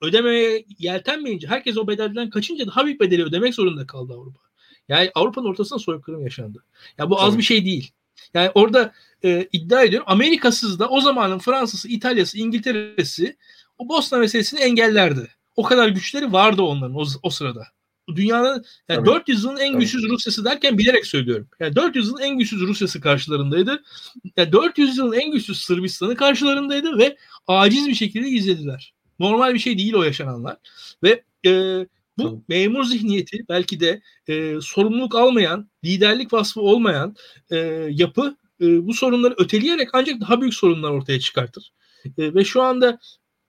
ödemeye 0.00 0.64
yeltenmeyince 0.78 1.46
herkes 1.46 1.78
o 1.78 1.88
bedelden 1.88 2.30
kaçınca 2.30 2.66
daha 2.66 2.84
büyük 2.84 3.00
bedeli 3.00 3.24
ödemek 3.24 3.54
zorunda 3.54 3.86
kaldı 3.86 4.12
Avrupa. 4.12 4.40
Yani 4.88 5.10
Avrupa'nın 5.14 5.46
ortasında 5.46 5.78
soykırım 5.78 6.22
yaşandı. 6.22 6.58
Ya 6.58 6.92
yani 6.98 7.10
bu 7.10 7.16
Tabii. 7.16 7.26
az 7.26 7.38
bir 7.38 7.42
şey 7.42 7.64
değil. 7.64 7.90
Yani 8.34 8.50
orada 8.54 8.92
e, 9.24 9.48
iddia 9.52 9.82
ediyorum 9.82 10.06
Amerikasız 10.10 10.78
da 10.78 10.88
o 10.88 11.00
zamanın 11.00 11.38
Fransızı, 11.38 11.88
İtalya'sı, 11.88 12.38
İngiltere'si 12.38 13.36
o 13.78 13.88
Bosna 13.88 14.18
meselesini 14.18 14.60
engellerdi. 14.60 15.28
O 15.56 15.62
kadar 15.62 15.88
güçleri 15.88 16.32
vardı 16.32 16.62
onların 16.62 16.94
o, 16.94 17.04
o 17.22 17.30
sırada 17.30 17.66
dünyanın 18.08 18.64
yani 18.88 19.06
400 19.06 19.44
yılın 19.44 19.56
en 19.56 19.78
güçsüz 19.78 20.08
Rusyası 20.08 20.44
derken 20.44 20.78
bilerek 20.78 21.06
söylüyorum. 21.06 21.48
Yani 21.60 21.76
400 21.76 22.08
yılın 22.08 22.20
en 22.20 22.38
güçsüz 22.38 22.60
Rusyası 22.60 23.00
karşılarındaydı. 23.00 23.82
Yani 24.36 24.52
400 24.52 24.98
yılın 24.98 25.12
en 25.12 25.30
güçsüz 25.30 25.60
Sırbistan'ı 25.60 26.16
karşılarındaydı 26.16 26.98
ve 26.98 27.16
aciz 27.46 27.88
bir 27.88 27.94
şekilde 27.94 28.28
izlediler. 28.28 28.94
Normal 29.18 29.54
bir 29.54 29.58
şey 29.58 29.78
değil 29.78 29.94
o 29.94 30.02
yaşananlar. 30.02 30.56
Ve 31.02 31.22
e, 31.46 31.50
bu 32.18 32.22
Tabii. 32.22 32.40
memur 32.48 32.84
zihniyeti 32.84 33.44
belki 33.48 33.80
de 33.80 34.02
e, 34.28 34.60
sorumluluk 34.60 35.14
almayan, 35.14 35.70
liderlik 35.84 36.32
vasfı 36.32 36.60
olmayan 36.60 37.16
e, 37.50 37.56
yapı 37.90 38.36
e, 38.60 38.86
bu 38.86 38.94
sorunları 38.94 39.34
öteleyerek 39.38 39.88
ancak 39.92 40.20
daha 40.20 40.40
büyük 40.40 40.54
sorunlar 40.54 40.90
ortaya 40.90 41.20
çıkartır. 41.20 41.72
E, 42.18 42.34
ve 42.34 42.44
şu 42.44 42.62
anda 42.62 42.98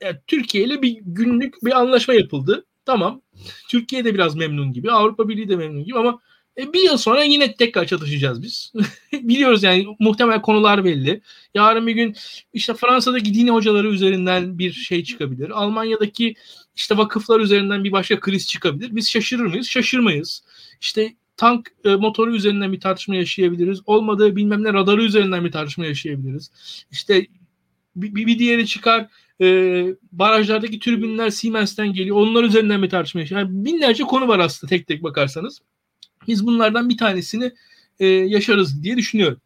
yani 0.04 0.18
Türkiye 0.28 0.64
ile 0.64 0.82
bir 0.82 0.98
günlük 1.02 1.56
bir 1.64 1.80
anlaşma 1.80 2.14
yapıldı. 2.14 2.66
Tamam. 2.86 3.22
Türkiye 3.70 4.06
de 4.06 4.14
biraz 4.14 4.36
memnun 4.36 4.74
gibi. 4.74 4.92
Avrupa 4.92 5.30
Birliği 5.30 5.50
de 5.50 5.56
memnun 5.56 5.84
gibi 5.84 6.00
ama 6.00 6.20
e, 6.58 6.74
bir 6.74 6.82
yıl 6.82 6.98
sonra 6.98 7.24
yine 7.24 7.56
tekrar 7.56 7.86
çatışacağız 7.86 8.42
biz. 8.42 8.74
Biliyoruz 9.14 9.64
yani 9.64 9.88
muhtemel 10.00 10.42
konular 10.42 10.86
belli. 10.86 11.22
Yarın 11.54 11.88
bir 11.88 11.96
gün 11.96 12.16
işte 12.54 12.74
Fransa'daki 12.74 13.34
dini 13.34 13.52
hocaları 13.52 13.88
üzerinden 13.88 14.60
bir 14.60 14.72
şey 14.72 15.04
çıkabilir. 15.04 15.50
Almanya'daki 15.50 16.36
işte 16.76 16.98
vakıflar 16.98 17.40
üzerinden 17.40 17.84
bir 17.84 17.92
başka 17.92 18.20
kriz 18.20 18.48
çıkabilir. 18.48 18.96
Biz 18.96 19.10
şaşırır 19.10 19.46
mıyız? 19.46 19.68
Şaşırmayız. 19.68 20.44
İşte 20.82 21.16
tank 21.38 21.72
e, 21.86 21.96
motoru 21.96 22.36
üzerinden 22.36 22.74
bir 22.74 22.80
tartışma 22.80 23.16
yaşayabiliriz. 23.16 23.80
Olmadığı 23.86 24.36
bilmem 24.36 24.64
ne 24.64 24.74
radarı 24.74 25.04
üzerinden 25.04 25.46
bir 25.46 25.52
tartışma 25.52 25.86
yaşayabiliriz. 25.86 26.52
İşte 26.92 27.28
bir, 27.96 28.26
bir 28.26 28.40
diğeri 28.40 28.68
çıkar 28.68 29.08
e, 29.42 29.48
barajlardaki 30.12 30.80
türbinler 30.80 31.30
Siemens'ten 31.30 31.94
geliyor. 31.94 32.18
Onlar 32.18 32.44
üzerinden 32.44 32.84
bir 32.84 32.90
tartışma 32.90 33.22
yaşıyor. 33.22 33.42
Yani 33.42 33.66
binlerce 33.66 34.04
konu 34.04 34.28
var 34.28 34.40
aslında 34.40 34.70
tek 34.70 34.88
tek 34.88 35.04
bakarsanız. 35.04 35.62
Biz 36.28 36.46
bunlardan 36.46 36.90
bir 36.90 36.98
tanesini 36.98 37.52
e, 38.00 38.06
yaşarız 38.08 38.84
diye 38.84 38.98
düşünüyorum. 38.98 39.42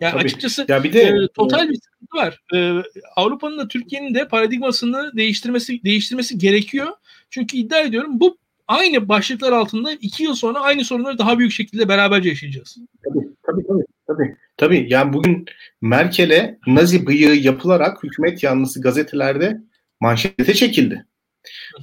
Yani 0.00 0.12
Tabii. 0.12 0.24
açıkçası 0.24 0.66
ya 0.68 0.84
bir 0.84 0.92
de 0.92 1.00
e, 1.02 1.28
total 1.34 1.68
bir 1.68 1.74
sıkıntı 1.74 2.16
var. 2.16 2.42
E, 2.54 2.82
Avrupa'nın 3.16 3.58
da 3.58 3.68
Türkiye'nin 3.68 4.14
de 4.14 4.28
paradigmasını 4.28 5.12
değiştirmesi 5.16 5.84
değiştirmesi 5.84 6.38
gerekiyor. 6.38 6.88
Çünkü 7.30 7.56
iddia 7.56 7.80
ediyorum 7.80 8.20
bu 8.20 8.38
aynı 8.68 9.08
başlıklar 9.08 9.52
altında 9.52 9.92
iki 9.92 10.22
yıl 10.22 10.34
sonra 10.34 10.60
aynı 10.60 10.84
sorunları 10.84 11.18
daha 11.18 11.38
büyük 11.38 11.52
şekilde 11.52 11.88
beraberce 11.88 12.28
yaşayacağız. 12.28 12.78
Tabii 13.04 13.28
tabii 13.46 13.66
tabii. 13.66 13.95
Tabii. 14.06 14.36
Tabii 14.56 14.86
yani 14.88 15.12
bugün 15.12 15.44
Merkel'e 15.80 16.58
Nazi 16.66 17.06
bıyığı 17.06 17.34
yapılarak 17.34 18.02
hükümet 18.02 18.42
yanlısı 18.42 18.80
gazetelerde 18.80 19.60
manşete 20.00 20.54
çekildi. 20.54 21.06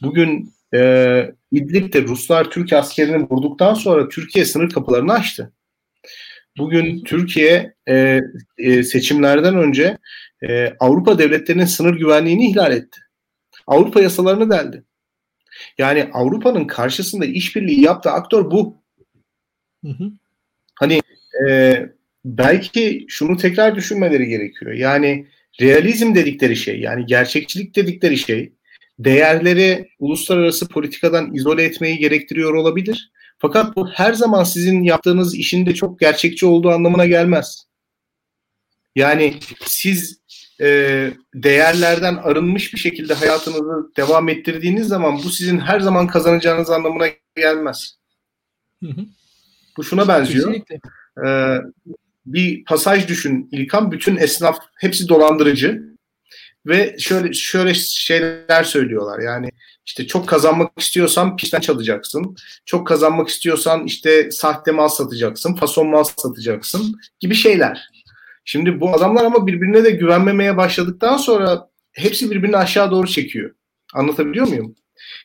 Bugün 0.02 0.54
e, 0.74 1.32
İdlib'de 1.52 2.02
Ruslar 2.02 2.52
Türk 2.52 2.74
askerini 2.74 3.30
vurduktan 3.30 3.74
sonra 3.74 4.10
Türkiye 4.10 4.46
sınır 4.46 4.70
kapılarını 4.70 5.14
açtı. 5.14 5.54
Bugün 6.58 7.04
Türkiye 7.04 7.74
e, 7.88 8.22
e, 8.58 8.84
seçimlerden 8.84 9.58
önce 9.58 9.98
e, 10.50 10.74
Avrupa 10.80 11.20
devletlerinin 11.20 11.66
sınır 11.66 11.96
güvenliğini 11.96 12.52
ihlal 12.52 12.72
etti. 12.72 13.00
Avrupa 13.68 14.02
yasalarını 14.02 14.50
deldi. 14.50 14.84
Yani 15.78 16.10
Avrupa'nın 16.14 16.68
karşısında 16.68 17.26
işbirliği 17.26 17.82
yaptığı 17.82 18.12
aktör 18.12 18.52
bu. 18.52 18.78
Hı 19.86 19.92
hı. 19.92 20.12
Hani 20.80 21.02
e, 21.50 21.76
belki 22.26 23.06
şunu 23.10 23.38
tekrar 23.38 23.76
düşünmeleri 23.76 24.28
gerekiyor. 24.28 24.72
Yani 24.72 25.28
realizm 25.62 26.16
dedikleri 26.16 26.56
şey, 26.56 26.80
yani 26.80 27.06
gerçekçilik 27.06 27.76
dedikleri 27.76 28.18
şey 28.18 28.54
değerleri 29.00 29.90
uluslararası 30.00 30.68
politikadan 30.68 31.34
izole 31.34 31.64
etmeyi 31.64 31.98
gerektiriyor 31.98 32.54
olabilir. 32.54 33.12
Fakat 33.38 33.76
bu 33.76 33.90
her 33.90 34.14
zaman 34.14 34.44
sizin 34.44 34.84
yaptığınız 34.84 35.36
işin 35.36 35.66
de 35.66 35.74
çok 35.74 36.00
gerçekçi 36.00 36.46
olduğu 36.46 36.70
anlamına 36.70 37.06
gelmez. 37.06 37.66
Yani 38.96 39.34
siz 39.66 40.20
e, 40.62 41.10
değerlerden 41.34 42.16
arınmış 42.16 42.74
bir 42.74 42.80
şekilde 42.80 43.14
hayatınızı 43.14 43.92
devam 43.98 44.30
ettirdiğiniz 44.30 44.88
zaman 44.88 45.18
bu 45.24 45.30
sizin 45.30 45.60
her 45.60 45.80
zaman 45.80 46.08
kazanacağınız 46.08 46.70
anlamına 46.70 47.08
gelmez. 47.36 47.98
Hı 48.80 48.90
hı. 48.90 49.06
Bu 49.78 49.84
şuna 49.84 50.08
benziyor. 50.08 50.56
Ee, 51.26 51.58
bir 52.26 52.66
pasaj 52.66 53.08
düşün 53.08 53.50
İlkan. 53.52 53.92
Bütün 53.92 54.18
esnaf 54.18 54.58
hepsi 54.80 55.10
dolandırıcı 55.10 55.84
ve 56.66 56.96
şöyle 57.00 57.34
şöyle 57.34 57.74
şeyler 57.74 58.64
söylüyorlar. 58.64 59.20
Yani 59.20 59.50
işte 59.86 60.08
çok 60.08 60.28
kazanmak 60.28 60.80
istiyorsan 60.80 61.36
pisten 61.36 61.60
çalacaksın. 61.60 62.36
Çok 62.66 62.88
kazanmak 62.88 63.30
istiyorsan 63.30 63.86
işte 63.86 64.32
sahte 64.32 64.72
mal 64.72 64.88
satacaksın, 64.88 65.56
fason 65.56 65.88
mal 65.88 66.04
satacaksın 66.04 67.00
gibi 67.20 67.36
şeyler. 67.36 67.90
Şimdi 68.46 68.82
bu 68.82 68.94
adamlar 68.96 69.26
ama 69.26 69.48
birbirine 69.48 69.84
de 69.84 69.92
güvenmemeye 69.92 70.58
başladıktan 70.58 71.18
sonra 71.18 71.70
hepsi 71.92 72.32
birbirini 72.32 72.58
aşağı 72.58 72.92
doğru 72.92 73.08
çekiyor. 73.08 73.56
Anlatabiliyor 73.94 74.48
muyum? 74.48 74.76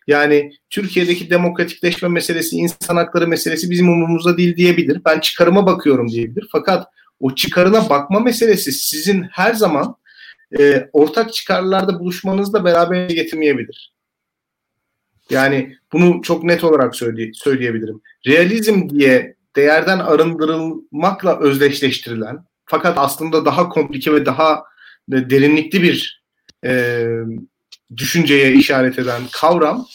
Yani 0.06 0.52
Türkiye'deki 0.70 1.30
demokratikleşme 1.30 2.08
meselesi, 2.08 2.56
insan 2.56 2.96
hakları 2.96 3.28
meselesi 3.28 3.70
bizim 3.70 3.88
umurumuzda 3.88 4.36
değil 4.36 4.56
diyebilir. 4.56 5.00
Ben 5.04 5.20
çıkarıma 5.20 5.66
bakıyorum 5.66 6.08
diyebilir. 6.08 6.48
Fakat 6.52 6.86
o 7.20 7.34
çıkarına 7.34 7.88
bakma 7.90 8.20
meselesi 8.20 8.72
sizin 8.72 9.22
her 9.22 9.54
zaman 9.54 9.96
e, 10.58 10.88
ortak 10.92 11.32
çıkarlarda 11.32 12.00
buluşmanızla 12.00 12.64
beraber 12.64 13.10
getirmeyebilir. 13.10 13.92
Yani 15.30 15.76
bunu 15.92 16.22
çok 16.22 16.44
net 16.44 16.64
olarak 16.64 16.94
söyley- 16.94 17.34
söyleyebilirim. 17.34 18.00
Realizm 18.26 18.88
diye 18.88 19.36
değerden 19.56 19.98
arındırılmakla 19.98 21.40
özdeşleştirilen 21.40 22.38
fakat 22.64 22.98
aslında 22.98 23.44
daha 23.44 23.68
komplike 23.68 24.12
ve 24.12 24.26
daha 24.26 24.62
derinlikli 25.08 25.82
bir 25.82 26.22
e, 26.64 27.04
düşünceye 27.96 28.52
işaret 28.52 28.98
eden 28.98 29.22
kavram 29.32 29.86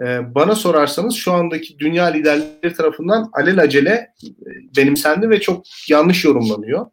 e, 0.00 0.34
bana 0.34 0.54
sorarsanız 0.54 1.14
şu 1.14 1.32
andaki 1.32 1.78
dünya 1.78 2.04
liderleri 2.04 2.74
tarafından 2.74 3.30
alelacele 3.32 3.90
e, 3.90 4.28
benimsendi 4.76 5.30
ve 5.30 5.40
çok 5.40 5.64
yanlış 5.88 6.24
yorumlanıyor. 6.24 6.86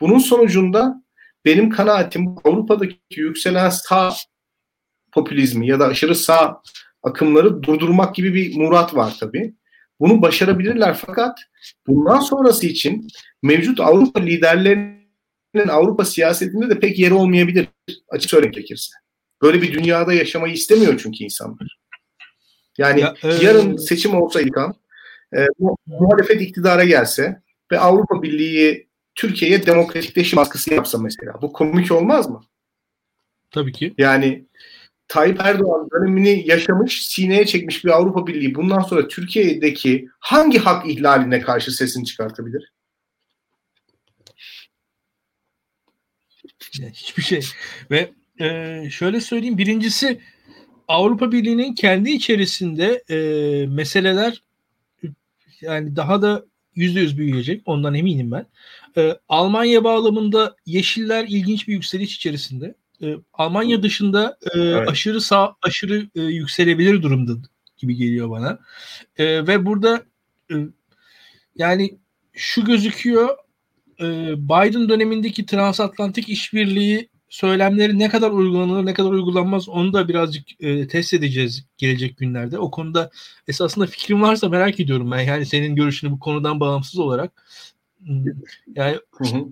Bunun 0.00 0.18
sonucunda 0.18 1.02
benim 1.44 1.70
kanaatim 1.70 2.34
Avrupa'daki 2.44 2.96
yükselen 3.16 3.70
sağ 3.70 4.14
popülizmi 5.12 5.66
ya 5.66 5.80
da 5.80 5.86
aşırı 5.86 6.14
sağ 6.14 6.62
akımları 7.02 7.62
durdurmak 7.62 8.14
gibi 8.14 8.34
bir 8.34 8.56
murat 8.56 8.94
var 8.94 9.16
tabii. 9.20 9.54
Bunu 10.00 10.22
başarabilirler 10.22 10.94
fakat 11.06 11.38
bundan 11.86 12.20
sonrası 12.20 12.66
için 12.66 13.08
mevcut 13.42 13.80
Avrupa 13.80 14.20
liderlerinin 14.20 15.68
Avrupa 15.68 16.04
siyasetinde 16.04 16.70
de 16.70 16.80
pek 16.80 16.98
yeri 16.98 17.14
olmayabilir 17.14 17.66
açık 18.08 18.30
söylemek 18.30 18.54
gerekirse. 18.54 18.96
Böyle 19.42 19.62
bir 19.62 19.72
dünyada 19.72 20.12
yaşamayı 20.12 20.54
istemiyor 20.54 21.00
çünkü 21.02 21.24
insanlar. 21.24 21.78
Yani 22.78 23.00
ya, 23.00 23.14
e... 23.22 23.28
yarın 23.28 23.76
seçim 23.76 24.14
olsa 24.14 24.40
İlkan, 24.40 24.74
e, 25.36 25.46
bu, 25.58 25.76
muhalefet 25.86 26.40
iktidara 26.40 26.84
gelse 26.84 27.42
ve 27.72 27.78
Avrupa 27.78 28.22
Birliği 28.22 28.88
Türkiye'ye 29.14 29.66
demokratikleşim 29.66 30.36
baskısı 30.36 30.74
yapsa 30.74 30.98
mesela. 30.98 31.42
Bu 31.42 31.52
komik 31.52 31.92
olmaz 31.92 32.30
mı? 32.30 32.44
Tabii 33.50 33.72
ki. 33.72 33.94
Yani 33.98 34.46
Tayyip 35.08 35.40
Erdoğan 35.40 35.88
dönemini 35.90 36.48
yaşamış, 36.48 37.06
sineye 37.06 37.46
çekmiş 37.46 37.84
bir 37.84 37.90
Avrupa 37.90 38.26
Birliği 38.26 38.54
bundan 38.54 38.80
sonra 38.80 39.08
Türkiye'deki 39.08 40.08
hangi 40.18 40.58
hak 40.58 40.86
ihlaline 40.86 41.40
karşı 41.40 41.70
sesini 41.70 42.04
çıkartabilir? 42.04 42.72
Hiçbir 46.92 47.22
şey. 47.22 47.44
Ve 47.90 48.10
e, 48.40 48.90
şöyle 48.90 49.20
söyleyeyim. 49.20 49.58
Birincisi 49.58 50.20
Avrupa 50.88 51.32
Birliği'nin 51.32 51.74
kendi 51.74 52.10
içerisinde 52.10 53.02
e, 53.10 53.16
meseleler 53.66 54.42
yani 55.60 55.96
daha 55.96 56.22
da 56.22 56.44
yüzde 56.74 57.00
yüz 57.00 57.18
büyüyecek. 57.18 57.62
Ondan 57.66 57.94
eminim 57.94 58.30
ben. 58.30 58.46
E, 58.96 59.16
Almanya 59.28 59.84
bağlamında 59.84 60.56
Yeşiller 60.66 61.24
ilginç 61.28 61.68
bir 61.68 61.72
yükseliş 61.72 62.16
içerisinde. 62.16 62.74
E, 63.02 63.14
Almanya 63.32 63.82
dışında 63.82 64.38
e, 64.54 64.60
evet. 64.60 64.88
aşırı 64.88 65.20
sağ 65.20 65.54
aşırı 65.62 66.08
e, 66.14 66.20
yükselebilir 66.20 67.02
durumda 67.02 67.32
gibi 67.76 67.96
geliyor 67.96 68.30
bana. 68.30 68.58
E, 69.18 69.46
ve 69.46 69.66
burada 69.66 70.02
e, 70.52 70.54
yani 71.56 71.98
şu 72.32 72.64
gözüküyor 72.64 73.36
e, 74.00 74.34
Biden 74.38 74.88
dönemindeki 74.88 75.46
transatlantik 75.46 76.28
işbirliği 76.28 77.09
söylemleri 77.30 77.98
ne 77.98 78.08
kadar 78.08 78.30
uygulanır 78.30 78.86
ne 78.86 78.94
kadar 78.94 79.10
uygulanmaz 79.10 79.68
onu 79.68 79.92
da 79.92 80.08
birazcık 80.08 80.62
e, 80.62 80.88
test 80.88 81.14
edeceğiz 81.14 81.66
gelecek 81.78 82.16
günlerde. 82.16 82.58
O 82.58 82.70
konuda 82.70 83.10
esasında 83.48 83.86
fikrim 83.86 84.22
varsa 84.22 84.48
merak 84.48 84.80
ediyorum 84.80 85.10
ben. 85.10 85.20
Yani 85.20 85.46
senin 85.46 85.76
görüşünü 85.76 86.10
bu 86.10 86.18
konudan 86.18 86.60
bağımsız 86.60 86.98
olarak. 86.98 87.44
Hmm, 88.04 88.24
yani 88.74 88.98
hı 89.12 89.24
hı. 89.24 89.44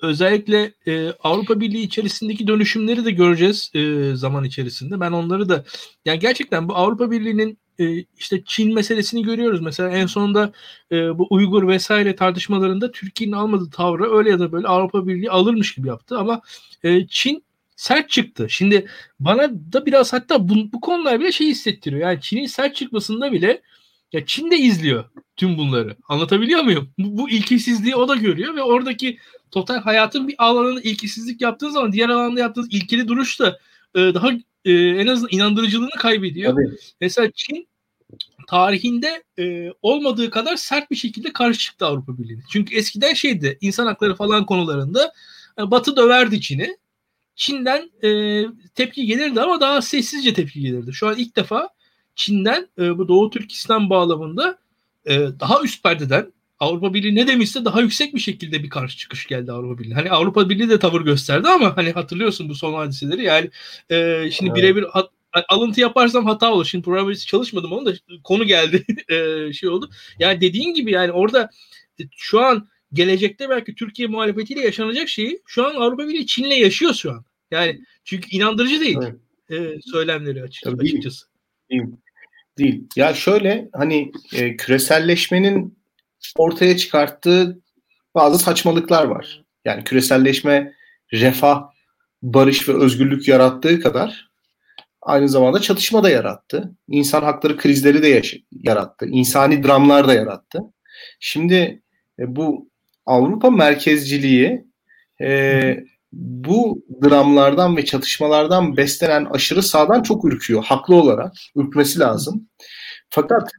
özellikle 0.00 0.72
e, 0.86 1.12
Avrupa 1.22 1.60
Birliği 1.60 1.82
içerisindeki 1.82 2.46
dönüşümleri 2.46 3.04
de 3.04 3.10
göreceğiz 3.10 3.70
e, 3.74 4.12
zaman 4.16 4.44
içerisinde. 4.44 5.00
Ben 5.00 5.12
onları 5.12 5.48
da 5.48 5.64
yani 6.04 6.18
gerçekten 6.18 6.68
bu 6.68 6.76
Avrupa 6.76 7.10
Birliği'nin 7.10 7.58
e, 7.78 8.04
işte 8.18 8.42
Çin 8.46 8.74
meselesini 8.74 9.22
görüyoruz. 9.22 9.60
Mesela 9.60 9.90
en 9.90 10.06
sonunda 10.06 10.52
e, 10.92 11.18
bu 11.18 11.26
Uygur 11.30 11.68
vesaire 11.68 12.16
tartışmalarında 12.16 12.92
Türkiye'nin 12.92 13.34
almadığı 13.34 13.70
tavrı 13.70 14.16
öyle 14.16 14.30
ya 14.30 14.38
da 14.38 14.52
böyle 14.52 14.68
Avrupa 14.68 15.06
Birliği 15.08 15.30
alırmış 15.30 15.74
gibi 15.74 15.88
yaptı 15.88 16.18
ama 16.18 16.40
e, 16.82 17.06
Çin 17.06 17.44
sert 17.76 18.10
çıktı. 18.10 18.46
Şimdi 18.50 18.86
bana 19.20 19.50
da 19.72 19.86
biraz 19.86 20.12
hatta 20.12 20.48
bu, 20.48 20.72
bu 20.72 20.80
konular 20.80 21.20
bile 21.20 21.32
şey 21.32 21.46
hissettiriyor. 21.46 22.02
Yani 22.02 22.20
Çin'in 22.20 22.46
sert 22.46 22.76
çıkmasında 22.76 23.32
bile 23.32 23.62
ya 24.12 24.26
Çin 24.26 24.50
de 24.50 24.56
izliyor 24.56 25.04
tüm 25.36 25.58
bunları. 25.58 25.96
Anlatabiliyor 26.08 26.62
muyum? 26.62 26.90
Bu, 26.98 27.18
bu 27.18 27.30
ilkesizliği 27.30 27.96
o 27.96 28.08
da 28.08 28.16
görüyor 28.16 28.56
ve 28.56 28.62
oradaki 28.62 29.18
total 29.50 29.80
hayatın 29.80 30.28
bir 30.28 30.34
alanında 30.38 30.80
ilkesizlik 30.80 31.40
yaptığın 31.40 31.70
zaman 31.70 31.92
diğer 31.92 32.08
alanda 32.08 32.40
yaptığınız 32.40 32.68
ilkeli 32.72 33.08
duruş 33.08 33.40
da 33.40 33.58
e, 33.94 33.98
daha 33.98 34.30
e, 34.64 34.72
en 34.72 35.06
azından 35.06 35.30
inandırıcılığını 35.32 35.90
kaybediyor. 35.90 36.52
Tabii. 36.52 36.76
Mesela 37.00 37.30
Çin 37.34 37.68
tarihinde 38.48 39.24
e, 39.38 39.72
olmadığı 39.82 40.30
kadar 40.30 40.56
sert 40.56 40.90
bir 40.90 40.96
şekilde 40.96 41.32
karşı 41.32 41.58
çıktı 41.58 41.86
Avrupa 41.86 42.18
Birliği'ne. 42.18 42.42
Çünkü 42.50 42.76
eskiden 42.76 43.14
şeydi 43.14 43.58
insan 43.60 43.86
hakları 43.86 44.14
falan 44.14 44.46
konularında 44.46 45.12
e, 45.58 45.70
Batı 45.70 45.96
döverdi 45.96 46.40
Çin'i. 46.40 46.76
Çin'den 47.34 47.90
e, 48.04 48.42
tepki 48.74 49.06
gelirdi 49.06 49.40
ama 49.40 49.60
daha 49.60 49.82
sessizce 49.82 50.34
tepki 50.34 50.60
gelirdi. 50.60 50.92
Şu 50.92 51.08
an 51.08 51.16
ilk 51.16 51.36
defa 51.36 51.68
Çin'den 52.14 52.68
e, 52.78 52.98
bu 52.98 53.08
Doğu 53.08 53.30
Türkistan 53.30 53.90
bağlamında 53.90 54.58
e, 55.06 55.18
daha 55.40 55.62
üst 55.62 55.82
perdeden 55.82 56.32
Avrupa 56.60 56.94
Birliği 56.94 57.14
ne 57.14 57.26
demişse 57.26 57.64
daha 57.64 57.80
yüksek 57.80 58.14
bir 58.14 58.20
şekilde 58.20 58.62
bir 58.62 58.70
karşı 58.70 58.98
çıkış 58.98 59.26
geldi 59.26 59.52
Avrupa 59.52 59.82
Birliği. 59.82 59.94
Hani 59.94 60.10
Avrupa 60.10 60.50
Birliği 60.50 60.68
de 60.68 60.78
tavır 60.78 61.00
gösterdi 61.00 61.48
ama 61.48 61.76
hani 61.76 61.92
hatırlıyorsun 61.92 62.48
bu 62.48 62.54
son 62.54 62.74
hadiseleri 62.74 63.22
yani 63.22 63.50
e, 63.90 64.30
şimdi 64.30 64.50
evet. 64.50 64.56
birebir 64.56 64.84
alıntı 65.48 65.80
yaparsam 65.80 66.26
hata 66.26 66.52
olur. 66.52 66.64
Şimdi 66.64 66.84
programda 66.84 67.12
hiç 67.12 67.26
çalışmadım 67.26 67.72
onu 67.72 67.86
da 67.86 67.92
konu 68.24 68.44
geldi 68.44 68.84
e, 69.08 69.52
şey 69.52 69.68
oldu. 69.68 69.90
Yani 70.18 70.40
dediğin 70.40 70.74
gibi 70.74 70.90
yani 70.90 71.12
orada 71.12 71.50
şu 72.16 72.40
an 72.40 72.68
gelecekte 72.92 73.48
belki 73.48 73.74
Türkiye 73.74 74.08
muhalefetiyle 74.08 74.60
yaşanacak 74.60 75.08
şeyi 75.08 75.42
şu 75.46 75.66
an 75.66 75.74
Avrupa 75.74 76.08
Birliği 76.08 76.26
Çin'le 76.26 76.50
yaşıyor 76.50 76.94
şu 76.94 77.12
an. 77.12 77.24
Yani 77.50 77.80
çünkü 78.04 78.36
inandırıcı 78.36 78.80
değil 78.80 78.98
evet. 79.50 79.76
e, 79.76 79.80
söylemleri 79.80 80.42
açık, 80.42 80.66
açıkçası. 80.80 81.26
Değil. 81.70 81.82
değil. 82.58 82.82
Ya 82.96 83.14
şöyle 83.14 83.68
hani 83.72 84.12
e, 84.32 84.56
küreselleşmenin 84.56 85.77
ortaya 86.36 86.76
çıkarttığı 86.76 87.58
bazı 88.14 88.38
saçmalıklar 88.38 89.04
var. 89.04 89.44
Yani 89.64 89.84
küreselleşme 89.84 90.74
refah, 91.12 91.62
barış 92.22 92.68
ve 92.68 92.72
özgürlük 92.72 93.28
yarattığı 93.28 93.80
kadar 93.80 94.28
aynı 95.02 95.28
zamanda 95.28 95.60
çatışma 95.60 96.02
da 96.02 96.10
yarattı. 96.10 96.76
İnsan 96.88 97.22
hakları 97.22 97.56
krizleri 97.56 98.02
de 98.02 98.22
yarattı. 98.52 99.06
İnsani 99.06 99.62
dramlar 99.62 100.08
da 100.08 100.14
yarattı. 100.14 100.58
Şimdi 101.20 101.82
e, 102.18 102.36
bu 102.36 102.70
Avrupa 103.06 103.50
merkezciliği 103.50 104.64
e, 105.20 105.76
bu 106.12 106.84
dramlardan 107.04 107.76
ve 107.76 107.84
çatışmalardan 107.84 108.76
beslenen 108.76 109.24
aşırı 109.24 109.62
sağdan 109.62 110.02
çok 110.02 110.24
ürküyor. 110.24 110.64
Haklı 110.64 110.94
olarak 110.94 111.32
ürkmesi 111.56 111.98
lazım. 111.98 112.48
Fakat 113.10 113.50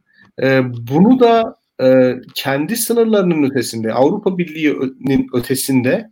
e, 0.42 0.62
bunu 0.74 1.20
da 1.20 1.56
e, 1.82 2.16
kendi 2.36 2.76
sınırlarının 2.76 3.50
ötesinde, 3.50 3.94
Avrupa 3.94 4.38
Birliği'nin 4.38 5.28
ötesinde 5.34 6.12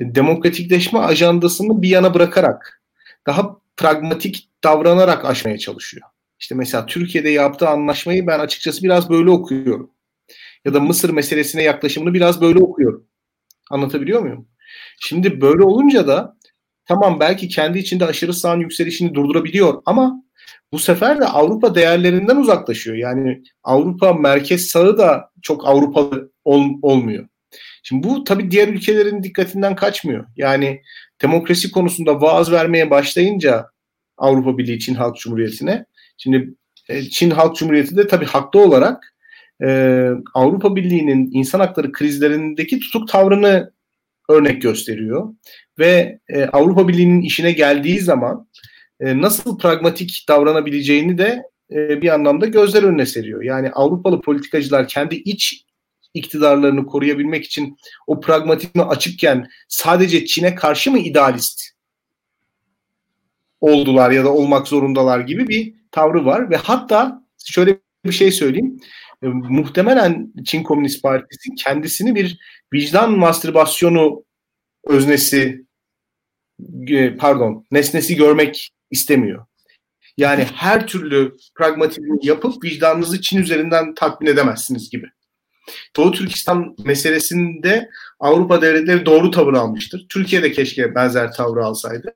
demokratikleşme 0.00 0.98
ajandasını 0.98 1.82
bir 1.82 1.88
yana 1.88 2.14
bırakarak 2.14 2.82
daha 3.26 3.56
pragmatik 3.76 4.48
davranarak 4.64 5.24
aşmaya 5.24 5.58
çalışıyor. 5.58 6.06
İşte 6.38 6.54
mesela 6.54 6.86
Türkiye'de 6.86 7.30
yaptığı 7.30 7.68
anlaşmayı 7.68 8.26
ben 8.26 8.38
açıkçası 8.38 8.82
biraz 8.82 9.10
böyle 9.10 9.30
okuyorum. 9.30 9.90
Ya 10.64 10.74
da 10.74 10.80
Mısır 10.80 11.10
meselesine 11.10 11.62
yaklaşımını 11.62 12.14
biraz 12.14 12.40
böyle 12.40 12.58
okuyorum. 12.58 13.06
Anlatabiliyor 13.70 14.20
muyum? 14.20 14.48
Şimdi 15.00 15.40
böyle 15.40 15.62
olunca 15.62 16.06
da 16.06 16.36
tamam 16.84 17.20
belki 17.20 17.48
kendi 17.48 17.78
içinde 17.78 18.04
aşırı 18.04 18.34
sağın 18.34 18.60
yükselişini 18.60 19.14
durdurabiliyor 19.14 19.82
ama 19.86 20.22
bu 20.72 20.78
sefer 20.78 21.20
de 21.20 21.24
Avrupa 21.24 21.74
değerlerinden 21.74 22.36
uzaklaşıyor. 22.36 22.96
Yani 22.96 23.42
Avrupa 23.64 24.12
merkez 24.12 24.66
sağı 24.66 24.98
da 24.98 25.30
çok 25.42 25.68
Avrupalı 25.68 26.32
ol, 26.44 26.64
olmuyor. 26.82 27.28
Şimdi 27.82 28.08
bu 28.08 28.24
tabii 28.24 28.50
diğer 28.50 28.68
ülkelerin 28.68 29.22
dikkatinden 29.22 29.76
kaçmıyor. 29.76 30.26
Yani 30.36 30.82
demokrasi 31.22 31.70
konusunda 31.70 32.20
vaaz 32.20 32.52
vermeye 32.52 32.90
başlayınca 32.90 33.66
Avrupa 34.16 34.58
Birliği 34.58 34.78
Çin 34.78 34.94
Halk 34.94 35.16
Cumhuriyeti'ne 35.16 35.84
şimdi 36.18 36.54
e, 36.88 37.02
Çin 37.02 37.30
Halk 37.30 37.56
Cumhuriyeti 37.56 37.96
de 37.96 38.06
tabii 38.06 38.26
haklı 38.26 38.60
olarak 38.60 39.14
e, 39.62 39.68
Avrupa 40.34 40.76
Birliği'nin 40.76 41.30
insan 41.32 41.60
hakları 41.60 41.92
krizlerindeki 41.92 42.80
tutuk 42.80 43.08
tavrını 43.08 43.72
örnek 44.28 44.62
gösteriyor 44.62 45.34
ve 45.78 46.18
e, 46.28 46.44
Avrupa 46.44 46.88
Birliği'nin 46.88 47.20
işine 47.20 47.52
geldiği 47.52 48.00
zaman 48.00 48.48
e, 49.00 49.20
nasıl 49.20 49.58
pragmatik 49.58 50.24
davranabileceğini 50.28 51.18
de 51.18 51.42
e, 51.70 52.02
bir 52.02 52.08
anlamda 52.08 52.46
gözler 52.46 52.82
önüne 52.82 53.06
seriyor. 53.06 53.42
Yani 53.42 53.70
Avrupalı 53.70 54.20
politikacılar 54.20 54.88
kendi 54.88 55.14
iç 55.14 55.64
iktidarlarını 56.14 56.86
koruyabilmek 56.86 57.44
için 57.44 57.76
o 58.06 58.20
pragmatizme 58.20 58.82
açıkken 58.82 59.48
sadece 59.68 60.26
Çin'e 60.26 60.54
karşı 60.54 60.90
mı 60.90 60.98
idealist 60.98 61.62
oldular 63.60 64.10
ya 64.10 64.24
da 64.24 64.32
olmak 64.32 64.68
zorundalar 64.68 65.20
gibi 65.20 65.48
bir 65.48 65.74
tavrı 65.90 66.24
var 66.24 66.50
ve 66.50 66.56
hatta 66.56 67.22
şöyle 67.44 67.78
bir 68.04 68.12
şey 68.12 68.32
söyleyeyim. 68.32 68.80
E, 69.22 69.26
muhtemelen 69.26 70.32
Çin 70.44 70.62
Komünist 70.62 71.02
Partisi 71.02 71.54
kendisini 71.54 72.14
bir 72.14 72.38
vicdan 72.72 73.18
mastürbasyonu 73.18 74.24
öznesi 74.84 75.67
pardon 77.18 77.66
nesnesi 77.70 78.16
görmek 78.16 78.68
istemiyor. 78.90 79.44
Yani 80.16 80.46
her 80.54 80.86
türlü 80.86 81.36
pragmatizmi 81.54 82.18
yapıp 82.22 82.64
vicdanınızı 82.64 83.20
Çin 83.20 83.38
üzerinden 83.42 83.94
tatmin 83.94 84.28
edemezsiniz 84.28 84.90
gibi. 84.90 85.06
Doğu 85.96 86.12
Türkistan 86.12 86.76
meselesinde 86.84 87.90
Avrupa 88.20 88.62
devletleri 88.62 89.06
doğru 89.06 89.30
tavır 89.30 89.54
almıştır. 89.54 90.06
Türkiye 90.08 90.42
de 90.42 90.52
keşke 90.52 90.94
benzer 90.94 91.32
tavrı 91.32 91.64
alsaydı. 91.64 92.12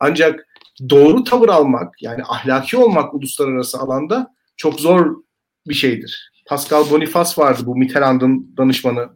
Ancak 0.00 0.46
doğru 0.90 1.24
tavır 1.24 1.48
almak 1.48 2.02
yani 2.02 2.22
ahlaki 2.24 2.76
olmak 2.76 3.14
uluslararası 3.14 3.78
alanda 3.78 4.34
çok 4.56 4.80
zor 4.80 5.16
bir 5.66 5.74
şeydir. 5.74 6.32
Pascal 6.46 6.90
Boniface 6.90 7.42
vardı 7.42 7.62
bu 7.66 7.76
Mitterrand'ın 7.76 8.56
danışmanı. 8.56 9.08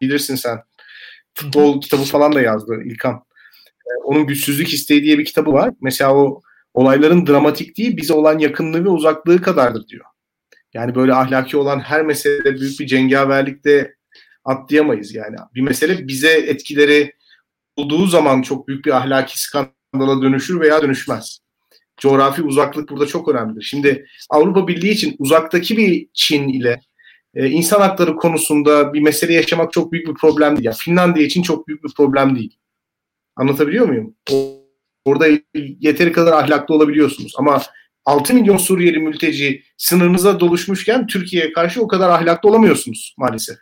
Bilirsin 0.00 0.34
sen. 0.34 0.62
Futbol 1.34 1.80
kitabı 1.80 2.02
falan 2.02 2.34
da 2.34 2.40
yazdı 2.40 2.82
İlkan. 2.84 3.22
Ee, 3.86 4.02
onun 4.04 4.26
Güçsüzlük 4.26 4.72
İsteği 4.72 5.02
diye 5.02 5.18
bir 5.18 5.24
kitabı 5.24 5.52
var. 5.52 5.70
Mesela 5.80 6.14
o 6.14 6.42
olayların 6.74 7.26
dramatik 7.26 7.78
değil 7.78 7.96
bize 7.96 8.14
olan 8.14 8.38
yakınlığı 8.38 8.84
ve 8.84 8.88
uzaklığı 8.88 9.42
kadardır 9.42 9.88
diyor. 9.88 10.04
Yani 10.74 10.94
böyle 10.94 11.14
ahlaki 11.14 11.56
olan 11.56 11.80
her 11.80 12.02
meselede 12.02 12.60
büyük 12.60 12.80
bir 12.80 12.86
cengaverlikte 12.86 13.94
atlayamayız 14.44 15.14
yani. 15.14 15.36
Bir 15.54 15.60
mesele 15.60 16.08
bize 16.08 16.32
etkileri 16.32 17.12
olduğu 17.76 18.06
zaman 18.06 18.42
çok 18.42 18.68
büyük 18.68 18.84
bir 18.84 18.96
ahlaki 18.96 19.40
skandala 19.40 20.22
dönüşür 20.22 20.60
veya 20.60 20.82
dönüşmez. 20.82 21.38
Coğrafi 21.96 22.42
uzaklık 22.42 22.90
burada 22.90 23.06
çok 23.06 23.28
önemlidir. 23.28 23.62
Şimdi 23.62 24.06
Avrupa 24.30 24.68
Birliği 24.68 24.90
için 24.90 25.16
uzaktaki 25.18 25.76
bir 25.76 26.08
Çin 26.14 26.48
ile 26.48 26.80
e, 27.34 27.48
insan 27.48 27.80
hakları 27.80 28.16
konusunda 28.16 28.94
bir 28.94 29.00
mesele 29.00 29.32
yaşamak 29.32 29.72
çok 29.72 29.92
büyük 29.92 30.08
bir 30.08 30.14
problem 30.14 30.56
değil. 30.56 30.64
Yani 30.64 30.76
Finlandiya 30.76 31.26
için 31.26 31.42
çok 31.42 31.68
büyük 31.68 31.84
bir 31.84 31.92
problem 31.96 32.36
değil. 32.36 32.56
Anlatabiliyor 33.36 33.86
muyum? 33.86 34.14
Orada 35.04 35.26
yeteri 35.54 36.12
kadar 36.12 36.32
ahlaklı 36.32 36.74
olabiliyorsunuz. 36.74 37.32
Ama 37.38 37.62
6 38.04 38.34
milyon 38.34 38.56
Suriyeli 38.56 38.98
mülteci 38.98 39.62
sınırınıza 39.76 40.40
doluşmuşken 40.40 41.06
Türkiye'ye 41.06 41.52
karşı 41.52 41.82
o 41.82 41.88
kadar 41.88 42.08
ahlaklı 42.10 42.48
olamıyorsunuz 42.48 43.14
maalesef. 43.18 43.56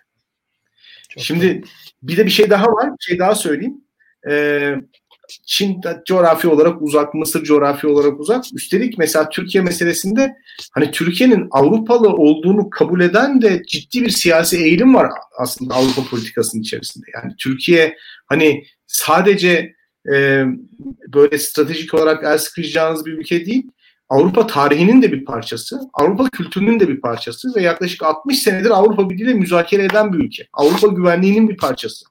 Çok 1.09 1.23
Şimdi 1.23 1.55
doğru. 1.55 1.71
bir 2.03 2.17
de 2.17 2.27
bir 2.27 2.31
şey 2.31 2.51
daha 2.51 2.67
var. 2.67 2.91
Bir 2.91 3.05
şey 3.05 3.19
daha 3.19 3.35
söyleyeyim. 3.35 3.85
Ee, 4.31 4.75
Çin 5.47 5.81
coğrafi 6.07 6.49
olarak 6.49 6.83
uzak, 6.83 7.15
Mısır 7.15 7.45
coğrafi 7.45 7.87
olarak 7.87 8.21
uzak. 8.21 8.45
Üstelik 8.55 8.99
mesela 8.99 9.29
Türkiye 9.29 9.65
meselesinde 9.65 10.37
hani 10.73 10.91
Türkiye'nin 10.91 11.49
Avrupalı 11.51 12.09
olduğunu 12.09 12.71
kabul 12.71 13.01
eden 13.01 13.43
de 13.43 13.63
ciddi 13.69 14.03
bir 14.03 14.11
siyasi 14.11 14.57
eğilim 14.57 14.95
var 14.95 15.11
aslında 15.39 15.75
Avrupa 15.75 16.05
politikasının 16.11 16.63
içerisinde. 16.63 17.07
Yani 17.15 17.35
Türkiye 17.39 17.97
hani 18.27 18.65
sadece 18.91 19.75
e, 20.13 20.45
böyle 21.15 21.39
stratejik 21.39 21.95
olarak 21.95 22.25
el 22.25 22.39
sıkışacağınız 22.39 23.07
bir 23.07 23.13
ülke 23.13 23.47
değil. 23.47 23.71
Avrupa 24.09 24.47
tarihinin 24.47 25.03
de 25.03 25.13
bir 25.13 25.25
parçası, 25.25 25.81
Avrupa 25.93 26.29
kültürünün 26.31 26.81
de 26.81 26.89
bir 26.89 27.01
parçası 27.01 27.55
ve 27.57 27.63
yaklaşık 27.63 28.03
60 28.03 28.39
senedir 28.39 28.71
Avrupa 28.71 29.11
Birliği 29.11 29.23
ile 29.23 29.35
müzakere 29.35 29.85
eden 29.85 30.13
bir 30.13 30.19
ülke. 30.19 30.49
Avrupa 30.53 30.87
güvenliğinin 30.87 31.49
bir 31.49 31.57
parçası. 31.57 32.05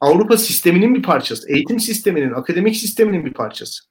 Avrupa 0.00 0.36
sisteminin 0.36 0.94
bir 0.94 1.02
parçası, 1.02 1.52
eğitim 1.52 1.80
sisteminin, 1.80 2.32
akademik 2.32 2.76
sisteminin 2.76 3.24
bir 3.24 3.32
parçası. 3.32 3.84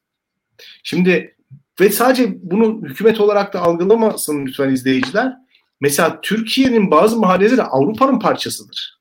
Şimdi 0.84 1.36
ve 1.80 1.90
sadece 1.90 2.38
bunu 2.42 2.88
hükümet 2.88 3.20
olarak 3.20 3.54
da 3.54 3.62
algılamasın 3.62 4.46
lütfen 4.46 4.70
izleyiciler. 4.70 5.34
Mesela 5.82 6.22
Türkiye'nin 6.22 6.92
bazı 6.92 7.18
mahalleleri 7.18 7.64
Avrupa'nın 7.64 8.20
parçasıdır. 8.20 8.97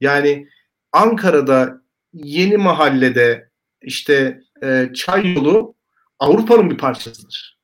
Yani 0.00 0.48
Ankara'da 0.92 1.80
yeni 2.12 2.56
mahallede 2.56 3.50
işte 3.82 4.40
e, 4.62 4.90
çay 4.94 5.34
yolu 5.34 5.74
Avrupa'nın 6.18 6.70
bir 6.70 6.78
parçasıdır. 6.78 7.58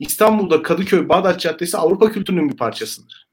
İstanbul'da 0.00 0.62
Kadıköy 0.62 1.08
Bağdat 1.08 1.40
Caddesi 1.40 1.76
Avrupa 1.76 2.12
kültürünün 2.12 2.50
bir 2.50 2.56
parçasıdır. 2.56 3.28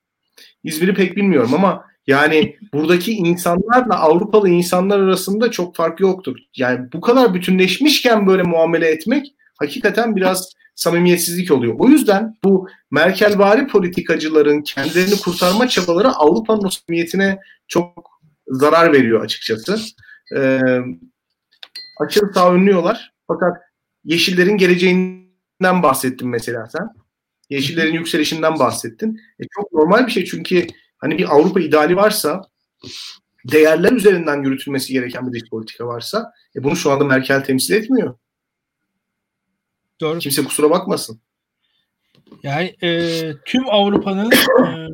İzmir'i 0.64 0.94
pek 0.94 1.16
bilmiyorum 1.16 1.54
ama 1.54 1.86
yani 2.08 2.58
buradaki 2.74 3.14
insanlarla 3.14 4.00
Avrupalı 4.00 4.50
insanlar 4.50 5.00
arasında 5.00 5.52
çok 5.52 5.76
fark 5.76 6.00
yoktur. 6.00 6.38
Yani 6.56 6.92
bu 6.94 7.02
kadar 7.02 7.34
bütünleşmişken 7.34 8.28
böyle 8.28 8.44
muamele 8.44 8.88
etmek 8.88 9.34
hakikaten 9.64 10.16
biraz 10.16 10.54
samimiyetsizlik 10.76 11.52
oluyor. 11.52 11.76
O 11.80 11.88
yüzden 11.88 12.36
bu 12.44 12.68
Merkelvari 12.92 13.68
politikacıların 13.68 14.62
kendilerini 14.62 15.20
kurtarma 15.20 15.68
çabaları 15.68 16.10
Avrupa'nın 16.10 16.64
o 16.64 16.70
samimiyetine 16.70 17.40
çok 17.68 18.10
zarar 18.48 18.94
veriyor 18.94 19.22
açıkçası. 19.22 19.78
Ee, 20.36 20.62
aşırı 22.00 22.34
sağ. 22.34 22.98
Fakat 23.28 23.58
Yeşillerin 24.04 24.58
geleceğinden 24.58 25.84
bahsettin 25.84 26.30
mesela 26.30 26.68
sen. 26.68 26.88
Yeşillerin 27.50 27.94
yükselişinden 27.94 28.60
bahsettin. 28.60 29.20
E 29.40 29.44
çok 29.56 29.74
normal 29.74 30.08
bir 30.08 30.12
şey 30.12 30.26
çünkü 30.26 30.68
hani 30.98 31.18
bir 31.18 31.36
Avrupa 31.36 31.60
ideali 31.60 31.96
varsa 31.96 32.42
değerler 33.52 33.92
üzerinden 33.92 34.44
yürütülmesi 34.44 34.94
gereken 34.94 35.28
bir 35.28 35.34
dış 35.34 35.50
politika 35.50 35.88
varsa 35.88 36.32
e 36.56 36.64
bunu 36.64 36.76
şu 36.76 36.92
anda 36.92 37.04
Merkel 37.04 37.44
temsil 37.44 37.74
etmiyor. 37.74 38.16
Doğru. 40.04 40.20
Kimse 40.20 40.44
kusura 40.44 40.70
bakmasın. 40.70 41.20
Yani 42.44 42.76
e, 42.84 43.22
tüm 43.46 43.70
Avrupa'nın 43.70 44.32
e, 44.32 44.90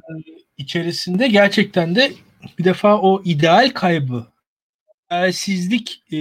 içerisinde 0.57 1.27
gerçekten 1.27 1.95
de 1.95 2.11
bir 2.59 2.63
defa 2.63 3.01
o 3.01 3.21
ideal 3.25 3.71
kaybı, 3.73 4.27
idealsizlik 5.07 6.03
e, 6.13 6.17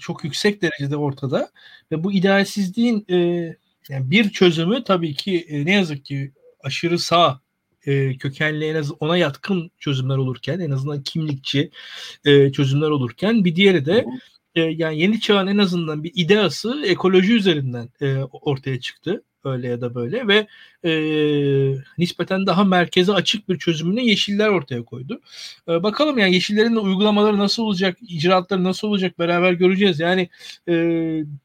çok 0.00 0.24
yüksek 0.24 0.62
derecede 0.62 0.96
ortada 0.96 1.50
ve 1.92 2.04
bu 2.04 2.12
idealsizliğin 2.12 3.04
e, 3.10 3.16
yani 3.88 4.10
bir 4.10 4.30
çözümü 4.30 4.84
tabii 4.84 5.14
ki 5.14 5.46
e, 5.48 5.64
ne 5.64 5.72
yazık 5.72 6.04
ki 6.04 6.32
aşırı 6.60 6.98
sağ 6.98 7.40
e, 7.86 8.16
kökenli 8.16 8.64
en 8.64 8.74
az 8.74 8.92
ona 9.00 9.16
yatkın 9.16 9.70
çözümler 9.78 10.16
olurken 10.16 10.60
en 10.60 10.70
azından 10.70 11.02
kimlikçi 11.02 11.70
e, 12.24 12.52
çözümler 12.52 12.90
olurken 12.90 13.44
bir 13.44 13.56
diğeri 13.56 13.86
de 13.86 14.06
e, 14.54 14.60
yani 14.60 15.00
yeni 15.00 15.20
çağın 15.20 15.46
en 15.46 15.58
azından 15.58 16.04
bir 16.04 16.12
ideası 16.14 16.82
ekoloji 16.86 17.34
üzerinden 17.34 17.88
e, 18.00 18.16
ortaya 18.22 18.80
çıktı 18.80 19.22
öyle 19.44 19.68
ya 19.68 19.80
da 19.80 19.94
böyle 19.94 20.28
ve 20.28 20.46
e, 20.84 20.92
nispeten 21.98 22.46
daha 22.46 22.64
merkeze 22.64 23.12
açık 23.12 23.48
bir 23.48 23.58
çözümünü 23.58 24.00
Yeşiller 24.00 24.48
ortaya 24.48 24.84
koydu. 24.84 25.20
E, 25.68 25.82
bakalım 25.82 26.18
yani 26.18 26.34
Yeşillerin 26.34 26.74
de 26.74 26.78
uygulamaları 26.78 27.38
nasıl 27.38 27.62
olacak, 27.62 27.98
icraatları 28.02 28.64
nasıl 28.64 28.88
olacak 28.88 29.18
beraber 29.18 29.52
göreceğiz. 29.52 30.00
Yani 30.00 30.28
e, 30.68 30.74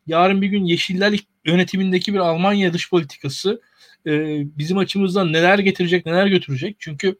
yarın 0.07 0.41
bir 0.41 0.47
gün 0.47 0.65
Yeşiller 0.65 1.19
yönetimindeki 1.45 2.13
bir 2.13 2.19
Almanya 2.19 2.73
dış 2.73 2.89
politikası 2.89 3.61
e, 4.07 4.43
bizim 4.57 4.77
açımızdan 4.77 5.34
neler 5.34 5.59
getirecek, 5.59 6.05
neler 6.05 6.27
götürecek. 6.27 6.75
Çünkü 6.79 7.15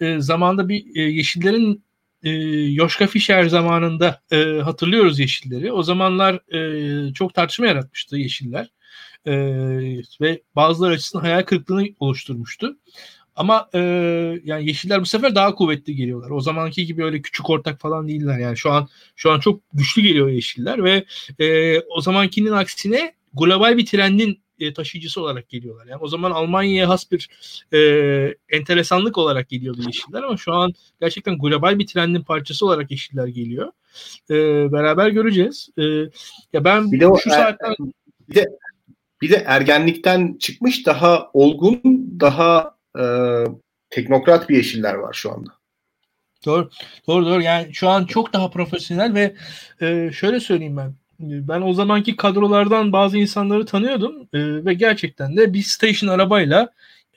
e, 0.00 0.20
zamanda 0.20 0.68
bir 0.68 0.96
e, 0.96 1.00
Yeşillerin 1.00 1.84
e, 2.22 2.30
Yoşka 2.72 3.06
Fischer 3.06 3.44
zamanında 3.44 4.20
e, 4.30 4.44
hatırlıyoruz 4.44 5.18
Yeşilleri. 5.18 5.72
O 5.72 5.82
zamanlar 5.82 6.54
e, 6.54 7.12
çok 7.14 7.34
tartışma 7.34 7.66
yaratmıştı 7.66 8.16
Yeşiller. 8.16 8.70
E, 9.26 9.32
ve 10.20 10.42
bazıları 10.56 10.92
açısından 10.92 11.24
hayal 11.24 11.42
kırıklığını 11.42 11.86
oluşturmuştu. 12.00 12.76
Ama 13.36 13.68
e, 13.74 13.78
yani 14.44 14.66
Yeşiller 14.66 15.00
bu 15.00 15.06
sefer 15.06 15.34
daha 15.34 15.54
kuvvetli 15.54 15.96
geliyorlar. 15.96 16.30
O 16.30 16.40
zamanki 16.40 16.86
gibi 16.86 17.04
öyle 17.04 17.22
küçük 17.22 17.50
ortak 17.50 17.80
falan 17.80 18.08
değiller. 18.08 18.38
Yani 18.38 18.56
şu 18.56 18.70
an 18.72 18.88
şu 19.16 19.30
an 19.30 19.40
çok 19.40 19.60
güçlü 19.72 20.02
geliyor 20.02 20.28
Yeşiller 20.28 20.84
ve 20.84 21.04
e, 21.38 21.80
o 21.80 22.00
zamankinin 22.00 22.52
aksine 22.52 23.14
global 23.34 23.76
bir 23.76 23.86
trendin 23.86 24.40
e, 24.60 24.72
taşıyıcısı 24.74 25.20
olarak 25.20 25.48
geliyorlar. 25.48 25.86
Yani 25.86 26.00
o 26.00 26.08
zaman 26.08 26.30
Almanya'ya 26.30 26.88
has 26.88 27.10
bir 27.10 27.28
e, 27.72 27.78
enteresanlık 28.48 29.18
olarak 29.18 29.48
geliyordu 29.48 29.80
Yeşiller 29.86 30.22
ama 30.22 30.36
şu 30.36 30.52
an 30.52 30.72
gerçekten 31.00 31.38
global 31.38 31.78
bir 31.78 31.86
trendin 31.86 32.22
parçası 32.22 32.66
olarak 32.66 32.90
Yeşiller 32.90 33.26
geliyor. 33.26 33.72
E, 34.30 34.34
beraber 34.72 35.08
göreceğiz. 35.08 35.68
E, 35.78 35.82
ya 36.52 36.64
ben 36.64 36.92
bir 36.92 37.00
de 37.00 37.06
o, 37.06 37.18
şu 37.18 37.30
saatten 37.30 37.74
bir 38.28 38.34
de 38.34 38.46
bir 39.22 39.30
de 39.30 39.44
ergenlikten 39.46 40.36
çıkmış 40.40 40.86
daha 40.86 41.30
olgun, 41.32 41.80
daha 42.20 42.74
e, 42.98 43.04
teknokrat 43.90 44.48
bir 44.48 44.56
yeşiller 44.56 44.94
var 44.94 45.12
şu 45.12 45.32
anda. 45.32 45.50
Doğru, 46.46 46.70
doğru, 47.06 47.26
doğru. 47.26 47.42
Yani 47.42 47.74
şu 47.74 47.88
an 47.88 48.04
çok 48.04 48.32
daha 48.32 48.50
profesyonel 48.50 49.14
ve 49.14 49.34
e, 49.80 50.12
şöyle 50.12 50.40
söyleyeyim 50.40 50.76
ben 50.76 50.94
ben 51.20 51.62
o 51.62 51.72
zamanki 51.72 52.16
kadrolardan 52.16 52.92
bazı 52.92 53.18
insanları 53.18 53.66
tanıyordum 53.66 54.28
e, 54.32 54.64
ve 54.64 54.74
gerçekten 54.74 55.36
de 55.36 55.52
bir 55.52 55.62
station 55.62 56.10
arabayla 56.10 56.68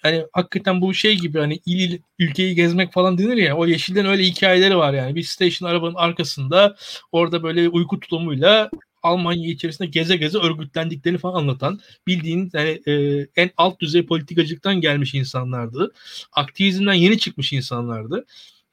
hani 0.01 0.25
hakikaten 0.33 0.81
bu 0.81 0.93
şey 0.93 1.17
gibi 1.19 1.39
hani 1.39 1.59
il 1.65 1.79
il 1.91 1.99
ülkeyi 2.19 2.55
gezmek 2.55 2.93
falan 2.93 3.17
denir 3.17 3.37
ya 3.37 3.57
o 3.57 3.65
yeşilden 3.67 4.05
öyle 4.05 4.23
hikayeleri 4.23 4.77
var 4.77 4.93
yani 4.93 5.15
bir 5.15 5.23
station 5.23 5.69
arabanın 5.69 5.95
arkasında 5.95 6.75
orada 7.11 7.43
böyle 7.43 7.69
uyku 7.69 7.99
tulumuyla 7.99 8.69
Almanya 9.03 9.49
içerisinde 9.49 9.87
geze 9.87 10.15
geze 10.17 10.37
örgütlendiklerini 10.37 11.17
falan 11.17 11.35
anlatan 11.39 11.79
bildiğin 12.07 12.49
yani 12.53 12.81
e, 12.87 13.27
en 13.35 13.51
alt 13.57 13.79
düzey 13.79 14.05
politikacılıktan 14.05 14.81
gelmiş 14.81 15.13
insanlardı. 15.13 15.93
Aktivizmden 16.31 16.93
yeni 16.93 17.19
çıkmış 17.19 17.53
insanlardı. 17.53 18.25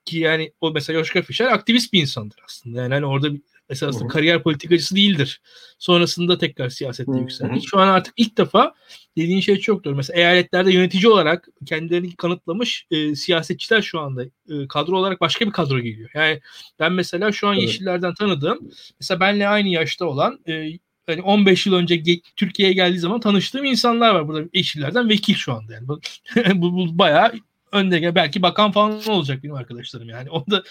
Ki 0.04 0.18
yani 0.18 0.52
o 0.60 0.70
mesela 0.70 0.98
Joschka 0.98 1.22
Fischer 1.22 1.46
aktivist 1.46 1.92
bir 1.92 2.00
insandır 2.00 2.40
aslında. 2.44 2.82
Yani 2.82 2.94
hani 2.94 3.06
orada 3.06 3.28
esasında 3.70 4.04
Hı-hı. 4.04 4.12
kariyer 4.12 4.42
politikacısı 4.42 4.96
değildir. 4.96 5.40
Sonrasında 5.78 6.38
tekrar 6.38 6.68
siyasette 6.68 7.18
yükseldi. 7.18 7.60
Şu 7.66 7.78
an 7.78 7.88
artık 7.88 8.14
ilk 8.16 8.38
defa 8.38 8.74
dediğin 9.16 9.40
şey 9.40 9.58
çok 9.58 9.84
doğru. 9.84 9.96
Mesela 9.96 10.18
eyaletlerde 10.18 10.72
yönetici 10.72 11.08
olarak 11.08 11.48
kendilerini 11.66 12.16
kanıtlamış 12.16 12.86
e, 12.90 13.14
siyasetçiler 13.14 13.82
şu 13.82 14.00
anda 14.00 14.24
e, 14.24 14.68
kadro 14.68 14.96
olarak 14.98 15.20
başka 15.20 15.46
bir 15.46 15.52
kadro 15.52 15.80
geliyor. 15.80 16.10
Yani 16.14 16.40
ben 16.78 16.92
mesela 16.92 17.32
şu 17.32 17.48
an 17.48 17.54
evet. 17.54 17.62
Yeşillerden 17.62 18.14
tanıdığım 18.14 18.70
mesela 19.00 19.20
benle 19.20 19.48
aynı 19.48 19.68
yaşta 19.68 20.06
olan 20.06 20.40
e, 20.48 20.78
hani 21.06 21.22
15 21.22 21.66
yıl 21.66 21.74
önce 21.74 21.96
ge- 21.96 22.22
Türkiye'ye 22.36 22.74
geldiği 22.74 22.98
zaman 22.98 23.20
tanıştığım 23.20 23.64
insanlar 23.64 24.14
var 24.14 24.28
burada 24.28 24.48
Yeşillerden 24.54 25.08
vekil 25.08 25.34
şu 25.34 25.52
anda 25.52 25.72
yani. 25.72 25.88
bu, 25.88 26.00
bu 26.54 26.98
bayağı 26.98 27.32
önde 27.72 28.14
belki 28.14 28.42
bakan 28.42 28.72
falan 28.72 29.08
olacak 29.08 29.42
benim 29.42 29.54
arkadaşlarım 29.54 30.08
yani. 30.08 30.30
O 30.38 30.44
da 30.50 30.62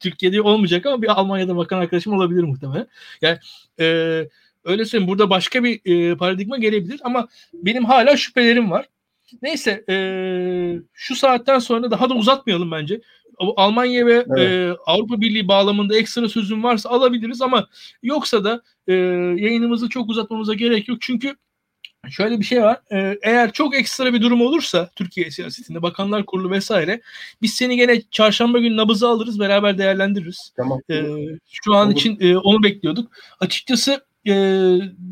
Türkiye'de 0.00 0.42
olmayacak 0.42 0.86
ama 0.86 1.02
bir 1.02 1.20
Almanya'da 1.20 1.56
bakan 1.56 1.78
arkadaşım 1.78 2.12
olabilir 2.12 2.42
muhtemelen. 2.42 2.86
Yani 3.22 3.38
e, 3.80 3.84
öyle 4.64 4.84
söyleyeyim 4.84 5.08
burada 5.08 5.30
başka 5.30 5.64
bir 5.64 5.80
e, 5.84 6.16
paradigma 6.16 6.58
gelebilir 6.58 7.00
ama 7.04 7.28
benim 7.54 7.84
hala 7.84 8.16
şüphelerim 8.16 8.70
var. 8.70 8.88
Neyse 9.42 9.84
e, 9.88 9.94
şu 10.92 11.16
saatten 11.16 11.58
sonra 11.58 11.90
daha 11.90 12.10
da 12.10 12.14
uzatmayalım 12.14 12.70
bence. 12.70 13.00
Almanya 13.38 14.06
ve 14.06 14.26
evet. 14.36 14.38
e, 14.38 14.76
Avrupa 14.86 15.20
Birliği 15.20 15.48
bağlamında 15.48 15.96
ekstra 15.96 16.28
sözüm 16.28 16.62
varsa 16.64 16.90
alabiliriz 16.90 17.42
ama 17.42 17.68
yoksa 18.02 18.44
da 18.44 18.62
e, 18.86 18.92
yayınımızı 19.38 19.88
çok 19.88 20.10
uzatmamıza 20.10 20.54
gerek 20.54 20.88
yok. 20.88 20.98
Çünkü 21.00 21.36
şöyle 22.10 22.40
bir 22.40 22.44
şey 22.44 22.62
var. 22.62 22.80
Ee, 22.92 23.18
eğer 23.22 23.52
çok 23.52 23.74
ekstra 23.74 24.12
bir 24.12 24.22
durum 24.22 24.40
olursa 24.40 24.90
Türkiye 24.96 25.30
siyasetinde 25.30 25.82
bakanlar 25.82 26.26
kurulu 26.26 26.50
vesaire 26.50 27.00
biz 27.42 27.54
seni 27.54 27.76
gene 27.76 28.02
çarşamba 28.10 28.58
günü 28.58 28.76
nabızı 28.76 29.08
alırız 29.08 29.40
beraber 29.40 29.78
değerlendiririz. 29.78 30.52
Tamam. 30.56 30.80
Ee, 30.90 31.02
şu 31.50 31.74
an 31.74 31.86
Olur. 31.86 31.96
için 31.96 32.18
e, 32.20 32.36
onu 32.36 32.62
bekliyorduk. 32.62 33.12
Açıkçası 33.40 34.04
e, 34.28 34.34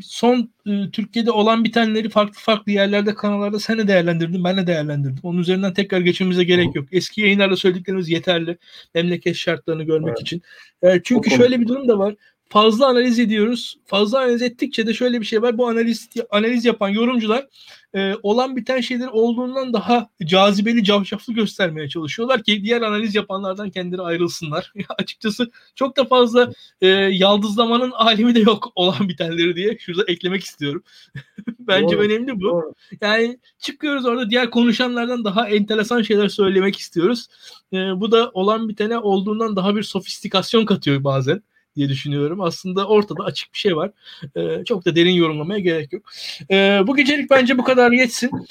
son 0.03 0.49
e, 0.67 0.91
Türkiye'de 0.91 1.31
olan 1.31 1.63
bitenleri 1.63 2.09
farklı 2.09 2.39
farklı 2.39 2.71
yerlerde 2.71 3.13
kanallarda 3.13 3.59
sen 3.59 3.77
de 3.77 3.87
değerlendirdin 3.87 4.43
ben 4.43 4.57
de 4.57 4.67
değerlendirdim. 4.67 5.19
Onun 5.23 5.39
üzerinden 5.39 5.73
tekrar 5.73 5.99
geçmemize 5.99 6.43
gerek 6.43 6.75
yok. 6.75 6.87
Eski 6.91 7.21
yayınlarda 7.21 7.55
söylediklerimiz 7.55 8.09
yeterli. 8.09 8.57
Memleket 8.95 9.35
şartlarını 9.35 9.83
görmek 9.83 10.09
evet. 10.09 10.21
için. 10.21 10.41
E, 10.83 11.01
çünkü 11.03 11.29
şöyle 11.29 11.59
bir 11.59 11.67
durum 11.67 11.87
da 11.87 11.99
var 11.99 12.15
fazla 12.51 12.87
analiz 12.87 13.19
ediyoruz. 13.19 13.77
Fazla 13.85 14.19
analiz 14.19 14.41
ettikçe 14.41 14.87
de 14.87 14.93
şöyle 14.93 15.21
bir 15.21 15.25
şey 15.25 15.41
var. 15.41 15.57
Bu 15.57 15.67
analiz 15.67 16.09
analiz 16.29 16.65
yapan 16.65 16.89
yorumcular 16.89 17.47
e, 17.93 18.13
olan 18.23 18.55
biten 18.55 18.81
şeyler 18.81 19.07
olduğundan 19.07 19.73
daha 19.73 20.09
cazibeli, 20.25 20.83
cavşaflı 20.83 21.33
göstermeye 21.33 21.89
çalışıyorlar 21.89 22.43
ki 22.43 22.63
diğer 22.63 22.81
analiz 22.81 23.15
yapanlardan 23.15 23.69
kendileri 23.69 24.01
ayrılsınlar. 24.01 24.73
Açıkçası 24.97 25.51
çok 25.75 25.97
da 25.97 26.05
fazla 26.05 26.51
e, 26.81 26.87
yaldızlamanın 26.87 27.91
alemi 27.91 28.35
de 28.35 28.39
yok 28.39 28.71
olan 28.75 29.09
bitenleri 29.09 29.55
diye 29.55 29.77
şurada 29.79 30.03
eklemek 30.07 30.43
istiyorum. 30.43 30.83
Bence 31.59 31.95
Doğru. 31.95 32.03
önemli 32.03 32.35
bu. 32.35 32.41
Doğru. 32.41 32.73
Yani 33.01 33.39
çıkıyoruz 33.59 34.05
orada 34.05 34.29
diğer 34.29 34.49
konuşanlardan 34.49 35.25
daha 35.25 35.49
enteresan 35.49 36.01
şeyler 36.01 36.27
söylemek 36.27 36.75
istiyoruz. 36.77 37.27
E, 37.73 37.77
bu 37.77 38.11
da 38.11 38.31
olan 38.33 38.69
bitene 38.69 38.97
olduğundan 38.97 39.55
daha 39.55 39.75
bir 39.75 39.83
sofistikasyon 39.83 40.65
katıyor 40.65 41.03
bazen 41.03 41.41
diye 41.75 41.89
düşünüyorum. 41.89 42.41
Aslında 42.41 42.87
ortada 42.87 43.23
açık 43.23 43.53
bir 43.53 43.57
şey 43.57 43.75
var. 43.75 43.91
E, 44.35 44.65
çok 44.65 44.85
da 44.85 44.95
derin 44.95 45.11
yorumlamaya 45.11 45.59
gerek 45.59 45.93
yok. 45.93 46.03
E, 46.51 46.79
bu 46.87 46.95
gecelik 46.95 47.29
bence 47.29 47.57
bu 47.57 47.63
kadar 47.63 47.91
yetsin. 47.91 48.31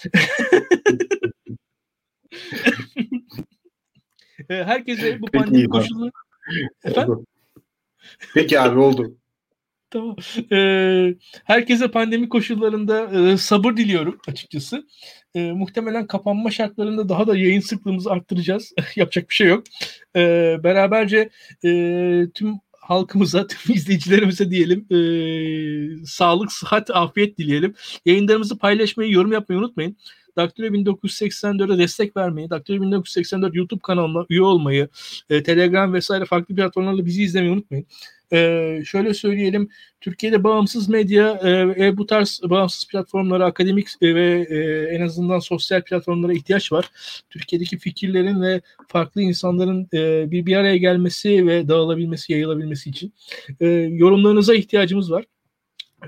e, 4.51 4.55
herkese 4.55 5.21
bu 5.21 5.27
pandemi 5.27 5.69
koşulu... 5.69 6.11
Efendim? 6.85 7.27
Peki 8.35 8.61
abi 8.61 8.79
oldu. 8.79 9.17
Tamam. 9.91 10.17
Ee, 10.53 11.15
herkese 11.45 11.91
pandemi 11.91 12.29
koşullarında 12.29 13.11
e, 13.11 13.37
sabır 13.37 13.77
diliyorum 13.77 14.19
açıkçası. 14.29 14.87
E, 15.35 15.53
muhtemelen 15.53 16.07
kapanma 16.07 16.51
şartlarında 16.51 17.09
daha 17.09 17.27
da 17.27 17.37
yayın 17.37 17.61
sıklığımızı 17.61 18.11
arttıracağız. 18.11 18.73
Yapacak 18.97 19.29
bir 19.29 19.35
şey 19.35 19.47
yok. 19.47 19.65
E, 20.17 20.21
beraberce 20.65 21.31
e, 21.65 21.71
tüm 22.35 22.55
halkımıza, 22.91 23.47
tüm 23.47 23.75
izleyicilerimize 23.75 24.51
diyelim 24.51 24.87
e, 24.91 26.07
sağlık, 26.07 26.53
sıhhat, 26.53 26.91
afiyet 26.91 27.39
dileyelim. 27.39 27.75
Yayınlarımızı 28.07 28.59
paylaşmayı, 28.59 29.13
yorum 29.13 29.33
yapmayı 29.33 29.59
unutmayın. 29.61 29.97
Daktilo 30.37 30.67
1984'e 30.67 31.79
destek 31.79 32.17
vermeyi, 32.17 32.51
Daktilo 32.51 32.83
1984 32.83 33.55
YouTube 33.55 33.81
kanalına 33.83 34.27
üye 34.31 34.43
olmayı, 34.43 34.89
e, 35.31 35.43
Telegram 35.43 35.93
vesaire 35.93 36.25
farklı 36.25 36.55
platformlarla 36.55 37.07
bizi 37.07 37.23
izlemeyi 37.23 37.53
unutmayın. 37.53 37.87
Ee, 38.33 38.83
şöyle 38.87 39.15
söyleyelim, 39.15 39.69
Türkiye'de 40.01 40.45
bağımsız 40.45 40.89
medya 40.89 41.41
e, 41.79 41.97
bu 41.97 42.07
tarz 42.07 42.41
bağımsız 42.45 42.89
platformlara, 42.89 43.45
akademik 43.45 43.89
e, 44.03 44.15
ve 44.15 44.47
e, 44.51 44.57
en 44.97 45.01
azından 45.01 45.39
sosyal 45.39 45.83
platformlara 45.83 46.33
ihtiyaç 46.33 46.73
var. 46.73 46.91
Türkiye'deki 47.31 47.79
fikirlerin 47.79 48.43
ve 48.43 48.61
farklı 48.89 49.23
insanların 49.23 49.89
e, 49.95 50.31
bir 50.31 50.47
bir 50.47 50.57
araya 50.57 50.77
gelmesi 50.77 51.47
ve 51.47 51.69
dağılabilmesi, 51.69 52.33
yayılabilmesi 52.33 52.91
için 52.91 53.13
e, 53.61 53.67
yorumlarınıza 53.91 54.55
ihtiyacımız 54.55 55.11
var. 55.11 55.25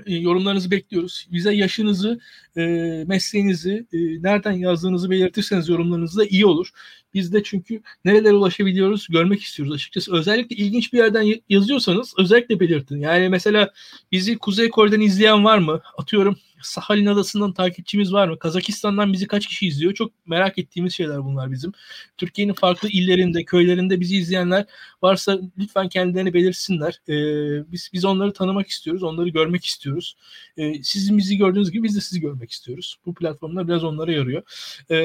E, 0.05 0.15
yorumlarınızı 0.15 0.71
bekliyoruz. 0.71 1.27
Bize 1.31 1.53
yaşınızı, 1.53 2.19
e, 2.57 2.61
mesleğinizi, 3.07 3.85
e, 3.93 3.97
nereden 4.23 4.51
yazdığınızı 4.51 5.09
belirtirseniz 5.09 5.69
yorumlarınız 5.69 6.17
da 6.17 6.25
iyi 6.25 6.45
olur. 6.45 6.69
Biz 7.13 7.33
de 7.33 7.43
çünkü 7.43 7.81
nerelere 8.05 8.33
ulaşabiliyoruz 8.33 9.07
görmek 9.09 9.41
istiyoruz 9.41 9.73
açıkçası. 9.73 10.13
Özellikle 10.13 10.55
ilginç 10.55 10.93
bir 10.93 10.97
yerden 10.97 11.33
yazıyorsanız 11.49 12.13
özellikle 12.17 12.59
belirtin. 12.59 12.99
Yani 12.99 13.29
mesela 13.29 13.71
bizi 14.11 14.37
Kuzey 14.37 14.69
Kore'den 14.69 15.01
izleyen 15.01 15.45
var 15.45 15.57
mı? 15.57 15.81
Atıyorum 15.97 16.37
Sahalin 16.63 17.05
Adası'ndan 17.05 17.53
takipçimiz 17.53 18.13
var 18.13 18.27
mı? 18.27 18.39
Kazakistan'dan 18.39 19.13
bizi 19.13 19.27
kaç 19.27 19.47
kişi 19.47 19.67
izliyor? 19.67 19.93
Çok 19.93 20.11
merak 20.27 20.57
ettiğimiz 20.57 20.93
şeyler 20.93 21.23
bunlar 21.23 21.51
bizim. 21.51 21.71
Türkiye'nin 22.17 22.53
farklı 22.53 22.89
illerinde, 22.89 23.45
köylerinde 23.45 23.99
bizi 23.99 24.17
izleyenler 24.17 24.65
varsa 25.01 25.39
lütfen 25.57 25.89
kendilerini 25.89 26.33
belirsinler. 26.33 27.01
Ee, 27.09 27.71
biz 27.71 27.89
biz 27.93 28.05
onları 28.05 28.33
tanımak 28.33 28.67
istiyoruz, 28.67 29.03
onları 29.03 29.29
görmek 29.29 29.65
istiyoruz. 29.65 30.15
Ee, 30.57 30.83
sizin 30.83 31.17
bizi 31.17 31.37
gördüğünüz 31.37 31.71
gibi 31.71 31.83
biz 31.83 31.95
de 31.95 32.01
sizi 32.01 32.21
görmek 32.21 32.51
istiyoruz. 32.51 32.97
Bu 33.05 33.13
platformlar 33.13 33.67
biraz 33.67 33.83
onlara 33.83 34.11
yarıyor. 34.11 34.43
Ee, 34.91 34.95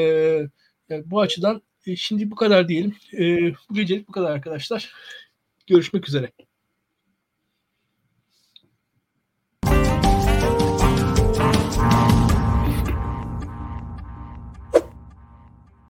yani 0.88 1.02
bu 1.06 1.20
açıdan 1.20 1.62
e, 1.86 1.96
şimdi 1.96 2.30
bu 2.30 2.34
kadar 2.34 2.68
diyelim. 2.68 2.96
E, 3.18 3.52
bu 3.70 3.74
gecelik 3.74 4.08
bu 4.08 4.12
kadar 4.12 4.30
arkadaşlar. 4.30 4.92
Görüşmek 5.66 6.08
üzere. 6.08 6.32